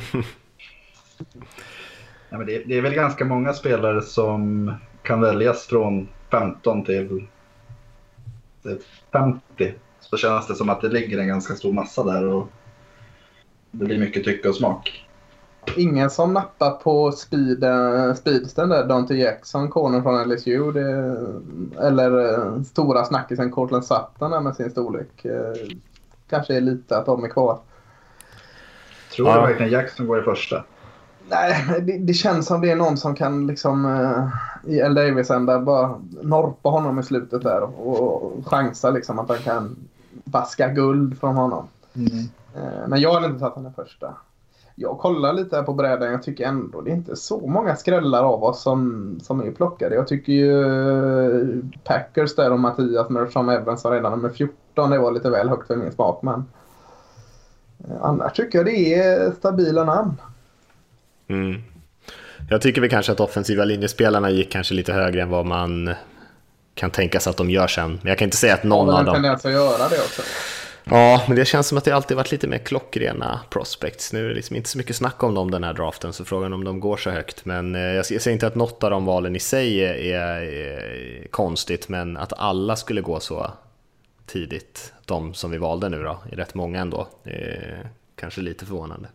ja 2.30 2.38
men 2.38 2.46
det, 2.46 2.64
det, 2.66 2.78
är 2.78 2.82
väl 2.82 2.94
ganska 2.94 3.26
många 3.26 3.54
spelare 3.54 4.02
som 4.02 4.74
kan 5.04 5.22
väljas 5.22 5.68
från 5.68 6.10
15 6.32 6.86
till 6.86 7.28
50 9.12 9.74
så 10.02 10.18
känns 10.18 10.48
det 10.48 10.56
som 10.56 10.70
att 10.70 10.82
det 10.82 10.90
ligger 10.90 11.18
en 11.18 11.28
ganska 11.28 11.56
stor 11.56 11.74
massa 11.74 12.04
där 12.04 12.26
och 12.26 12.48
det 13.72 13.86
blir 13.86 14.00
mycket 14.00 14.24
tycke 14.24 14.50
och 14.50 14.56
smak. 14.56 15.06
Ingen 15.78 16.10
som 16.10 16.34
nappar 16.34 16.72
på 16.72 17.12
speed, 17.12 17.66
speedsten 18.18 18.70
där, 18.70 18.88
Dante 18.88 19.16
Jackson, 19.16 19.70
corner 19.70 20.02
från 20.02 20.30
LSU. 20.30 20.72
Det, 20.72 21.18
eller 21.86 22.34
eh, 22.34 22.62
stora 22.62 23.06
snackisen 23.06 23.52
Cortland 23.52 23.86
Sutton 23.86 24.44
med 24.44 24.56
sin 24.56 24.70
storlek. 24.70 25.26
Eh, 25.26 25.70
kanske 26.30 26.56
är 26.56 26.62
lite 26.62 26.98
att 26.98 27.06
de 27.06 27.24
är 27.24 27.28
kvar. 27.28 27.60
Tror 29.16 29.26
du 29.26 29.32
ja. 29.32 29.46
verkligen 29.46 29.72
Jackson 29.72 30.08
går 30.08 30.20
i 30.20 30.24
första? 30.24 30.64
Nej, 31.30 31.82
det, 31.82 31.98
det, 31.98 32.14
känns 32.14 32.46
som 32.46 32.62
det 32.62 32.72
är 32.72 32.76
någon 32.76 32.98
som 32.98 33.16
kan 33.16 33.48
liksom 33.48 33.86
uh, 33.86 34.28
i 34.74 34.80
L. 34.80 34.96
Davis-ända 34.96 35.60
bara 35.60 36.02
norpa 36.22 36.70
honom 36.70 37.00
i 37.00 37.04
slutet 37.04 37.42
där 37.42 37.62
och, 37.62 38.22
och 38.22 38.48
chansa 38.48 38.90
liksom 38.90 39.20
att 39.20 39.30
han 39.30 39.38
kan 39.38 39.76
vaska 40.24 40.68
guld 40.70 41.20
från 41.20 41.36
honom. 41.36 41.68
Mm. 41.94 42.10
Uh, 42.56 42.88
men 42.88 43.02
jag 43.02 43.14
har 43.14 43.26
inte 43.26 43.40
satt 43.40 43.56
honom 43.56 43.74
första. 43.74 44.14
Jag 44.76 44.98
kollar 44.98 45.34
lite 45.34 45.56
här 45.56 45.64
på 45.64 45.74
brädan. 45.74 46.12
Jag 46.12 46.24
tycker 46.24 46.48
ändå 46.48 46.82
det 46.82 46.92
är 46.92 46.96
inte 46.96 47.16
så 47.16 47.48
många 47.48 47.76
skrällar 47.76 48.24
av 48.24 48.44
oss 48.44 48.62
som, 48.62 49.20
som 49.24 49.42
är 49.42 49.52
plockade. 49.52 49.96
Jag 49.96 50.08
tycker 50.08 50.34
ju 50.34 50.52
uh, 50.52 51.64
Packers 51.84 52.36
där 52.36 52.52
och 52.52 52.60
Mattias 52.60 53.10
med 53.10 53.32
Sean 53.32 53.50
Evans 53.50 53.84
har 53.84 53.92
redan 53.92 54.12
nummer 54.12 54.30
14. 54.30 54.90
Det 54.90 55.00
var 55.00 55.12
lite 55.12 55.30
väl 55.30 55.50
högt 55.50 55.68
för 55.68 55.76
min 55.76 55.92
smak. 55.92 56.22
Men 56.24 56.46
annars 58.02 58.34
tycker 58.34 58.60
jag 58.60 58.66
det 58.66 58.94
är 58.96 59.32
stabila 59.32 59.84
namn. 59.84 60.14
Mm. 61.28 61.62
Jag 62.50 62.62
tycker 62.62 62.82
väl 62.82 62.90
kanske 62.90 63.12
att 63.12 63.20
offensiva 63.20 63.66
linjespelarna 63.66 64.30
gick 64.30 64.52
kanske 64.52 64.74
lite 64.74 64.94
högre 64.94 65.22
än 65.22 65.30
vad 65.30 65.46
man 65.46 65.94
kan 66.80 66.92
tänka 66.92 67.20
sig 67.20 67.32
att 67.32 67.38
de 67.38 67.50
gör 67.50 67.68
sen. 67.68 68.00
Men 68.02 68.10
jag 68.10 68.18
kan 68.18 68.26
inte 68.26 68.38
säga 68.38 68.54
att 68.54 68.64
någon 68.64 68.90
av 68.90 69.06
dem... 69.06 69.14
tendens 69.14 69.46
att 69.46 69.52
göra 69.52 69.90
det 69.90 70.00
också. 70.00 70.22
Ja, 70.84 71.24
men 71.28 71.36
det 71.36 71.46
känns 71.46 71.68
som 71.68 71.78
att 71.78 71.84
det 71.84 71.92
alltid 71.92 72.18
varit 72.18 72.32
lite 72.32 72.48
mer 72.48 72.58
klockrena 72.58 73.40
prospects. 73.50 74.14
Nu 74.14 74.26
är 74.26 74.30
det 74.30 74.36
liksom 74.36 74.56
inte 74.56 74.70
så 74.70 74.78
mycket 74.78 74.96
snack 74.96 75.24
om 75.24 75.34
dem 75.34 75.52
den 75.52 75.64
här 75.64 75.74
draften, 75.74 76.14
så 76.14 76.26
frågan 76.26 76.54
om 76.54 76.64
de 76.64 76.80
går 76.80 76.98
så 76.98 77.10
högt. 77.10 77.46
Men 77.46 77.76
eh, 77.76 77.82
jag 77.82 78.06
säger 78.06 78.32
inte 78.32 78.48
att 78.48 78.56
något 78.56 78.84
av 78.84 78.92
de 78.92 79.06
valen 79.06 79.36
i 79.36 79.40
sig 79.40 79.86
är, 79.86 79.94
är, 79.94 80.42
är 80.42 81.28
konstigt, 81.32 81.90
men 81.90 82.18
att 82.18 82.34
alla 82.34 82.76
skulle 82.76 83.02
gå 83.02 83.20
så 83.20 83.52
tidigt, 84.26 84.94
de 85.06 85.34
som 85.34 85.52
vi 85.52 85.58
valde 85.58 85.90
nu 85.90 86.04
då, 86.04 86.20
är 86.32 86.36
rätt 86.36 86.54
många 86.54 86.82
ändå. 86.82 87.08
är 87.24 87.90
kanske 88.16 88.42
lite 88.42 88.66
förvånande. 88.66 89.10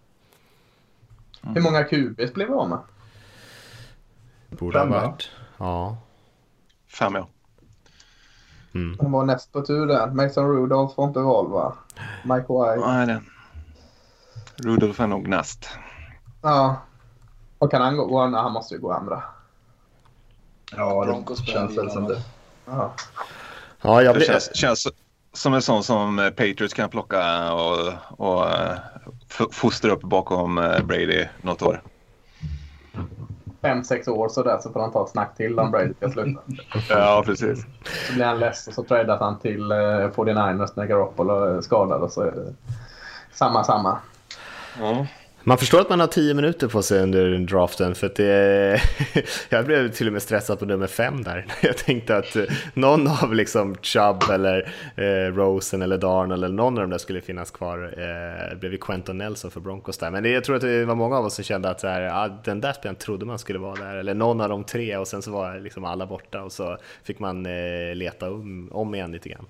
Hur 1.42 1.60
många 1.60 1.84
QBs 1.84 2.34
blev 2.34 2.48
vi 2.48 2.54
av 2.54 2.68
med? 2.68 2.78
Borde 4.48 4.78
ha 4.78 4.86
varit. 4.86 5.30
Ja. 5.58 5.96
Fem 6.88 7.14
ja. 7.14 7.28
Mm. 8.74 8.96
Han 9.00 9.12
var 9.12 9.24
näst 9.24 9.52
på 9.52 9.62
tur 9.62 9.86
där. 9.86 10.06
Mason 10.06 10.48
Rudolph 10.48 10.94
får 10.94 11.04
inte 11.04 11.20
val 11.20 11.50
va? 11.50 11.74
Mike 12.24 12.46
White. 12.48 12.86
Nej, 12.86 13.06
det. 13.06 13.22
Rudolph 14.56 15.02
är 15.02 15.06
nog 15.06 15.28
näst. 15.28 15.68
Ja. 16.42 16.76
Och 17.58 17.70
kan 17.70 17.82
han 17.82 17.96
gå? 17.96 18.20
andra? 18.20 18.40
Han 18.40 18.52
måste 18.52 18.74
ju 18.74 18.80
gå 18.80 18.92
andra. 18.92 19.22
Ja, 20.76 21.24
det 21.28 21.52
känns 21.52 21.78
väl 21.78 21.90
som 21.90 22.04
det. 22.04 22.22
Ja. 22.66 22.92
Ja, 23.82 24.02
jag 24.02 24.14
det 24.14 24.20
känns, 24.20 24.56
känns 24.56 24.88
som 25.32 25.54
en 25.54 25.62
sån 25.62 25.84
som 25.84 26.30
Patriots 26.36 26.74
kan 26.74 26.90
plocka 26.90 27.52
och, 27.52 27.92
och 28.08 28.46
fostra 29.50 29.92
upp 29.92 30.02
bakom 30.02 30.54
Brady 30.84 31.26
något 31.42 31.62
år. 31.62 31.82
Fem, 33.64 33.84
sex 33.84 34.08
år 34.08 34.28
så 34.28 34.42
där 34.42 34.58
så 34.58 34.72
får 34.72 34.80
han 34.80 34.92
ta 34.92 35.04
ett 35.04 35.10
snack 35.10 35.36
till 35.36 35.58
om 35.58 35.70
Brady 35.70 35.94
ska 35.94 36.10
sluta. 36.10 36.40
Ja, 36.88 37.22
precis. 37.26 37.66
Så 38.06 38.14
blir 38.14 38.24
han 38.24 38.38
less 38.38 38.68
och 38.68 38.74
så 38.74 38.84
tradas 38.84 39.20
han 39.20 39.38
till 39.38 39.72
eh, 39.72 39.76
49ers 39.76 40.70
när 40.74 40.86
Garoppolo 40.86 41.44
är 41.44 41.60
skadad 41.60 42.02
och 42.02 42.10
så 42.10 42.20
är 42.20 42.30
det 42.30 42.54
samma, 43.32 43.64
samma. 43.64 43.98
Ja. 44.80 45.06
Man 45.46 45.58
förstår 45.58 45.80
att 45.80 45.88
man 45.88 46.00
har 46.00 46.06
tio 46.06 46.34
minuter 46.34 46.68
på 46.68 46.82
sig 46.82 47.02
under 47.02 47.38
draften 47.38 47.94
för 47.94 48.06
att 48.06 48.14
det 48.14 48.80
Jag 49.48 49.66
blev 49.66 49.88
till 49.88 50.06
och 50.06 50.12
med 50.12 50.22
stressad 50.22 50.58
på 50.58 50.64
nummer 50.64 50.86
fem 50.86 51.22
där. 51.22 51.46
Jag 51.62 51.76
tänkte 51.76 52.16
att 52.16 52.36
eh, 52.36 52.44
någon 52.74 53.08
av 53.08 53.34
liksom 53.34 53.76
Chubb 53.82 54.22
eller 54.32 54.72
eh, 54.96 55.34
Rosen 55.34 55.82
eller 55.82 55.98
Darnold 55.98 56.44
eller 56.44 56.54
någon 56.54 56.74
av 56.74 56.80
dem 56.80 56.90
där 56.90 56.98
skulle 56.98 57.20
finnas 57.20 57.50
kvar. 57.50 57.94
Eh, 57.98 58.50
det 58.50 58.56
blev 58.60 58.72
ju 58.72 58.78
Quentin 58.78 59.18
Nelson 59.18 59.50
för 59.50 59.60
Broncos 59.60 59.98
där. 59.98 60.10
Men 60.10 60.22
det, 60.22 60.28
jag 60.28 60.44
tror 60.44 60.56
att 60.56 60.62
det 60.62 60.84
var 60.84 60.94
många 60.94 61.18
av 61.18 61.24
oss 61.24 61.34
som 61.34 61.44
kände 61.44 61.70
att 61.70 61.80
så 61.80 61.86
här, 61.86 62.24
ah, 62.24 62.28
den 62.44 62.60
där 62.60 62.72
spelaren 62.72 62.96
trodde 62.96 63.26
man 63.26 63.38
skulle 63.38 63.58
vara 63.58 63.74
där. 63.74 63.94
Eller 63.94 64.14
någon 64.14 64.40
av 64.40 64.48
de 64.48 64.64
tre 64.64 64.96
och 64.96 65.08
sen 65.08 65.22
så 65.22 65.30
var 65.30 65.60
liksom 65.60 65.84
alla 65.84 66.06
borta 66.06 66.42
och 66.42 66.52
så 66.52 66.78
fick 67.02 67.18
man 67.18 67.46
eh, 67.46 67.94
leta 67.94 68.30
om, 68.30 68.68
om 68.72 68.94
igen 68.94 69.12
lite 69.12 69.28
grann. 69.28 69.46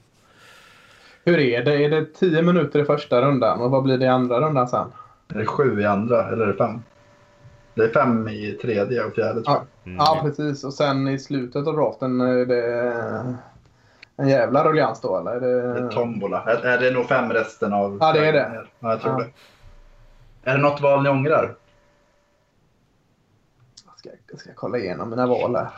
Hur 1.24 1.38
är 1.38 1.64
det? 1.64 1.84
Är 1.84 1.90
det 1.90 2.06
tio 2.14 2.42
minuter 2.42 2.80
i 2.80 2.84
första 2.84 3.22
rundan 3.22 3.60
och 3.60 3.70
vad 3.70 3.82
blir 3.82 3.98
det 3.98 4.04
i 4.04 4.08
andra 4.08 4.40
rundan 4.40 4.68
sen? 4.68 4.86
Är 5.28 5.38
det 5.38 5.46
sju 5.46 5.80
i 5.80 5.84
andra 5.86 6.28
eller 6.28 6.42
är 6.42 6.52
det 6.52 6.58
fem? 6.58 6.82
Det 7.74 7.84
är 7.84 7.88
fem 7.88 8.28
i 8.28 8.52
tredje 8.52 9.04
och 9.04 9.14
fjärde 9.14 9.42
tror 9.42 9.56
jag. 9.56 9.66
Mm. 9.92 9.96
Ja, 9.96 10.18
precis. 10.22 10.64
Och 10.64 10.74
sen 10.74 11.08
i 11.08 11.18
slutet 11.18 11.66
av 11.66 11.74
draften 11.76 12.20
är 12.20 12.46
det 12.46 12.92
en 14.16 14.28
jävla 14.28 14.64
ruljans 14.64 15.00
då, 15.00 15.18
eller? 15.18 15.30
Är 15.32 15.40
Det 15.40 15.78
är 15.78 15.82
det... 15.82 15.90
tombola. 15.90 16.42
Är, 16.46 16.64
är 16.66 16.78
det 16.78 16.90
nog 16.90 17.06
fem 17.06 17.32
resten 17.32 17.72
av... 17.72 17.98
Ja, 18.00 18.12
det 18.12 18.26
är 18.28 18.32
det. 18.32 18.66
Ja, 18.78 18.90
jag 18.90 19.00
tror 19.00 19.12
Ja. 19.12 19.18
det. 20.44 20.50
Är 20.50 20.56
det 20.56 20.62
något 20.62 20.80
val 20.80 21.02
ni 21.02 21.08
ångrar? 21.08 21.54
Jag 23.86 23.98
ska, 23.98 24.08
jag 24.30 24.40
ska 24.40 24.50
kolla 24.54 24.78
igenom 24.78 25.10
mina 25.10 25.26
val 25.26 25.56
här. 25.56 25.68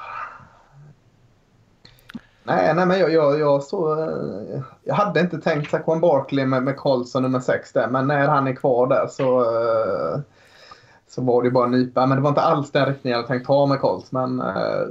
Nej, 2.46 2.74
nej 2.74 2.86
men 2.86 2.98
jag, 2.98 3.12
jag, 3.12 3.38
jag, 3.40 3.62
så, 3.62 4.02
eh, 4.02 4.60
jag 4.84 4.94
hade 4.94 5.20
inte 5.20 5.38
tänkt 5.38 5.70
Saquon 5.70 6.00
Barkley 6.00 6.46
med, 6.46 6.62
med 6.62 6.76
Karlsson 6.76 7.22
nummer 7.22 7.40
6 7.40 7.72
där, 7.72 7.88
men 7.88 8.06
när 8.06 8.28
han 8.28 8.46
är 8.46 8.54
kvar 8.54 8.86
där 8.86 9.06
så, 9.06 9.40
eh, 9.40 10.20
så 11.08 11.22
var 11.22 11.42
det 11.42 11.50
bara 11.50 11.64
en 11.64 11.70
nypa. 11.70 12.06
Men 12.06 12.16
det 12.16 12.22
var 12.22 12.28
inte 12.28 12.40
alls 12.40 12.70
den 12.70 12.86
riktningen 12.86 13.16
jag 13.16 13.22
hade 13.22 13.34
tänkt 13.34 13.46
ta 13.46 13.66
med 13.66 13.80
Colts. 13.80 14.12
Men 14.12 14.36
det 14.36 14.88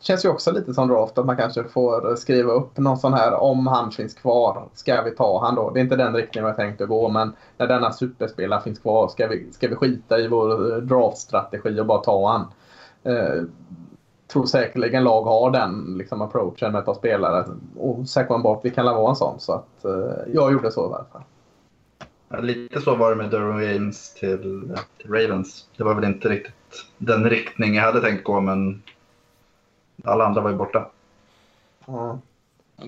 känns 0.00 0.24
ju 0.24 0.28
också 0.28 0.52
lite 0.52 0.74
som 0.74 0.88
draft 0.88 1.18
att 1.18 1.26
man 1.26 1.36
kanske 1.36 1.64
får 1.64 2.16
skriva 2.16 2.52
upp 2.52 2.78
någon 2.78 2.98
sån 2.98 3.14
här 3.14 3.34
om 3.34 3.66
han 3.66 3.90
finns 3.90 4.14
kvar. 4.14 4.68
Ska 4.74 5.02
vi 5.02 5.10
ta 5.10 5.44
han 5.44 5.54
då? 5.54 5.70
Det 5.70 5.80
är 5.80 5.84
inte 5.84 5.96
den 5.96 6.14
riktningen 6.14 6.48
jag 6.48 6.56
tänkte 6.56 6.86
gå 6.86 7.08
men 7.08 7.32
när 7.56 7.66
denna 7.66 7.92
superspelare 7.92 8.60
finns 8.60 8.78
kvar 8.78 9.08
ska 9.08 9.26
vi, 9.26 9.52
ska 9.52 9.68
vi 9.68 9.74
skita 9.74 10.18
i 10.18 10.28
vår 10.28 10.80
draftstrategi 10.80 11.80
och 11.80 11.86
bara 11.86 11.98
ta 11.98 12.30
han. 12.30 12.46
Tror 14.28 14.46
säkerligen 14.46 15.04
lag 15.04 15.22
har 15.22 15.50
den 15.50 15.94
liksom, 15.98 16.22
approachen 16.22 16.72
med 16.72 16.78
ett 16.78 16.84
par 16.84 16.94
spelare. 16.94 17.44
Och 17.76 18.08
Saquon 18.08 18.42
Barkley 18.42 18.72
kan 18.72 18.84
vara 18.84 19.10
en 19.10 19.16
sån. 19.16 19.40
Så 19.40 19.52
att, 19.52 19.84
eh, 19.84 20.32
jag 20.34 20.52
gjorde 20.52 20.72
så 20.72 20.80
i 20.80 20.84
alla 20.84 21.04
fall. 21.12 21.22
Ja, 22.28 22.40
Lite 22.40 22.80
så 22.80 22.94
var 22.94 23.10
det 23.10 23.16
med 23.16 23.30
Derwin 23.30 23.72
James 23.72 24.14
till, 24.14 24.76
till 24.98 25.10
Ravens. 25.10 25.68
Det 25.76 25.84
var 25.84 25.94
väl 25.94 26.04
inte 26.04 26.28
riktigt 26.28 26.54
den 26.98 27.30
riktning 27.30 27.74
jag 27.74 27.82
hade 27.82 28.00
tänkt 28.00 28.24
gå 28.24 28.40
men 28.40 28.82
alla 30.04 30.24
andra 30.26 30.40
var 30.40 30.50
ju 30.50 30.56
borta. 30.56 30.90
Ja. 31.86 32.18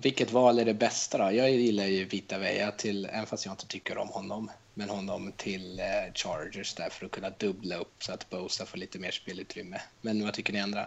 Vilket 0.03 0.33
val 0.33 0.59
är 0.59 0.65
det 0.65 0.75
bästa 0.75 1.19
då? 1.19 1.25
Jag 1.33 1.51
gillar 1.51 1.85
ju 1.85 2.05
Vita 2.05 2.39
Veja 2.39 2.71
till, 2.71 3.09
även 3.13 3.27
fast 3.27 3.47
jag 3.47 3.53
inte 3.53 3.67
tycker 3.67 3.99
om 3.99 4.09
honom, 4.09 4.51
men 4.75 4.91
honom 4.91 5.33
till 5.37 5.81
eh, 5.81 6.13
Chargers 6.15 6.75
där 6.75 6.89
för 6.91 7.07
att 7.07 7.13
kunna 7.13 7.31
dubbla 7.31 7.77
upp 7.77 8.03
så 8.03 8.13
att 8.13 8.31
Bosa 8.31 8.67
får 8.67 8.79
lite 8.79 8.99
mer 8.99 9.11
spelutrymme. 9.11 9.81
Men 10.01 10.25
vad 10.25 10.35
tycker 10.35 10.53
ni 10.53 10.61
andra? 10.61 10.87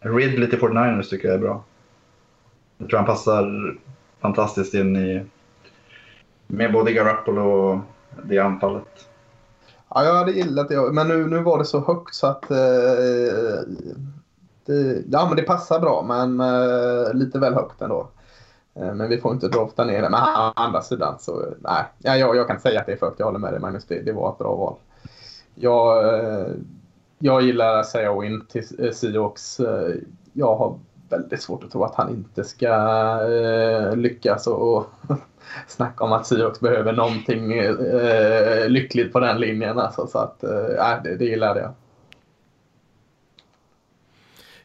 Ridley 0.00 0.50
till 0.50 0.58
49ers 0.58 1.02
tycker 1.10 1.28
jag 1.28 1.34
är 1.34 1.40
bra. 1.40 1.64
Jag 2.78 2.88
tror 2.88 2.98
han 2.98 3.06
passar 3.06 3.76
fantastiskt 4.20 4.74
in 4.74 4.96
i 4.96 5.26
med 6.46 6.72
både 6.72 6.92
Garoppolo 6.92 7.42
och 7.42 7.78
det 8.24 8.38
anfallet. 8.38 9.08
Ja, 9.88 10.04
jag 10.04 10.14
hade 10.14 10.32
gillat 10.32 10.68
det. 10.68 10.92
Men 10.92 11.08
nu, 11.08 11.26
nu 11.26 11.42
var 11.42 11.58
det 11.58 11.64
så 11.64 11.80
högt 11.80 12.14
så 12.14 12.26
att... 12.26 12.50
Eh, 12.50 12.58
eh, 12.58 13.60
det, 14.66 15.02
ja, 15.10 15.26
men 15.28 15.36
det 15.36 15.42
passar 15.42 15.80
bra, 15.80 16.04
men 16.08 16.40
eh, 16.40 17.14
lite 17.14 17.38
väl 17.38 17.54
högt 17.54 17.80
ändå. 17.80 18.08
Eh, 18.74 18.94
men 18.94 19.08
vi 19.08 19.20
får 19.20 19.32
inte 19.32 19.48
drafta 19.48 19.84
ner 19.84 20.02
det. 20.02 20.10
Men 20.10 20.22
å 20.22 20.52
andra 20.56 20.82
sidan 20.82 21.18
så... 21.18 21.44
Nej, 21.60 21.84
ja, 21.98 22.16
jag, 22.16 22.36
jag 22.36 22.48
kan 22.48 22.60
säga 22.60 22.80
att 22.80 22.86
det 22.86 22.92
är 22.92 22.96
för 22.96 23.06
högt. 23.06 23.18
Jag 23.18 23.26
håller 23.26 23.38
med 23.38 23.52
dig 23.52 23.60
Magnus. 23.60 23.84
Det, 23.84 24.02
det 24.02 24.12
var 24.12 24.32
ett 24.32 24.38
bra 24.38 24.56
val. 24.56 24.74
Jag, 25.54 26.14
eh, 26.14 26.46
jag 27.22 27.42
gillar 27.42 27.74
att 27.74 27.86
säga 27.86 28.20
win 28.20 28.46
till 28.46 28.64
eh, 28.78 28.90
Seahawks. 28.90 29.60
Eh, 29.60 29.94
jag 30.32 30.56
har 30.56 30.78
väldigt 31.08 31.42
svårt 31.42 31.64
att 31.64 31.70
tro 31.70 31.84
att 31.84 31.94
han 31.94 32.10
inte 32.10 32.44
ska 32.44 32.68
eh, 33.28 33.96
lyckas 33.96 34.46
och, 34.46 34.76
och 34.76 34.86
snacka 35.66 36.04
om 36.04 36.12
att 36.12 36.26
Seahawks 36.26 36.60
behöver 36.60 36.92
någonting 36.92 37.52
eh, 37.52 37.70
eh, 37.70 38.68
lyckligt 38.68 39.12
på 39.12 39.20
den 39.20 39.40
linjen. 39.40 39.78
Alltså, 39.78 40.06
så 40.06 40.18
att, 40.18 40.44
eh, 40.44 41.02
det, 41.04 41.16
det 41.16 41.24
gillade 41.24 41.60
jag. 41.60 41.72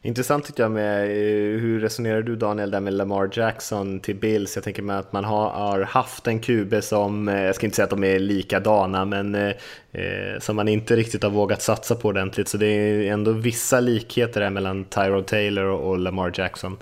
Intressant 0.06 0.44
tycker 0.44 0.62
jag 0.62 0.72
med 0.72 1.02
eh, 1.04 1.60
hur 1.60 1.80
resonerar 1.80 2.22
du 2.22 2.36
Daniel 2.36 2.70
där 2.70 2.80
med 2.80 2.92
Lamar 2.92 3.30
Jackson 3.32 4.00
till 4.00 4.16
Bills? 4.16 4.56
Jag 4.56 4.64
tänker 4.64 4.82
mig 4.82 4.96
att 4.96 5.12
man 5.12 5.24
har, 5.24 5.80
haft 5.80 6.26
en 6.26 6.40
QB 6.40 6.74
som, 6.82 7.28
eh, 7.28 7.42
jag 7.42 7.54
ska 7.54 7.66
inte 7.66 7.76
säga 7.76 7.84
att 7.84 7.90
de 7.90 8.04
är 8.04 8.18
likadana, 8.18 9.04
men 9.04 9.34
eh, 9.34 9.52
eh, 9.92 10.38
som 10.40 10.56
man 10.56 10.68
inte 10.68 10.96
riktigt 10.96 11.22
har 11.22 11.30
vågat 11.30 11.62
satsa 11.62 11.94
på 11.94 12.08
ordentligt. 12.08 12.48
Så 12.48 12.56
det 12.56 12.66
är 12.66 13.12
ändå 13.12 13.32
vissa 13.32 13.80
likheter 13.80 14.40
där 14.40 14.50
mellan 14.50 14.84
Tyrod 14.84 15.26
Taylor 15.26 15.64
och 15.64 15.98
Lamar 15.98 16.32
Jackson. 16.34 16.78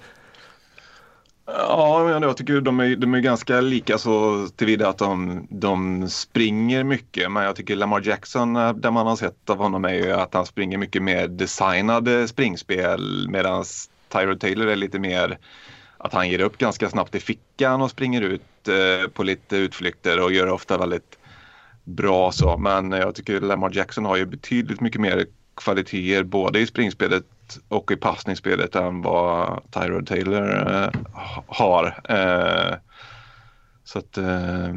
Ja, 1.46 2.04
men 2.04 2.22
jag 2.22 2.36
tycker 2.36 2.60
de 2.60 2.80
är, 2.80 2.96
de 2.96 3.14
är 3.14 3.20
ganska 3.20 3.60
lika 3.60 3.98
så 3.98 4.46
tillvida 4.56 4.88
att 4.88 4.98
de, 4.98 5.46
de 5.50 6.08
springer 6.08 6.84
mycket. 6.84 7.32
Men 7.32 7.44
jag 7.44 7.56
tycker 7.56 7.76
Lamar 7.76 8.00
Jackson, 8.06 8.56
eh, 8.56 8.72
det 8.72 8.90
man 8.90 9.06
har 9.06 9.16
sett 9.16 9.50
av 9.50 9.58
honom 9.58 9.84
är 9.84 9.94
ju 9.94 10.12
att 10.12 10.34
han 10.34 10.46
springer 10.46 10.78
mycket 10.78 11.02
mer 11.02 11.28
designade 11.28 12.28
springspel. 12.28 13.28
Medan 13.28 13.64
Tyrod 14.08 14.40
Taylor 14.40 14.66
är 14.66 14.76
lite 14.76 14.98
mer 14.98 15.38
att 15.98 16.12
han 16.12 16.28
ger 16.28 16.40
upp 16.40 16.58
ganska 16.58 16.90
snabbt 16.90 17.14
i 17.14 17.20
fickan 17.20 17.82
och 17.82 17.90
springer 17.90 18.22
ut 18.22 18.68
eh, 18.68 19.08
på 19.08 19.22
lite 19.22 19.56
utflykter 19.56 20.24
och 20.24 20.32
gör 20.32 20.48
ofta 20.48 20.78
väldigt 20.78 21.18
bra 21.84 22.32
så. 22.32 22.56
Men 22.56 22.90
jag 22.90 23.14
tycker 23.14 23.40
Lamar 23.40 23.70
Jackson 23.74 24.04
har 24.04 24.16
ju 24.16 24.26
betydligt 24.26 24.80
mycket 24.80 25.00
mer 25.00 25.26
kvaliteter 25.56 26.22
både 26.22 26.60
i 26.60 26.66
springspelet 26.66 27.24
och 27.68 27.90
i 27.90 27.96
passningsspelet 27.96 28.74
än 28.74 29.02
vad 29.02 29.62
Tyrod 29.70 30.06
Taylor 30.06 30.72
eh, 30.72 30.90
har. 31.46 31.86
Eh, 32.08 32.74
så 33.84 33.98
att 33.98 34.18
eh, 34.18 34.74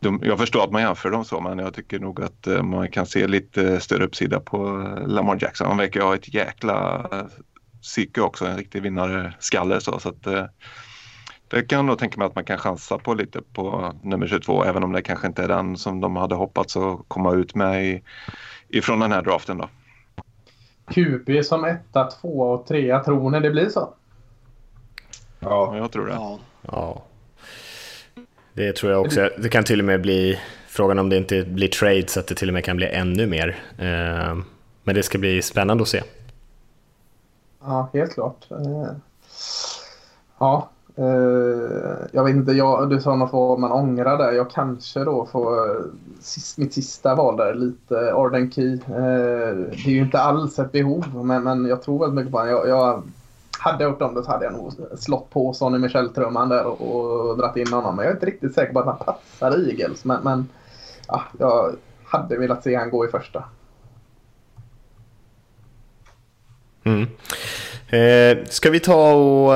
de, 0.00 0.20
jag 0.22 0.38
förstår 0.38 0.64
att 0.64 0.72
man 0.72 0.82
jämför 0.82 1.10
dem 1.10 1.24
så 1.24 1.40
men 1.40 1.58
jag 1.58 1.74
tycker 1.74 1.98
nog 1.98 2.22
att 2.22 2.46
eh, 2.46 2.62
man 2.62 2.90
kan 2.90 3.06
se 3.06 3.26
lite 3.26 3.80
större 3.80 4.04
uppsida 4.04 4.40
på 4.40 4.58
Lamar 5.06 5.38
Jackson. 5.40 5.66
Han 5.66 5.76
verkar 5.76 6.00
ha 6.00 6.14
ett 6.14 6.34
jäkla 6.34 7.08
eh, 7.12 7.26
psyke 7.82 8.20
också, 8.20 8.46
en 8.46 8.56
riktig 8.56 8.82
vinnarskalle 8.82 9.80
så, 9.80 9.98
så 9.98 10.08
att 10.08 10.26
eh, 10.26 10.44
det 11.48 11.62
kan 11.62 11.76
jag 11.76 11.84
nog 11.84 11.98
tänka 11.98 12.18
mig 12.18 12.26
att 12.26 12.34
man 12.34 12.44
kan 12.44 12.58
chansa 12.58 12.98
på 12.98 13.14
lite 13.14 13.42
på 13.52 13.92
nummer 14.02 14.26
22 14.26 14.64
även 14.64 14.84
om 14.84 14.92
det 14.92 15.02
kanske 15.02 15.26
inte 15.26 15.42
är 15.42 15.48
den 15.48 15.76
som 15.76 16.00
de 16.00 16.16
hade 16.16 16.34
hoppats 16.34 16.76
att 16.76 17.00
komma 17.08 17.32
ut 17.32 17.54
med 17.54 17.86
i, 17.86 18.02
ifrån 18.68 19.00
den 19.00 19.12
här 19.12 19.22
draften 19.22 19.58
då. 19.58 19.68
QB 20.90 21.44
som 21.44 21.64
etta, 21.64 22.04
tvåa 22.04 22.54
och 22.54 22.66
trea. 22.66 23.04
Tror 23.04 23.30
ni 23.30 23.40
det 23.40 23.50
blir 23.50 23.68
så? 23.68 23.94
Ja, 25.40 25.76
Jag 25.76 25.92
tror 25.92 26.06
det. 26.06 26.12
Ja, 26.12 26.38
Ja, 26.72 27.02
det 28.52 28.76
tror 28.76 28.92
jag 28.92 29.00
också. 29.00 29.30
Det 29.38 29.48
kan 29.48 29.64
till 29.64 29.78
och 29.78 29.84
med 29.84 30.00
bli 30.00 30.38
frågan 30.68 30.98
om 30.98 31.08
det 31.08 31.16
inte 31.16 31.42
blir 31.42 31.68
trade 31.68 32.08
så 32.08 32.20
att 32.20 32.26
det 32.26 32.34
till 32.34 32.48
och 32.48 32.54
med 32.54 32.64
kan 32.64 32.76
bli 32.76 32.86
ännu 32.86 33.26
mer. 33.26 33.48
Eh, 33.78 34.36
Men 34.82 34.94
det 34.94 35.02
ska 35.02 35.18
bli 35.18 35.42
spännande 35.42 35.82
att 35.82 35.88
se. 35.88 36.02
Ja, 37.60 37.88
helt 37.92 38.14
klart. 38.14 38.50
Eh, 38.50 38.92
Ja, 40.38 40.70
Uh, 40.98 41.96
jag 42.12 42.24
vet 42.24 42.36
inte. 42.36 42.52
Jag, 42.52 42.90
du 42.90 43.00
sa 43.00 43.16
något 43.16 43.32
vad 43.32 43.58
man 43.58 43.72
ångrar 43.72 44.18
där. 44.18 44.32
Jag 44.32 44.50
kanske 44.50 45.04
då 45.04 45.26
får 45.26 45.70
eh, 45.70 45.84
sist, 46.20 46.58
mitt 46.58 46.74
sista 46.74 47.14
val 47.14 47.36
där, 47.36 47.54
lite 47.54 48.14
Arden 48.14 48.50
Key. 48.50 48.72
Uh, 48.74 48.80
Det 48.88 49.86
är 49.86 49.90
ju 49.90 50.02
inte 50.02 50.20
alls 50.20 50.58
ett 50.58 50.72
behov, 50.72 51.24
men, 51.24 51.42
men 51.42 51.66
jag 51.66 51.82
tror 51.82 51.98
väldigt 51.98 52.14
mycket 52.14 52.32
på 52.32 52.38
honom. 52.38 52.52
Jag, 52.52 52.68
jag 52.68 53.02
hade 53.58 53.84
jag 53.84 53.90
gjort 53.90 54.02
om 54.02 54.14
det 54.14 54.22
så 54.22 54.30
hade 54.30 54.44
jag 54.44 54.52
nog 54.52 54.72
slått 54.98 55.30
på 55.30 55.52
Sonny 55.52 55.78
Michel-trumman 55.78 56.48
där 56.48 56.64
och, 56.64 56.80
och 57.30 57.38
dragit 57.38 57.66
in 57.66 57.72
honom. 57.72 57.96
Men 57.96 58.04
jag 58.04 58.10
är 58.10 58.16
inte 58.16 58.26
riktigt 58.26 58.54
säker 58.54 58.72
på 58.72 58.80
att 58.80 58.86
han 58.86 58.96
passar 58.96 59.58
i 59.58 59.70
Eagles. 59.70 60.04
Men, 60.04 60.22
men 60.24 60.48
ja, 61.08 61.22
jag 61.38 61.74
hade 62.04 62.38
velat 62.38 62.62
se 62.62 62.74
han 62.74 62.90
gå 62.90 63.04
i 63.04 63.08
första. 63.08 63.44
Mm. 66.84 67.06
Eh, 67.88 68.44
ska 68.44 68.70
vi 68.70 68.80
ta 68.80 69.14
och 69.14 69.54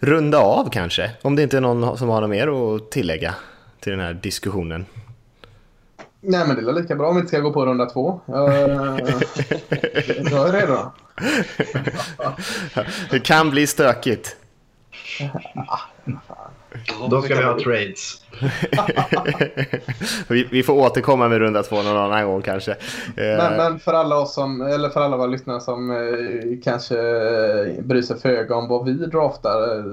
runda 0.00 0.38
av 0.38 0.70
kanske? 0.70 1.10
Om 1.22 1.36
det 1.36 1.42
inte 1.42 1.56
är 1.56 1.60
någon 1.60 1.98
som 1.98 2.08
har 2.08 2.20
något 2.20 2.30
mer 2.30 2.76
att 2.76 2.90
tillägga 2.90 3.34
till 3.80 3.90
den 3.92 4.00
här 4.00 4.14
diskussionen. 4.14 4.86
Nej, 6.20 6.46
men 6.46 6.56
det 6.56 6.70
är 6.70 6.72
lika 6.72 6.96
bra 6.96 7.08
om 7.08 7.14
vi 7.14 7.20
inte 7.20 7.28
ska 7.28 7.40
gå 7.40 7.52
på 7.52 7.66
runda 7.66 7.86
två. 7.86 8.20
Jag, 8.26 8.50
jag 10.30 10.48
är 10.48 10.52
redo. 10.52 10.92
det 13.10 13.20
kan 13.20 13.50
bli 13.50 13.66
stökigt. 13.66 14.36
Då 17.10 17.22
ska 17.22 17.34
vi 17.34 17.44
ha 17.44 17.58
trades. 17.58 18.22
vi, 20.28 20.48
vi, 20.50 20.62
får 20.62 20.72
återkomma 20.72 21.28
med 21.28 21.38
runda 21.38 21.62
två 21.62 21.76
någon 21.76 21.96
annan 21.96 22.26
gång 22.26 22.42
kanske. 22.42 22.70
Eh, 22.70 22.76
men, 23.16 23.56
men, 23.56 23.78
för 23.78 23.92
alla 23.92 24.18
oss 24.18 24.34
som, 24.34 24.60
eller 24.60 24.88
för 24.88 25.00
alla 25.00 25.16
våra 25.16 25.26
lyssnare 25.26 25.60
som 25.60 25.90
eh, 25.90 25.96
kanske 26.64 26.94
bryr 27.80 28.02
sig 28.02 28.18
föga 28.18 28.54
om 28.54 28.68
vad 28.68 28.84
vi 28.84 28.92
draftar 28.92 29.84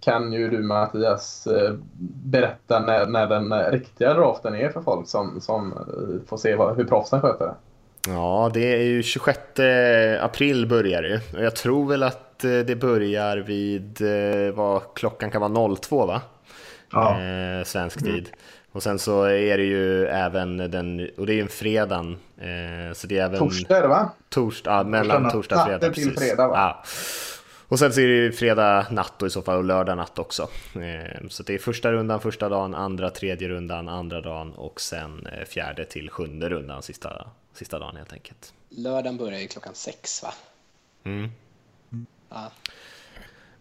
kan 0.00 0.32
ju 0.32 0.50
du 0.50 0.62
Mattias 0.62 1.46
eh, 1.46 1.74
berätta 2.24 2.80
när, 2.80 3.06
när 3.06 3.26
den 3.26 3.70
riktiga 3.70 4.14
draften 4.14 4.54
är 4.54 4.68
för 4.68 4.82
folk 4.82 5.08
som, 5.08 5.40
som 5.40 5.74
får 6.26 6.36
se 6.36 6.56
vad, 6.56 6.76
hur 6.76 6.84
proffsen 6.84 7.20
sköter 7.20 7.46
det. 7.46 7.54
Ja, 8.08 8.50
det 8.54 8.74
är 8.74 8.82
ju 8.82 9.02
26 9.02 9.38
april 10.20 10.66
börjar 10.66 11.02
det. 11.02 11.20
Jag 11.42 11.56
tror 11.56 11.88
väl 11.88 12.02
att 12.02 12.38
det 12.38 12.80
börjar 12.80 13.36
vid 13.36 14.02
vad 14.54 14.82
klockan 14.94 15.30
kan 15.30 15.52
vara 15.52 15.76
02 15.76 16.06
va? 16.06 16.22
ja. 16.92 17.20
eh, 17.20 17.64
svensk 17.64 18.00
mm. 18.00 18.12
tid. 18.12 18.30
Och 18.72 18.82
sen 18.82 18.98
så 18.98 19.22
är 19.24 19.58
det 19.58 19.64
ju 19.64 20.06
även 20.06 20.56
den, 20.56 21.08
och 21.16 21.26
det 21.26 21.32
är 21.32 21.34
ju 21.34 21.42
en 21.42 21.48
fredag. 21.48 22.14
Eh, 22.38 22.92
så 22.92 23.06
det 23.06 23.18
är 23.18 23.24
även... 23.24 23.38
Torsdag 23.38 23.88
va? 23.88 24.10
Torsdag, 24.28 24.84
mellan 24.84 25.30
torsdag 25.30 25.56
och 25.56 25.66
fredag. 25.66 25.92
till 25.92 26.16
fredag 26.18 26.48
va? 26.48 26.54
Ja. 26.56 26.84
Och 27.72 27.78
sen 27.78 27.92
så 27.92 28.00
är 28.00 28.06
det 28.06 28.14
ju 28.14 28.32
fredag 28.32 28.86
natt 28.90 29.12
då 29.18 29.26
i 29.26 29.30
så 29.30 29.42
fall 29.42 29.58
och 29.58 29.64
lördag 29.64 29.96
natt 29.96 30.18
också. 30.18 30.48
Eh, 30.74 31.28
så 31.28 31.42
det 31.42 31.54
är 31.54 31.58
första 31.58 31.92
rundan 31.92 32.20
första 32.20 32.48
dagen, 32.48 32.74
andra 32.74 33.10
tredje 33.10 33.48
rundan 33.48 33.88
andra 33.88 34.20
dagen 34.20 34.52
och 34.52 34.80
sen 34.80 35.26
eh, 35.26 35.44
fjärde 35.44 35.84
till 35.84 36.10
sjunde 36.10 36.48
rundan 36.48 36.82
sista, 36.82 37.30
sista 37.52 37.78
dagen 37.78 37.96
helt 37.96 38.12
enkelt. 38.12 38.52
Lördagen 38.68 39.16
börjar 39.16 39.40
ju 39.40 39.46
klockan 39.46 39.74
sex 39.74 40.22
va? 40.22 40.34
Mm. 41.04 41.30
Ja. 42.28 42.50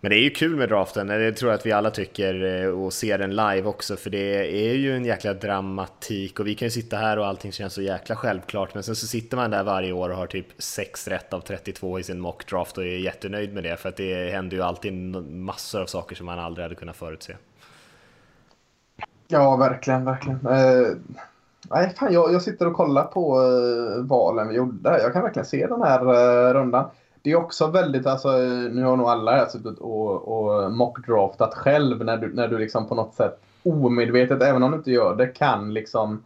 Men 0.04 0.10
det 0.10 0.18
är 0.18 0.22
ju 0.22 0.30
kul 0.30 0.56
med 0.56 0.70
draften, 0.70 1.08
det 1.08 1.32
tror 1.32 1.52
jag 1.52 1.60
att 1.60 1.66
vi 1.66 1.72
alla 1.72 1.92
tycker 1.92 2.64
eh, 2.64 2.70
och 2.70 2.94
ser 2.94 3.18
den 3.18 3.36
live 3.36 3.64
också 3.64 3.96
för 3.96 4.10
det 4.10 4.70
är 4.70 4.74
ju 4.74 4.96
en 4.96 5.06
jäkla 5.06 5.34
dramatik 5.34 6.40
och 6.40 6.48
vi 6.48 6.56
kan 6.56 6.66
ju 6.66 6.70
sitta 6.70 6.98
här 6.98 7.20
och 7.20 7.28
allting 7.28 7.52
känns 7.52 7.74
så 7.74 7.82
jäkla 7.82 8.16
självklart 8.16 8.74
men 8.74 8.84
sen 8.84 8.96
så 8.96 9.08
sitter 9.08 9.38
man 9.38 9.52
där 9.52 9.64
varje 9.64 9.92
år 9.92 10.10
och 10.10 10.18
har 10.18 10.28
typ 10.28 10.46
6 10.58 11.08
rätt 11.08 11.34
av 11.34 11.40
32 11.42 12.00
i 12.00 12.04
sin 12.04 12.20
mockdraft 12.20 12.78
och 12.78 12.84
är 12.84 12.98
jättenöjd 12.98 13.54
med 13.54 13.64
det 13.64 13.78
för 13.78 13.90
att 13.90 13.98
det 13.98 14.32
händer 14.32 14.58
ju 14.58 14.64
alltid 14.64 14.94
massor 15.32 15.82
av 15.82 15.86
saker 15.86 16.16
som 16.16 16.26
man 16.26 16.40
aldrig 16.40 16.64
hade 16.64 16.76
kunnat 16.76 16.96
förutse. 16.96 17.36
Ja, 19.28 19.56
verkligen, 19.56 20.06
verkligen. 20.06 20.46
Eh, 20.46 20.88
nej, 21.70 21.94
fan, 21.98 22.14
jag, 22.14 22.34
jag 22.34 22.42
sitter 22.42 22.68
och 22.68 22.74
kollar 22.74 23.04
på 23.04 23.42
eh, 23.42 24.04
valen 24.04 24.48
vi 24.48 24.56
gjorde. 24.56 25.02
Jag 25.02 25.14
kan 25.14 25.22
verkligen 25.22 25.46
se 25.46 25.68
den 25.68 25.82
här 25.82 26.00
eh, 26.00 26.54
rundan 26.54 26.90
det 27.22 27.32
är 27.32 27.36
också 27.36 27.68
väldigt, 27.68 28.06
alltså, 28.06 28.38
nu 28.72 28.84
har 28.84 28.98
nog 28.98 29.08
alla 29.08 29.32
här 29.32 29.46
suttit 29.46 29.80
och, 29.80 30.28
och 30.28 30.72
mockdraftat 30.72 31.54
själv 31.54 32.06
när 32.06 32.18
du, 32.18 32.34
när 32.34 32.48
du 32.48 32.58
liksom 32.58 32.88
på 32.88 32.96
något 32.96 33.14
sätt 33.14 33.40
omedvetet, 33.64 34.42
även 34.42 34.64
om 34.64 34.72
du 34.72 34.78
inte 34.78 34.92
gör 34.92 35.16
det, 35.16 35.28
kan 35.28 35.74
liksom 35.74 36.24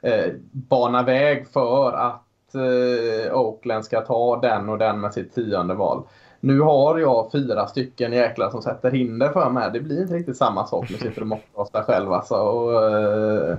eh, 0.00 0.32
bana 0.50 1.02
väg 1.02 1.48
för 1.48 1.92
att 1.92 2.54
eh, 2.54 3.34
Oakland 3.34 3.84
ska 3.84 4.00
ta 4.00 4.40
den 4.40 4.68
och 4.68 4.78
den 4.78 5.00
med 5.00 5.14
sitt 5.14 5.34
tionde 5.34 5.74
val. 5.74 6.02
Nu 6.40 6.60
har 6.60 6.98
jag 6.98 7.32
fyra 7.32 7.66
stycken 7.66 8.12
jäklar 8.12 8.50
som 8.50 8.62
sätter 8.62 8.90
hinder 8.90 9.28
för 9.28 9.50
mig. 9.50 9.70
Det 9.72 9.80
blir 9.80 10.02
inte 10.02 10.14
riktigt 10.14 10.36
samma 10.36 10.66
sak 10.66 10.90
när 10.90 10.98
du 10.98 11.08
sitter 11.08 11.20
och 11.20 11.26
mockdraftar 11.26 11.82
själv. 11.82 12.12
Alltså. 12.12 12.34
Och, 12.34 12.98
eh, 12.98 13.56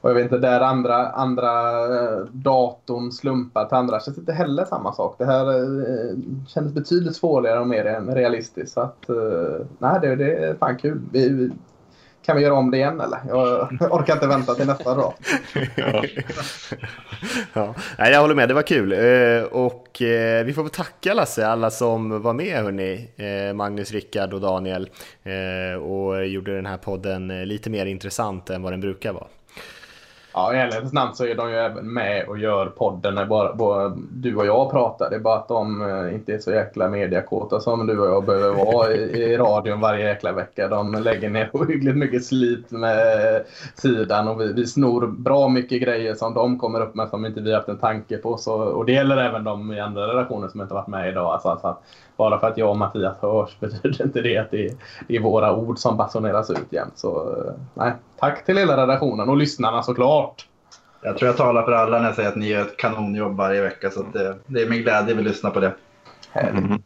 och 0.00 0.10
jag 0.10 0.14
vet 0.14 0.24
inte, 0.24 0.38
där 0.38 0.60
andra, 0.60 1.08
andra 1.08 1.80
eh, 1.84 2.18
datorn 2.32 3.12
slumpar 3.12 3.64
till 3.64 3.76
andra 3.76 4.00
känns 4.00 4.18
inte 4.18 4.32
heller 4.32 4.64
samma 4.64 4.92
sak. 4.92 5.14
Det 5.18 5.24
här 5.24 5.48
eh, 5.48 6.16
kändes 6.48 6.72
betydligt 6.72 7.16
svårare 7.16 7.60
och 7.60 7.68
mer 7.68 8.14
realistiskt. 8.14 8.72
Så 8.72 8.80
att, 8.80 9.08
eh, 9.08 9.66
nej, 9.78 9.98
det, 10.02 10.16
det 10.16 10.34
är 10.34 10.54
fan 10.54 10.78
kul. 10.78 11.00
Vi, 11.12 11.28
vi, 11.28 11.50
kan 12.22 12.36
vi 12.36 12.42
göra 12.42 12.54
om 12.54 12.70
det 12.70 12.76
igen 12.76 13.00
eller? 13.00 13.18
Jag 13.28 13.72
orkar 13.92 14.14
inte 14.14 14.26
vänta 14.26 14.54
till 14.54 14.66
nästa 14.66 14.94
dag. 14.94 15.14
ja. 15.76 16.04
ja. 17.52 17.74
Nej, 17.98 18.12
jag 18.12 18.20
håller 18.20 18.34
med, 18.34 18.48
det 18.48 18.54
var 18.54 18.62
kul. 18.62 18.92
Eh, 18.92 19.42
och 19.42 20.02
eh, 20.02 20.44
vi 20.44 20.52
får 20.52 20.68
tacka 20.68 21.14
Lasse, 21.14 21.46
alla 21.46 21.70
som 21.70 22.22
var 22.22 22.32
med 22.32 22.62
hörni. 22.62 23.08
Magnus, 23.54 23.92
Rickard 23.92 24.32
och 24.32 24.40
Daniel. 24.40 24.90
Och 25.82 26.26
gjorde 26.26 26.54
den 26.54 26.66
här 26.66 26.76
podden 26.76 27.48
lite 27.48 27.70
mer 27.70 27.86
intressant 27.86 28.50
än 28.50 28.62
vad 28.62 28.72
den 28.72 28.80
brukar 28.80 29.12
vara. 29.12 29.26
Ja, 30.32 30.54
i 30.54 30.58
ärlighetens 30.58 30.92
namn 30.92 31.14
så 31.14 31.26
är 31.26 31.34
de 31.34 31.50
ju 31.50 31.56
även 31.56 31.92
med 31.92 32.28
och 32.28 32.38
gör 32.38 32.66
podden 32.66 33.14
när 33.14 33.26
bara, 33.26 33.54
bara 33.54 33.92
du 34.10 34.36
och 34.36 34.46
jag 34.46 34.70
pratar. 34.70 35.10
Det 35.10 35.16
är 35.16 35.20
bara 35.20 35.36
att 35.36 35.48
de 35.48 35.82
eh, 35.90 36.14
inte 36.14 36.34
är 36.34 36.38
så 36.38 36.50
jäkla 36.50 36.88
mediakåta 36.88 37.60
som 37.60 37.86
du 37.86 38.00
och 38.00 38.06
jag 38.06 38.24
behöver 38.24 38.64
vara 38.64 38.92
i, 38.92 39.22
i 39.22 39.36
radion 39.36 39.80
varje 39.80 40.08
jäkla 40.08 40.32
vecka. 40.32 40.68
De 40.68 40.94
lägger 40.94 41.30
ner 41.30 41.50
ohyggligt 41.52 41.96
mycket 41.96 42.24
slit 42.24 42.70
med 42.70 42.96
sidan 43.74 44.28
och 44.28 44.40
vi, 44.40 44.52
vi 44.52 44.66
snor 44.66 45.06
bra 45.06 45.48
mycket 45.48 45.82
grejer 45.82 46.14
som 46.14 46.34
de 46.34 46.58
kommer 46.58 46.80
upp 46.80 46.94
med 46.94 47.08
som 47.08 47.26
inte 47.26 47.40
vi 47.40 47.54
haft 47.54 47.68
en 47.68 47.78
tanke 47.78 48.16
på. 48.16 48.36
Så, 48.36 48.54
och 48.54 48.84
det 48.86 48.92
gäller 48.92 49.16
även 49.16 49.44
de 49.44 49.72
i 49.72 49.80
andra 49.80 50.06
redaktioner 50.06 50.48
som 50.48 50.60
inte 50.60 50.74
varit 50.74 50.88
med 50.88 51.08
idag. 51.08 51.32
Alltså, 51.32 51.48
alltså 51.48 51.78
bara 52.20 52.40
för 52.40 52.48
att 52.48 52.58
jag 52.58 52.70
och 52.70 52.76
Mattias 52.76 53.16
hörs 53.20 53.56
betyder 53.60 54.02
inte 54.02 54.20
det 54.20 54.38
att 54.38 54.50
det 54.50 54.66
är, 54.66 54.74
det 55.08 55.16
är 55.16 55.20
våra 55.20 55.56
ord 55.56 55.78
som 55.78 55.96
basuneras 55.96 56.50
ut 56.50 56.66
jämt. 56.70 56.92
Så 56.98 57.36
nej, 57.74 57.92
tack 58.18 58.44
till 58.44 58.58
hela 58.58 58.76
redaktionen 58.76 59.28
och 59.28 59.36
lyssnarna 59.36 59.82
såklart. 59.82 60.46
Jag 61.02 61.18
tror 61.18 61.26
jag 61.26 61.36
talar 61.36 61.62
för 61.62 61.72
alla 61.72 61.98
när 61.98 62.06
jag 62.06 62.14
säger 62.14 62.28
att 62.28 62.36
ni 62.36 62.48
gör 62.48 62.60
ett 62.60 62.76
kanonjobb 62.76 63.36
varje 63.36 63.62
vecka. 63.62 63.90
Så 63.90 64.02
det, 64.12 64.36
det 64.46 64.62
är 64.62 64.68
med 64.68 64.82
glädje 64.82 65.14
vi 65.14 65.22
lyssnar 65.22 65.50
på 65.50 65.60
det. 65.60 65.72
Mm. 66.32 66.82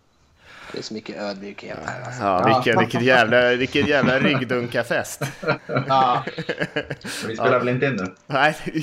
Det 0.74 0.80
är 0.80 0.82
så 0.82 0.94
mycket 0.94 1.16
ödmjukhet 1.16 1.78
här. 1.84 2.02
Alltså. 2.06 2.22
Ja, 2.22 2.54
vilken, 2.54 2.80
vilket 2.80 3.02
jävla, 3.02 3.54
vilken 3.54 3.86
jävla 3.86 4.18
ryggdunkarfest. 4.18 5.22
Ja. 5.88 6.24
Vi 7.02 7.36
spelar 7.36 7.52
ja. 7.52 7.58
väl 7.58 7.68
inte 7.68 7.86
in 7.86 7.96
nu? 7.96 8.14
Nej, 8.26 8.56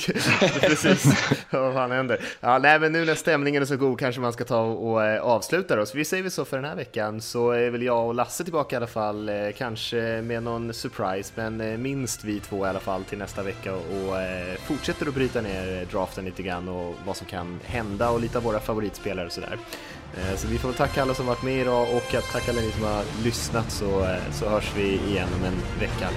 precis. 0.61 1.05
Vad 1.49 1.73
fan 1.73 1.91
händer? 1.91 2.19
Ja, 2.39 2.57
nej, 2.57 2.79
men 2.79 2.91
nu 2.91 3.05
när 3.05 3.15
stämningen 3.15 3.61
är 3.61 3.65
så 3.65 3.77
god 3.77 3.99
kanske 3.99 4.21
man 4.21 4.33
ska 4.33 4.43
ta 4.43 4.61
och 4.61 5.03
äh, 5.03 5.21
avsluta 5.21 5.75
då. 5.75 5.85
Så 5.85 5.97
vi 5.97 6.05
säger 6.05 6.23
väl 6.23 6.31
så 6.31 6.45
för 6.45 6.57
den 6.57 6.65
här 6.65 6.75
veckan. 6.75 7.21
Så 7.21 7.51
är 7.51 7.69
väl 7.69 7.83
jag 7.83 8.07
och 8.07 8.15
Lasse 8.15 8.43
tillbaka 8.43 8.75
i 8.75 8.77
alla 8.77 8.87
fall. 8.87 9.29
Äh, 9.29 9.35
kanske 9.57 10.21
med 10.21 10.43
någon 10.43 10.73
surprise, 10.73 11.33
men 11.35 11.61
äh, 11.61 11.77
minst 11.77 12.23
vi 12.23 12.39
två 12.39 12.65
i 12.65 12.69
alla 12.69 12.79
fall 12.79 13.03
till 13.03 13.17
nästa 13.17 13.43
vecka 13.43 13.73
och 13.73 14.15
fortsätter 14.65 15.07
att 15.07 15.13
bryta 15.13 15.41
ner 15.41 15.85
draften 15.91 16.25
lite 16.25 16.43
grann 16.43 16.67
och 16.69 16.95
vad 17.05 17.17
som 17.17 17.27
kan 17.27 17.59
hända 17.65 18.09
och 18.09 18.21
lite 18.21 18.37
av 18.37 18.43
våra 18.43 18.59
favoritspelare 18.59 19.25
och 19.25 19.31
sådär. 19.31 19.57
Eh, 20.17 20.35
så 20.37 20.47
vi 20.47 20.57
får 20.57 20.73
tacka 20.73 21.01
alla 21.01 21.13
som 21.13 21.25
varit 21.25 21.43
med 21.43 21.61
idag 21.61 21.87
och 21.95 22.11
tacka 22.31 22.51
alla 22.51 22.61
ni 22.61 22.71
som 22.71 22.83
har 22.83 23.03
lyssnat 23.23 23.71
så, 23.71 24.03
eh, 24.03 24.31
så 24.31 24.49
hörs 24.49 24.71
vi 24.75 24.99
igen 25.07 25.27
om 25.39 25.45
en 25.45 25.79
vecka. 25.79 26.09